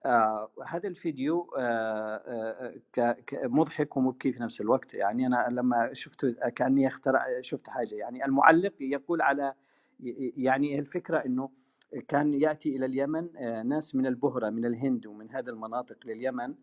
آه 0.06 0.50
هذا 0.66 0.88
الفيديو 0.88 1.50
آه 1.58 2.16
آه 2.26 2.74
ك- 3.26 3.40
مضحك 3.44 3.96
ومبكي 3.96 4.32
في 4.32 4.42
نفس 4.42 4.60
الوقت. 4.60 4.94
يعني 4.94 5.26
أنا 5.26 5.48
لما 5.50 5.90
شفته 5.94 6.32
كأني 6.50 6.86
اخترع 6.86 7.26
شفت 7.40 7.68
حاجة. 7.70 7.94
يعني 7.94 8.24
المعلق 8.24 8.74
يقول 8.80 9.22
على 9.22 9.54
يعني 10.36 10.78
الفكرة 10.78 11.18
إنه 11.18 11.50
كان 12.08 12.34
يأتي 12.34 12.76
إلى 12.76 12.86
اليمن 12.86 13.36
آه 13.36 13.62
ناس 13.62 13.94
من 13.94 14.06
البهرة 14.06 14.50
من 14.50 14.64
الهند 14.64 15.06
ومن 15.06 15.30
هذه 15.30 15.48
المناطق 15.48 15.96
لليمن. 16.06 16.44
آه، 16.50 16.54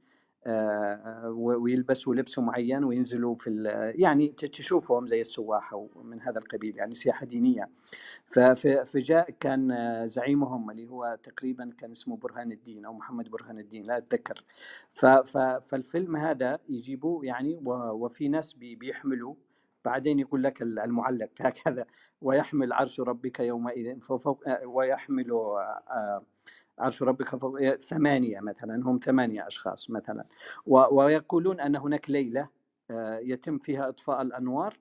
ويلبسوا 1.36 2.16
لبس 2.16 2.40
معين 2.40 2.84
وينزلوا 2.84 3.36
في 3.36 3.64
يعني 3.96 4.28
تشوفهم 4.28 5.08
زي 5.08 5.22
السواحه 5.22 5.88
ومن 5.96 6.22
هذا 6.22 6.40
القبيل 6.40 6.78
يعني 6.78 6.94
سياحة 6.94 7.26
دينية. 7.26 7.70
فجاء 8.86 9.32
كان 9.40 9.72
آه، 9.72 10.06
زعيمهم 10.06 10.72
اللي 10.72 10.88
هو 10.88 11.18
تقريبا 11.24 11.72
كان 11.78 11.92
اسمه 11.92 12.18
برهان 12.18 12.52
الدين 12.52 12.86
أو 12.86 12.94
محمد 12.94 13.30
برهان 13.30 13.60
الدين 13.60 13.84
لا 13.84 13.98
أتذكر. 13.98 14.44
فالفيلم 15.66 16.16
هذا 16.16 16.60
يجيبوه 16.70 17.26
يعني 17.26 17.60
وفي 17.66 18.28
ناس 18.28 18.54
بي- 18.54 18.76
بيحملوا 18.76 19.36
بعدين 19.86 20.20
يقول 20.20 20.44
لك 20.44 20.62
المعلق 20.62 21.30
هكذا 21.42 21.86
ويحمل 22.22 22.74
عرش 22.74 23.00
ربك 23.00 23.40
يومئذ 23.40 23.98
آه، 24.48 24.66
ويحمل 24.66 25.32
آه، 25.32 26.24
عرش 26.80 27.04
ربك 27.04 27.36
فوق 27.36 27.76
ثمانية 27.76 28.40
مثلا 28.40 28.76
هم 28.76 29.00
ثمانية 29.04 29.48
أشخاص 29.48 29.90
مثلا. 29.90 30.26
ويقولون 30.66 31.60
أن 31.60 31.76
هناك 31.76 32.10
ليلة 32.10 32.50
آه، 32.92 33.20
يتم 33.20 33.58
فيها 33.58 33.90
إطفاء 33.90 34.22
الأنوار. 34.22 34.78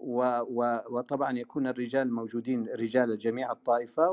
وطبعا 0.00 1.38
يكون 1.38 1.66
الرجال 1.66 2.12
موجودين 2.12 2.68
رجال 2.68 3.18
جميع 3.18 3.52
الطائفة 3.52 4.10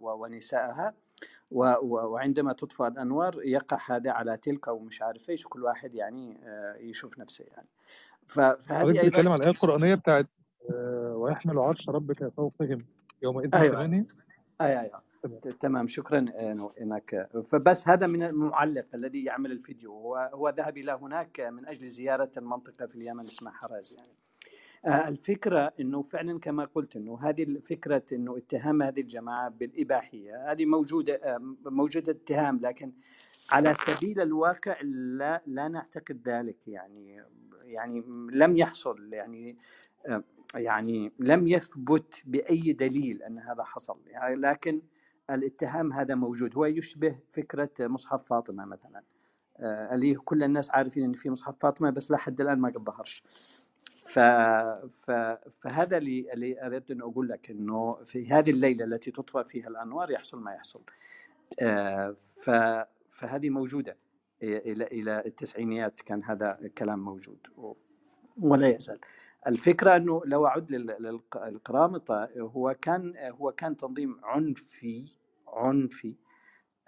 ونسائها 0.00 0.94
وعندما 1.50 2.52
تطفأ 2.52 2.88
الأنوار 2.88 3.40
يقع 3.44 3.78
هذا 3.86 4.10
على 4.10 4.36
تلك 4.36 4.68
أو 4.68 4.78
مش 4.78 5.02
عارف 5.02 5.30
إيش 5.30 5.46
كل 5.46 5.64
واحد 5.64 5.94
يعني 5.94 6.40
آه، 6.44 6.76
يشوف 6.76 7.18
نفسه 7.18 7.44
يعني. 7.50 7.68
فهذه 8.26 8.92
بتتكلم 8.92 9.32
عن 9.32 9.38
الآية 9.38 9.52
القرآنية 9.52 9.94
بتاعت 9.94 10.26
آه، 10.70 11.16
ويحمل 11.16 11.58
عرش 11.58 11.88
ربك 11.88 12.28
فوقهم 12.28 12.84
يومئذ 13.22 13.50
ثمانية؟ 13.50 14.06
اي 14.60 14.80
اي 14.80 14.90
تمام 15.60 15.86
شكرا 15.86 16.24
إنه- 16.26 16.80
إنك 16.82 17.28
فبس 17.44 17.88
هذا 17.88 18.06
من 18.06 18.22
المعلق 18.22 18.86
الذي 18.94 19.24
يعمل 19.24 19.52
الفيديو 19.52 20.16
هو 20.16 20.54
ذهب 20.58 20.78
إلى 20.78 20.92
هناك 20.92 21.40
من 21.40 21.66
أجل 21.66 21.86
زيارة 21.86 22.30
المنطقة 22.36 22.86
في 22.86 22.96
اليمن 22.96 23.24
اسمها 23.24 23.52
حراز 23.52 23.94
يعني. 23.98 24.12
آه، 24.84 25.08
الفكرة 25.08 25.72
إنه 25.80 26.02
فعلا 26.02 26.40
كما 26.40 26.64
قلت 26.64 26.96
إنه 26.96 27.18
هذه 27.22 27.42
الفكرة 27.42 28.02
إنه 28.12 28.36
اتهام 28.36 28.82
هذه 28.82 29.00
الجماعة 29.00 29.48
بالإباحية 29.48 30.52
هذه 30.52 30.66
موجودة 30.66 31.14
آه، 31.14 31.56
موجودة 31.64 32.12
اتهام 32.12 32.60
لكن 32.62 32.92
على 33.52 33.74
سبيل 33.86 34.20
الواقع 34.20 34.76
لا 34.82 35.42
لا 35.46 35.68
نعتقد 35.68 36.28
ذلك 36.28 36.68
يعني 36.68 37.22
يعني 37.64 38.04
لم 38.32 38.56
يحصل 38.56 39.12
يعني 39.12 39.56
آه، 40.06 40.24
يعني 40.54 41.12
لم 41.18 41.48
يثبت 41.48 42.22
بأي 42.26 42.72
دليل 42.72 43.22
أن 43.22 43.38
هذا 43.38 43.62
حصل 43.62 43.98
يعني 44.06 44.36
لكن 44.36 44.80
الاتهام 45.30 45.92
هذا 45.92 46.14
موجود. 46.14 46.56
هو 46.56 46.64
يشبه 46.64 47.18
فكرة 47.32 47.70
مصحف 47.80 48.22
فاطمة 48.28 48.64
مثلا. 48.64 49.02
آه، 49.56 49.94
اللي 49.94 50.14
كل 50.14 50.42
الناس 50.42 50.70
عارفين 50.70 51.04
إن 51.04 51.12
في 51.12 51.30
مصحف 51.30 51.54
فاطمة 51.60 51.90
بس 51.90 52.10
لحد 52.10 52.40
الآن 52.40 52.58
ما 52.58 52.68
قد 52.68 52.84
ظهرش 52.84 53.22
ف... 53.96 54.18
ف... 55.04 55.10
فهذا 55.60 55.96
اللي 55.96 56.32
اللي 56.32 56.66
اردت 56.66 56.90
أن 56.90 57.00
أقول 57.00 57.28
لك 57.28 57.50
إنه 57.50 57.94
في 58.04 58.28
هذه 58.28 58.50
الليلة 58.50 58.84
التي 58.84 59.10
تطفى 59.10 59.44
فيها 59.44 59.68
الأنوار 59.68 60.10
يحصل 60.10 60.40
ما 60.40 60.52
يحصل. 60.52 60.80
آه، 61.60 62.16
ف... 62.42 62.50
فهذه 63.12 63.50
موجودة. 63.50 63.96
إلى 64.42 64.84
إلى 64.86 65.22
التسعينيات 65.26 66.00
كان 66.00 66.24
هذا 66.24 66.58
الكلام 66.62 66.98
موجود. 66.98 67.38
ولا 68.40 68.68
يزال. 68.68 68.98
الفكرة 69.46 69.96
إنه 69.96 70.22
لو 70.24 70.48
للق- 70.48 71.44
للقرامطه 71.46 72.28
هو 72.38 72.76
كان 72.80 73.14
هو 73.18 73.52
كان 73.52 73.76
تنظيم 73.76 74.20
عنفي 74.24 75.12
عنفي 75.54 76.14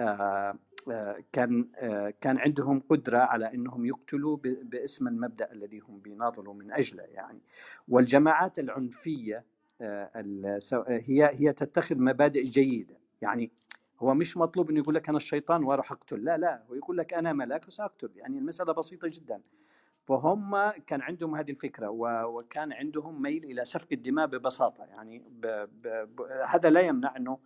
آه، 0.00 0.58
آه، 0.90 1.24
كان 1.32 1.68
آه، 1.76 2.14
كان 2.20 2.38
عندهم 2.38 2.80
قدرة 2.88 3.18
على 3.18 3.54
أنهم 3.54 3.86
يقتلوا 3.86 4.36
باسم 4.62 5.08
المبدأ 5.08 5.52
الذي 5.52 5.78
هم 5.78 5.98
بيناضلوا 5.98 6.54
من 6.54 6.72
أجله 6.72 7.02
يعني. 7.02 7.40
والجماعات 7.88 8.58
العنفية 8.58 9.44
السو- 9.82 10.84
هي 10.88 11.30
هي 11.34 11.52
تتخذ 11.52 11.98
مبادئ 11.98 12.42
جيدة 12.44 12.96
يعني. 13.22 13.50
هو 14.00 14.14
مش 14.14 14.36
مطلوب 14.36 14.70
إنه 14.70 14.78
يقول 14.80 14.94
لك 14.94 15.08
أنا 15.08 15.16
الشيطان 15.18 15.64
وأروح 15.64 15.92
أقتل 15.92 16.24
لا 16.24 16.36
لا 16.38 16.62
هو 16.70 16.74
يقول 16.74 16.98
لك 16.98 17.14
أنا 17.14 17.32
ملاك 17.32 17.66
وسأقتل 17.66 18.10
يعني. 18.16 18.38
المسألة 18.38 18.72
بسيطة 18.72 19.08
جدا. 19.08 19.40
فهم 20.06 20.70
كان 20.70 21.00
عندهم 21.02 21.34
هذه 21.36 21.50
الفكرة 21.50 21.88
وكان 22.24 22.72
عندهم 22.72 23.22
ميل 23.22 23.44
إلى 23.44 23.64
سفك 23.64 23.92
الدماء 23.92 24.26
ببساطة 24.26 24.84
يعني 24.84 25.18
ب 25.18 25.46
ب 25.82 25.88
ب 26.16 26.20
هذا 26.46 26.70
لا 26.70 26.80
يمنع 26.80 27.16
إنه 27.16 27.38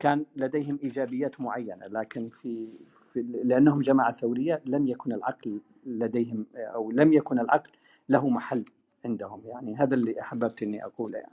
كان 0.00 0.26
لديهم 0.36 0.78
إيجابيات 0.82 1.40
معينة 1.40 1.86
لكن 1.86 2.28
في, 2.28 2.78
في 3.12 3.22
لأنهم 3.44 3.78
جماعة 3.78 4.14
ثورية 4.14 4.62
لم 4.66 4.86
يكن 4.86 5.12
العقل 5.12 5.60
لديهم 5.86 6.46
أو 6.56 6.90
لم 6.90 7.12
يكن 7.12 7.38
العقل 7.38 7.70
له 8.08 8.28
محل 8.28 8.64
عندهم. 9.04 9.42
يعني 9.44 9.76
هذا 9.76 9.94
اللي 9.94 10.20
احببت 10.20 10.62
اني 10.62 10.84
أقوله 10.84 11.18
يعني. 11.18 11.32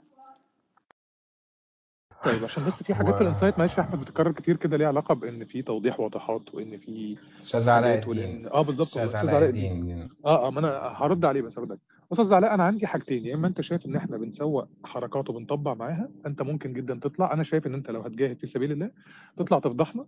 طيب 2.24 2.44
عشان 2.44 2.64
بس 2.64 2.72
في 2.72 2.94
حاجات 2.94 3.14
في 3.14 3.18
و 3.18 3.22
الإنسايت 3.22 3.58
معلش 3.58 3.78
يا 3.78 3.82
أحمد 3.82 4.00
بتتكرر 4.00 4.32
كتير 4.32 4.56
كده 4.56 4.76
ليها 4.76 4.88
علاقة 4.88 5.14
بإن 5.14 5.44
في 5.44 5.62
توضيح 5.62 6.00
واضحات 6.00 6.54
وإن 6.54 6.78
في 6.78 7.16
أستاذ 7.42 7.68
علاء 7.70 8.10
الدين. 8.10 8.46
آه 8.46 8.62
بالظبط 8.62 8.98
أستاذ 8.98 9.16
علاء 9.16 9.44
الدين. 9.48 10.08
آه 10.24 10.46
آه 10.46 10.50
ما 10.50 10.60
أنا 10.60 10.68
هرد 10.78 11.24
عليه 11.24 11.42
بس 11.42 11.58
هرد 11.58 11.70
عليه. 11.70 11.97
أستاذ 12.12 12.34
علاء 12.34 12.54
أنا 12.54 12.64
عندي 12.64 12.86
حاجتين 12.86 13.26
يا 13.26 13.34
إما 13.34 13.48
أنت 13.48 13.60
شايف 13.60 13.86
إن 13.86 13.96
إحنا 13.96 14.16
بنسوق 14.16 14.68
حركات 14.84 15.30
وبنطبع 15.30 15.74
معاها 15.74 16.08
أنت 16.26 16.42
ممكن 16.42 16.72
جدا 16.72 17.00
تطلع 17.02 17.32
أنا 17.32 17.42
شايف 17.42 17.66
إن 17.66 17.74
أنت 17.74 17.90
لو 17.90 18.00
هتجاهد 18.00 18.38
في 18.38 18.46
سبيل 18.46 18.72
الله 18.72 18.90
تطلع 19.36 19.58
تفضحنا 19.58 20.06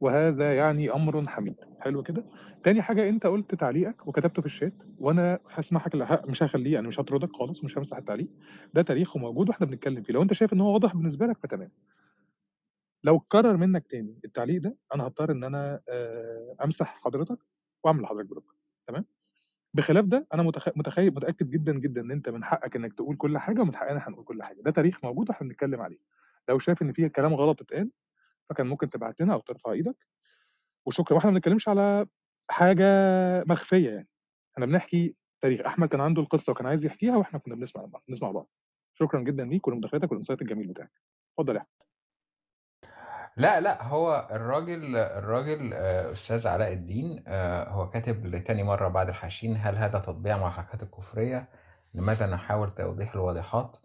وهذا 0.00 0.56
يعني 0.56 0.90
أمر 0.92 1.26
حميد. 1.28 1.54
حلو 1.80 2.02
كده؟ 2.02 2.24
تاني 2.64 2.82
حاجة 2.82 3.08
أنت 3.08 3.26
قلت 3.26 3.54
تعليقك 3.54 4.06
وكتبته 4.06 4.42
في 4.42 4.46
الشات 4.46 4.72
وأنا 4.98 5.38
هسمحك 5.50 5.94
مش 6.28 6.42
هخليه 6.42 6.72
يعني 6.74 6.88
مش 6.88 7.00
هطردك 7.00 7.32
خالص 7.36 7.64
مش 7.64 7.78
همسح 7.78 7.96
التعليق. 7.96 8.28
ده 8.74 8.82
تاريخ 8.82 9.16
وموجود 9.16 9.48
وإحنا 9.48 9.66
بنتكلم 9.66 10.02
فيه. 10.02 10.12
لو 10.14 10.22
أنت 10.22 10.32
شايف 10.32 10.52
إن 10.52 10.60
هو 10.60 10.72
واضح 10.72 10.94
بالنسبة 10.94 11.26
لك 11.26 11.38
فتمام. 11.38 11.70
لو 13.04 13.16
اتكرر 13.16 13.56
منك 13.56 13.86
تاني 13.90 14.18
التعليق 14.24 14.62
ده 14.62 14.76
أنا 14.94 15.06
هضطر 15.06 15.32
إن 15.32 15.44
أنا 15.44 15.80
آه، 15.88 16.56
أمسح 16.64 17.00
حضرتك 17.04 17.38
وأعمل 17.84 18.02
لحضرتك 18.02 18.30
بلوك. 18.30 18.54
تمام؟ 18.88 19.04
بخلاف 19.78 20.04
ده 20.04 20.26
أنا 20.34 20.42
متخ... 20.42 20.68
متخيل 20.76 21.14
متأكد 21.14 21.50
جدا 21.50 21.72
جدا 21.72 22.00
إن 22.00 22.10
أنت 22.10 22.28
من 22.28 22.44
حقك 22.44 22.76
إنك 22.76 22.92
تقول 22.94 23.16
كل 23.16 23.38
حاجة 23.38 23.60
ومن 23.60 23.76
حقنا 23.76 24.08
هنقول 24.08 24.24
كل 24.24 24.42
حاجة. 24.42 24.60
ده 24.62 24.70
تاريخ 24.70 25.04
موجود 25.04 25.28
وإحنا 25.30 25.48
بنتكلم 25.48 25.80
عليه. 25.80 25.98
لو 26.48 26.58
شايف 26.58 26.82
إن 26.82 26.92
فيه 26.92 27.06
كلام 27.08 27.34
غلط 27.34 27.60
اتقال 27.62 27.90
فكان 28.50 28.66
ممكن 28.66 28.90
تبعت 28.90 29.20
لنا 29.20 29.34
أو 29.34 29.40
ترفع 29.40 29.72
إيدك. 29.72 30.06
وشكرا. 30.86 31.16
وإحنا 31.16 31.30
ما 31.30 31.34
بنتكلمش 31.34 31.68
على 31.68 32.06
حاجة 32.50 32.84
مخفية 33.46 33.90
يعني. 33.90 34.08
إحنا 34.54 34.66
بنحكي 34.66 35.14
تاريخ. 35.42 35.60
أحمد 35.60 35.88
كان 35.88 36.00
عنده 36.00 36.22
القصة 36.22 36.50
وكان 36.52 36.66
عايز 36.66 36.84
يحكيها 36.86 37.16
وإحنا 37.16 37.38
كنا 37.38 37.54
بنسمع 37.54 37.84
بعض 37.84 38.02
بنسمع 38.08 38.30
بعض. 38.30 38.48
شكرا 38.94 39.20
جدا 39.20 39.44
ليك 39.44 39.68
ولمداخلتك 39.68 40.10
والانسايت 40.12 40.42
الجميل 40.42 40.66
بتاعك. 40.66 40.92
اتفضل 41.38 41.56
يا 41.56 41.60
أحمد. 41.60 41.77
لا 43.38 43.60
لا 43.60 43.82
هو 43.84 44.28
الراجل 44.30 44.96
الراجل 44.96 45.70
آه، 45.74 46.12
أستاذ 46.12 46.48
علاء 46.48 46.72
الدين 46.72 47.24
آه، 47.26 47.68
هو 47.68 47.90
كاتب 47.90 48.26
لتاني 48.26 48.62
مرة 48.62 48.88
بعد 48.88 49.08
الحاشين 49.08 49.56
هل 49.60 49.76
هذا 49.76 49.98
تطبيع 49.98 50.36
مع 50.38 50.48
الحركات 50.48 50.82
الكفرية؟ 50.82 51.48
لماذا 51.94 52.26
نحاول 52.26 52.74
توضيح 52.74 53.14
الواضحات؟ 53.14 53.76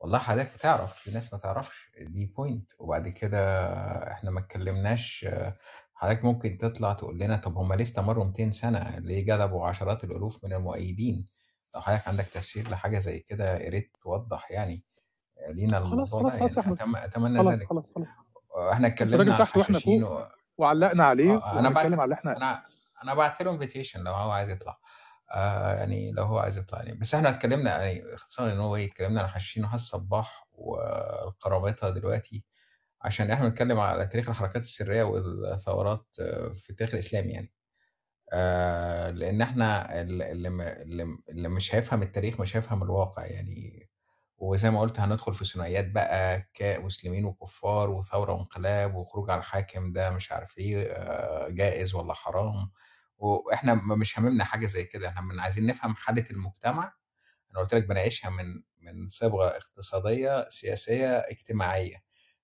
والله 0.00 0.18
حضرتك 0.18 0.56
تعرف 0.56 0.94
في 0.94 1.10
ناس 1.10 1.32
ما 1.32 1.38
تعرفش 1.38 1.90
دي 2.00 2.26
point 2.26 2.72
وبعد 2.78 3.08
كده 3.08 3.68
إحنا 4.12 4.30
ما 4.30 4.40
اتكلمناش 4.40 5.26
آه، 5.28 5.56
حضرتك 5.94 6.24
ممكن 6.24 6.58
تطلع 6.58 6.92
تقول 6.92 7.18
لنا 7.18 7.36
طب 7.36 7.56
هم 7.58 7.72
ليه 7.72 7.82
استمروا 7.84 8.24
200 8.24 8.50
سنة؟ 8.50 8.98
ليه 8.98 9.26
جذبوا 9.26 9.66
عشرات 9.66 10.04
الألوف 10.04 10.44
من 10.44 10.52
المؤيدين؟ 10.52 11.26
لو 11.74 11.80
حضرتك 11.80 12.08
عندك 12.08 12.24
تفسير 12.24 12.70
لحاجة 12.70 12.98
زي 12.98 13.18
كده 13.18 13.56
يا 13.58 13.70
ريت 13.70 13.92
توضح 14.02 14.50
يعني 14.50 14.84
لينا 15.48 15.80
خلاص 15.80 16.14
الموضوع 16.14 16.38
خلاص 16.38 16.54
ده 16.54 16.62
خلاص 16.62 16.80
يعني. 16.80 17.10
أتم- 17.10 17.16
خلاص 17.38 17.46
ذلك. 17.46 17.68
خلاص 17.68 17.90
خلاص. 17.94 18.08
إحنا 18.56 18.88
بس 18.88 18.92
اتكلمنا 18.92 19.34
عن 19.34 19.40
وإحنا 19.40 19.62
حشاشين 19.64 20.04
فوق 20.04 20.20
و... 20.20 20.26
وعلقنا 20.58 21.04
عليه 21.04 21.30
آه، 21.36 21.58
أنا 21.58 21.68
بعت 21.68 21.76
وهنتكلم 21.76 22.00
على 22.00 22.04
اللي 22.04 22.14
إحنا 22.14 22.36
أنا 22.36 22.62
أنا 23.04 23.14
بعت 23.14 23.42
له 23.42 23.50
invitation 23.50 24.04
لو 24.04 24.12
هو 24.12 24.30
عايز 24.30 24.50
يطلع. 24.50 24.78
آه 25.34 25.74
يعني 25.74 26.12
لو 26.12 26.24
هو 26.24 26.38
عايز 26.38 26.58
يطلع 26.58 26.82
يعني 26.82 26.98
بس 26.98 27.14
إحنا 27.14 27.28
اتكلمنا 27.28 27.70
يعني 27.82 28.14
اختصارا 28.14 28.52
ان 28.52 28.58
هو 28.60 28.76
إيه 28.76 28.86
اتكلمنا 28.86 29.22
عن 29.22 29.28
حشاشين 29.28 29.64
وحس 29.64 29.80
صباح 29.80 30.48
وقرابتها 30.52 31.90
دلوقتي 31.90 32.44
عشان 33.02 33.30
إحنا 33.30 33.48
بنتكلم 33.48 33.80
على 33.80 34.06
تاريخ 34.06 34.28
الحركات 34.28 34.62
السرية 34.62 35.02
والثورات 35.02 36.06
آه، 36.20 36.48
في 36.48 36.70
التاريخ 36.70 36.94
الإسلامي 36.94 37.32
يعني. 37.32 37.52
آه 38.32 39.10
لأن 39.10 39.42
إحنا 39.42 40.00
اللي 40.00 40.32
اللي 41.28 41.48
مش 41.48 41.74
هيفهم 41.74 42.02
التاريخ 42.02 42.40
مش 42.40 42.56
هيفهم 42.56 42.82
الواقع 42.82 43.26
يعني. 43.26 43.85
وزي 44.38 44.70
ما 44.70 44.80
قلت 44.80 45.00
هندخل 45.00 45.34
في 45.34 45.44
ثنائيات 45.44 45.90
بقى 45.90 46.50
كمسلمين 46.54 47.24
وكفار 47.24 47.90
وثورة 47.90 48.32
وانقلاب 48.32 48.94
وخروج 48.94 49.30
على 49.30 49.38
الحاكم 49.38 49.92
ده 49.92 50.10
مش 50.10 50.32
عارف 50.32 50.58
إيه 50.58 50.82
آه، 50.92 51.48
جائز 51.48 51.94
ولا 51.94 52.14
حرام. 52.14 52.70
وإحنا 53.18 53.74
مش 53.74 54.18
هاممنا 54.18 54.44
حاجة 54.44 54.66
زي 54.66 54.84
كده 54.84 55.08
إحنا 55.08 55.20
من 55.20 55.40
عايزين 55.40 55.66
نفهم 55.66 55.94
حالة 55.94 56.24
المجتمع. 56.30 56.92
أنا 57.50 57.60
قلت 57.60 57.74
لك 57.74 57.84
بناقشها 57.86 58.30
من 58.30 58.62
من 58.80 59.06
صبغة 59.06 59.46
اقتصادية 59.48 60.48
سياسية 60.48 61.18
اجتماعية. 61.18 62.02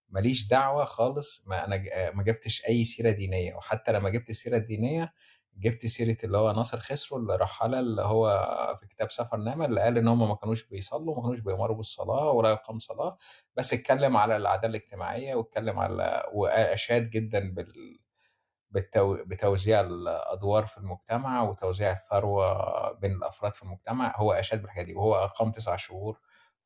ماليش 0.08 0.48
دعوة 0.48 0.84
خالص 0.84 1.44
ما 1.46 1.64
أنا 1.64 1.76
ما 2.14 2.22
جبتش 2.22 2.62
أي 2.68 2.84
سيرة 2.84 3.10
دينية. 3.10 3.54
وحتى 3.54 3.92
لما 3.92 4.10
جبت 4.10 4.30
السيرة 4.30 4.56
الدينية 4.56 5.12
جبت 5.56 5.86
سيرة 5.86 6.16
اللي 6.24 6.38
هو 6.38 6.52
ناصر 6.52 6.80
خسرو 6.80 7.18
اللي 7.18 7.36
رحل 7.36 7.74
اللي 7.74 8.02
هو 8.02 8.28
في 8.80 8.86
كتاب 8.86 9.10
سفر 9.10 9.36
نامه 9.36 9.64
اللي 9.64 9.80
قال 9.80 9.98
إن 9.98 10.08
هم 10.08 10.28
ما 10.28 10.34
كانوش 10.34 10.68
بيصلوا 10.68 11.16
ما 11.16 11.22
كانوش 11.22 11.40
بيمروا 11.40 11.76
بالصلاة 11.76 12.30
ولا 12.30 12.50
يقام 12.50 12.78
صلاة 12.78 13.16
بس 13.56 13.72
اتكلم 13.74 14.16
على 14.16 14.36
العداله 14.36 14.70
الاجتماعية 14.76 15.34
واتكلم 15.34 15.78
على 15.78 16.26
واشاد 16.32 17.10
جدا 17.10 17.54
بال 17.54 17.98
بالتو... 18.70 19.16
بتوزيع 19.26 19.80
الأدوار 19.80 20.66
في 20.66 20.78
المجتمع 20.78 21.42
وتوزيع 21.42 21.90
الثروة 21.92 22.92
بين 22.92 23.12
الأفراد 23.12 23.54
في 23.54 23.62
المجتمع 23.62 24.14
هو 24.16 24.32
أشاد 24.32 24.62
بالحاجة 24.62 24.84
دي 24.84 24.94
وهو 24.94 25.14
أقام 25.14 25.52
تسع 25.52 25.76
شهور 25.76 26.18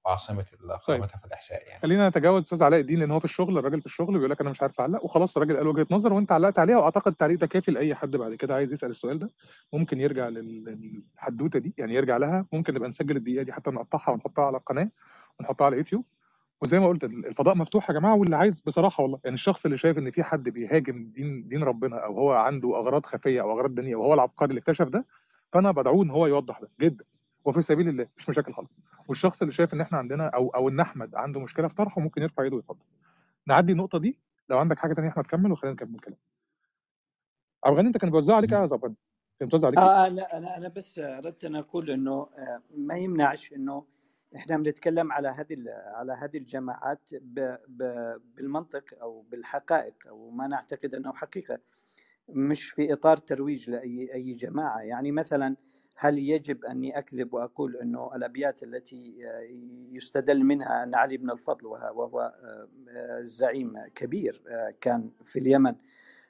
عاصمة 0.07 0.43
طيب. 0.43 0.71
قرامطة 1.01 1.19
في 1.19 1.25
الإحساء 1.25 1.69
يعني. 1.69 1.81
خلينا 1.81 2.09
نتجاوز 2.09 2.43
أستاذ 2.45 2.63
علاء 2.63 2.81
الدين 2.81 2.99
لأن 2.99 3.11
هو 3.11 3.19
في 3.19 3.25
الشغل 3.25 3.59
الراجل 3.59 3.81
في 3.81 3.87
الشغل 3.87 4.15
بيقول 4.15 4.31
لك 4.31 4.41
أنا 4.41 4.51
مش 4.51 4.63
عارف 4.63 4.81
أعلق 4.81 5.05
وخلاص 5.05 5.37
الراجل 5.37 5.57
قال 5.57 5.67
وجهة 5.67 5.87
نظر 5.91 6.13
وأنت 6.13 6.33
علقت 6.33 6.59
عليها 6.59 6.77
وأعتقد 6.79 7.13
التعليق 7.13 7.39
ده 7.39 7.47
كافي 7.47 7.71
لأي 7.71 7.95
حد 7.95 8.11
بعد 8.17 8.35
كده 8.35 8.55
عايز 8.55 8.73
يسأل 8.73 8.91
السؤال 8.91 9.19
ده. 9.19 9.31
ممكن 9.73 10.01
يرجع 10.01 10.29
لل- 10.29 10.65
للحدوتة 11.15 11.59
دي 11.59 11.75
يعني 11.79 11.95
يرجع 11.95 12.17
لها. 12.17 12.47
ممكن 12.53 12.75
نبقى 12.75 12.89
نسجل 12.89 13.17
الدقيقة 13.17 13.43
دي 13.43 13.53
حتى 13.53 13.71
نقطعها 13.71 14.11
ونحطها 14.11 14.45
على 14.45 14.57
القناة 14.57 14.89
ونحطها 15.41 15.65
على 15.65 15.77
يوتيوب. 15.77 16.05
وزي 16.63 16.79
ما 16.79 16.89
قلت 16.89 17.05
الفضاء 17.05 17.55
مفتوح 17.57 17.91
يا 17.91 17.95
جماعة 17.95 18.15
واللي 18.15 18.37
عايز 18.37 18.61
بصراحة 18.61 19.03
والله 19.03 19.19
يعني 19.25 19.35
الشخص 19.35 19.65
اللي 19.65 19.79
شايف 19.79 19.99
إن 19.99 20.11
في 20.11 20.23
حد 20.23 20.43
بيهاجم 20.49 21.11
دين 21.15 21.49
دين 21.49 21.63
ربنا 21.63 21.97
أو 22.05 22.15
هو 22.19 22.33
عنده 22.33 22.77
أغراض 22.77 23.07
خفية 23.07 23.41
أو 23.41 23.53
أغراض 23.53 23.75
دينية 23.75 23.97
وهو 23.97 24.15
العبقري 24.15 24.49
اللي 24.51 24.59
اكتشف 24.59 24.89
ده 24.89 25.05
فأنا 25.53 25.71
بدعوه 25.71 26.05
إن 26.05 26.11
هو 26.11 26.27
يوضح 26.27 26.61
ده 26.61 26.69
جدا. 26.81 27.05
وفي 27.47 27.63
سبيل 27.63 27.89
الله 27.89 28.07
مش 28.17 28.29
مشاكل 28.29 28.53
خالص. 28.53 28.71
والشخص 29.09 29.41
اللي 29.43 29.53
شايف 29.53 29.75
إن 29.75 29.81
إحنا 29.81 29.99
عندنا 29.99 30.29
أو 30.29 30.49
أو 30.49 30.69
إن 30.69 30.81
أحمد 30.81 31.15
عنده 31.15 31.41
مشكلة 31.41 31.69
في 31.69 31.75
طرحه 31.75 32.01
ممكن 32.01 32.23
يرفع 32.23 32.43
ايده 32.43 32.57
ويتفضل. 32.57 32.85
نعدي 33.47 33.73
النقطة 33.73 33.99
دي. 33.99 34.19
لو 34.49 34.59
عندك 34.59 34.79
حاجة 34.79 34.95
ثانية 34.95 35.09
أحمد 35.09 35.27
كمل 35.27 35.53
وخلينا 35.53 35.75
نكمل 35.75 36.01
كلام 36.01 36.19
عبد 37.65 37.79
أنت 37.79 37.99
كان 37.99 38.11
بيوزع 38.11 38.35
عليك 38.37 38.53
إيه 38.53 38.61
يا 38.61 38.67
زبان 38.67 38.95
كان 39.41 39.65
عليك 39.65 39.79
إيه؟ 39.79 39.85
آه 39.85 40.09
لا 40.09 40.37
أنا 40.39 40.57
أنا 40.57 40.69
بس 40.69 40.99
أردت 40.99 41.45
أن 41.45 41.57
أقول 41.57 41.91
إنه 41.91 42.13
آه، 42.13 42.63
ما 42.77 42.95
يمنعش 42.95 43.53
إنه 43.53 43.85
إحنا 44.37 44.57
بنتكلم 44.57 45.13
على 45.13 45.29
هذه 45.29 45.57
على 45.95 46.13
هذه 46.13 46.37
الجماعات 46.37 47.11
ب 47.15 47.57
ب 47.69 47.83
بالمنطق 48.35 48.85
أو 49.03 49.23
بالحقائق 49.23 49.95
أو 50.09 50.31
ما 50.31 50.47
نعتقد 50.47 50.95
أنه 50.95 51.13
حقيقة. 51.13 51.59
مش 52.29 52.71
في 52.71 52.93
إطار 52.93 53.17
ترويج 53.17 53.71
لأي 53.71 54.15
أي 54.15 54.33
جماعة. 54.33 54.81
يعني 54.81 55.13
مثلا 55.13 55.57
هل 55.99 56.19
يجب 56.19 56.65
أني 56.65 56.99
أكذب 56.99 57.35
وأقول 57.35 57.77
إنه 57.77 58.11
الأبيات 58.17 58.63
التي 58.63 59.17
آه، 59.27 59.47
يستدل 59.93 60.45
منها 60.45 60.83
أن 60.83 60.95
علي 60.95 61.17
بن 61.17 61.31
الفضل 61.31 61.67
وه- 61.67 61.93
وهو 61.93 62.21
آه، 62.21 62.69
آه، 62.89 63.21
زعيم 63.23 63.79
كبير 63.95 64.43
كان 64.81 65.11
في 65.25 65.39
اليمن 65.39 65.75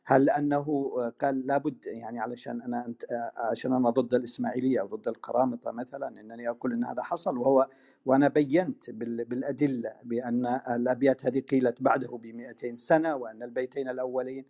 هل 0.09 0.31
أنه 0.31 0.65
قال 1.21 1.47
لابد 1.47 1.87
يعني 1.87 2.21
علشان 2.21 2.63
أنا 2.63 2.87
أنت 2.87 3.05
عشان 3.37 3.73
أنا 3.73 3.91
ضد 3.91 4.15
الإسماعيلية 4.15 4.81
أو 4.81 4.87
ضد 4.87 5.09
القرامطة 5.09 5.71
مثلا 5.71 6.21
إنني 6.21 6.49
أقول 6.49 6.73
إن 6.73 6.85
هذا 6.85 7.03
حصل 7.03 7.39
وهو 7.39 7.69
وأنا 8.07 8.29
بينت 8.29 8.91
بال- 8.91 9.25
بالأدلة 9.25 9.93
بأن 10.05 10.47
الأبيات 10.71 11.27
هذه 11.27 11.41
قيلت 11.41 11.83
بعده 11.83 12.09
ب 12.23 12.27
200 12.27 12.77
سنة 12.77 13.17
وأن 13.17 13.43
البيتين 13.43 13.89
الأولين 13.89 14.45
آه، 14.45 14.47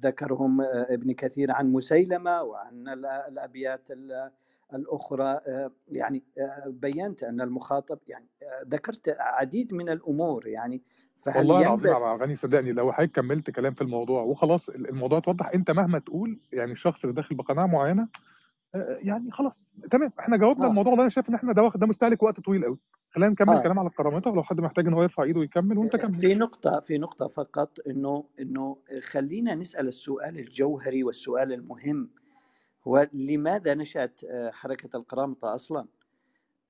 ذكرهم 0.00 0.60
آه، 0.60 0.86
ابن 0.90 1.12
كثير 1.12 1.52
عن 1.52 1.72
مسيلمة 1.72 2.42
وعن 2.42 2.88
ال- 2.88 3.06
الأبيات 3.06 3.90
ال- 3.90 4.30
الأخرى 4.74 5.40
آه، 5.46 5.70
يعني 5.88 6.22
آه، 6.38 6.64
بينت 6.66 7.22
أن 7.22 7.40
المخاطب 7.40 7.98
يعني 8.08 8.26
ذكرت 8.68 9.16
عديد 9.18 9.74
من 9.74 9.88
الأمور 9.88 10.46
يعني 10.46 10.82
فهل 11.22 11.38
والله 11.38 11.60
العظيم 11.60 11.90
يا 11.90 11.94
عبد 11.96 12.20
الغني 12.20 12.34
صدقني 12.34 12.72
لو 12.72 12.92
حضرتك 12.92 13.12
كملت 13.12 13.50
كلام 13.50 13.74
في 13.74 13.82
الموضوع 13.82 14.22
وخلاص 14.22 14.68
الموضوع 14.68 15.18
اتوضح 15.18 15.50
أنت 15.54 15.70
مهما 15.70 15.98
تقول 15.98 16.38
يعني 16.52 16.72
الشخص 16.72 17.02
اللي 17.04 17.14
داخل 17.14 17.34
بقناعه 17.34 17.66
معينة 17.66 18.08
يعني 18.74 19.30
خلاص 19.30 19.66
تمام. 19.90 20.12
إحنا 20.20 20.36
جاوبنا 20.36 20.66
آه 20.66 20.68
الموضوع 20.68 20.94
ده 20.94 21.00
أنا 21.00 21.08
شايف 21.08 21.28
إن 21.28 21.34
إحنا 21.34 21.52
ده 21.52 21.62
واخد 21.62 21.80
ده 21.80 21.86
مستهلك 21.86 22.22
وقت 22.22 22.40
طويل 22.40 22.64
قوي 22.64 22.78
خلينا 23.10 23.30
نكمل 23.30 23.54
آه. 23.54 23.62
كلام 23.62 23.78
على 23.78 23.88
القرامطه 23.88 24.30
ولو 24.30 24.42
حد 24.42 24.60
محتاج 24.60 24.86
إن 24.86 24.94
هو 24.94 25.02
يرفع 25.02 25.22
إيده 25.22 25.40
ويكمل 25.40 25.78
وأنت 25.78 25.96
كمل. 25.96 26.14
في 26.14 26.34
نقطة 26.34 26.80
في 26.80 26.98
نقطة 26.98 27.26
فقط 27.28 27.78
إنه 27.86 28.24
إنه 28.40 28.76
خلينا 29.02 29.54
نسأل 29.54 29.88
السؤال 29.88 30.38
الجوهري 30.38 31.04
والسؤال 31.04 31.52
المهم 31.52 32.10
هو 32.86 33.08
لماذا 33.12 33.74
نشأت 33.74 34.20
آه، 34.24 34.50
حركة 34.50 34.96
القرامطة 34.96 35.54
أصلا؟ 35.54 35.86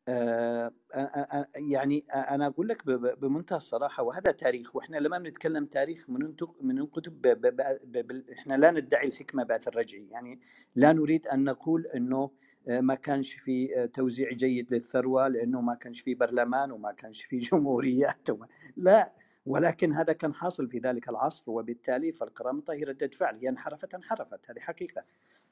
آه، 0.08 0.72
آه، 0.94 0.98
آه، 0.98 1.46
يعني 1.56 2.04
أنا 2.14 2.46
أقول 2.46 2.68
لك 2.68 2.86
بمنتهى 3.20 3.56
الصراحة 3.56 4.02
وهذا 4.02 4.32
تاريخ 4.32 4.76
وإحنا 4.76 4.96
لما 4.96 5.18
بنتكلم 5.18 5.66
تاريخ 5.66 6.10
من 6.10 6.34
من 6.60 6.86
كتب 6.86 7.22
ب- 7.22 7.28
ب- 7.46 7.56
ب- 7.84 8.06
ب- 8.06 8.30
إحنا 8.30 8.54
لا 8.54 8.70
ندعي 8.70 9.06
الحكمة 9.06 9.44
بعث 9.44 9.68
الرجعي 9.68 10.08
يعني 10.10 10.40
لا 10.76 10.92
نريد 10.92 11.26
أن 11.26 11.44
نقول 11.44 11.86
إنه 11.86 12.30
ما 12.68 12.94
كانش 12.94 13.34
في 13.34 13.88
توزيع 13.94 14.30
جيد 14.32 14.74
للثروة 14.74 15.28
لأنه 15.28 15.60
ما 15.60 15.74
كانش 15.74 16.00
في 16.00 16.14
برلمان 16.14 16.70
وما 16.72 16.92
كانش 16.92 17.24
في 17.24 17.38
جمهوريات 17.52 18.30
وما 18.30 18.46
لا 18.76 19.12
ولكن 19.46 19.92
هذا 19.92 20.12
كان 20.12 20.34
حاصل 20.34 20.68
في 20.68 20.78
ذلك 20.78 21.08
العصر 21.08 21.50
وبالتالي 21.50 22.12
فالقرامطه 22.12 22.74
هي 22.74 22.82
ردة 22.84 23.08
فعل 23.08 23.36
هي 23.36 23.48
انحرفت 23.48 23.94
انحرفت 23.94 24.50
هذه 24.50 24.58
حقيقة. 24.60 25.04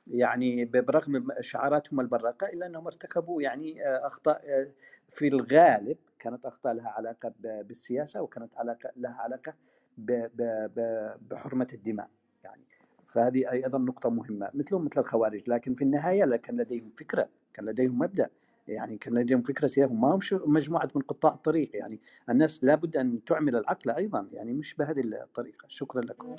يعني 0.07 0.65
برغم 0.65 1.29
شعاراتهم 1.41 2.01
البراقه 2.01 2.47
إلا 2.47 2.67
أنهم 2.67 2.87
ارتكبوا 2.87 3.43
يعني 3.43 3.87
آه، 3.87 4.07
أخطاء 4.07 4.43
آه، 4.47 4.69
في 5.09 5.29
الغالب 5.29 5.97
كانت 6.19 6.47
أخطاء 6.47 6.73
لها 6.73 6.89
علاقة 6.89 7.33
بالسياسة 7.43 8.23
وكانت 8.23 8.57
علاقة 8.57 8.91
لها 8.97 9.17
علاقة 9.21 9.55
بحرمة 11.31 11.69
الدماء 11.73 12.09
يعني. 12.45 12.63
فهذه 13.07 13.51
أيضا 13.51 13.79
نقطة 13.79 14.11
مهمة 14.11 14.51
مثلهم 14.55 14.85
مثل 14.85 15.01
الخوارج 15.01 15.43
لكن 15.47 15.75
في 15.75 15.83
النهاية 15.83 16.37
كان 16.37 16.57
لديهم 16.57 16.91
فكرة 16.99 17.29
كان 17.55 17.67
لديهم 17.67 17.99
مبدأ 17.99 18.31
يعني 18.69 18.99
كان 18.99 19.15
لديهم 19.15 19.43
فكرة 19.43 19.67
سياسية 19.67 19.95
ما 19.95 20.15
هم 20.15 20.21
مجموعة 20.33 20.89
من 20.95 21.03
قطاع 21.03 21.33
الطريق 21.33 21.71
يعني. 21.75 22.01
الناس 22.31 22.65
لابد 22.65 22.97
أن 22.97 23.25
تعمل 23.25 23.57
العقل 23.57 23.91
أيضا 23.91 24.29
يعني 24.33 24.53
مش 24.53 24.75
بهذه 24.75 25.01
الطريقة. 25.01 25.65
شكرا 25.69 26.01
لكم. 26.01 26.37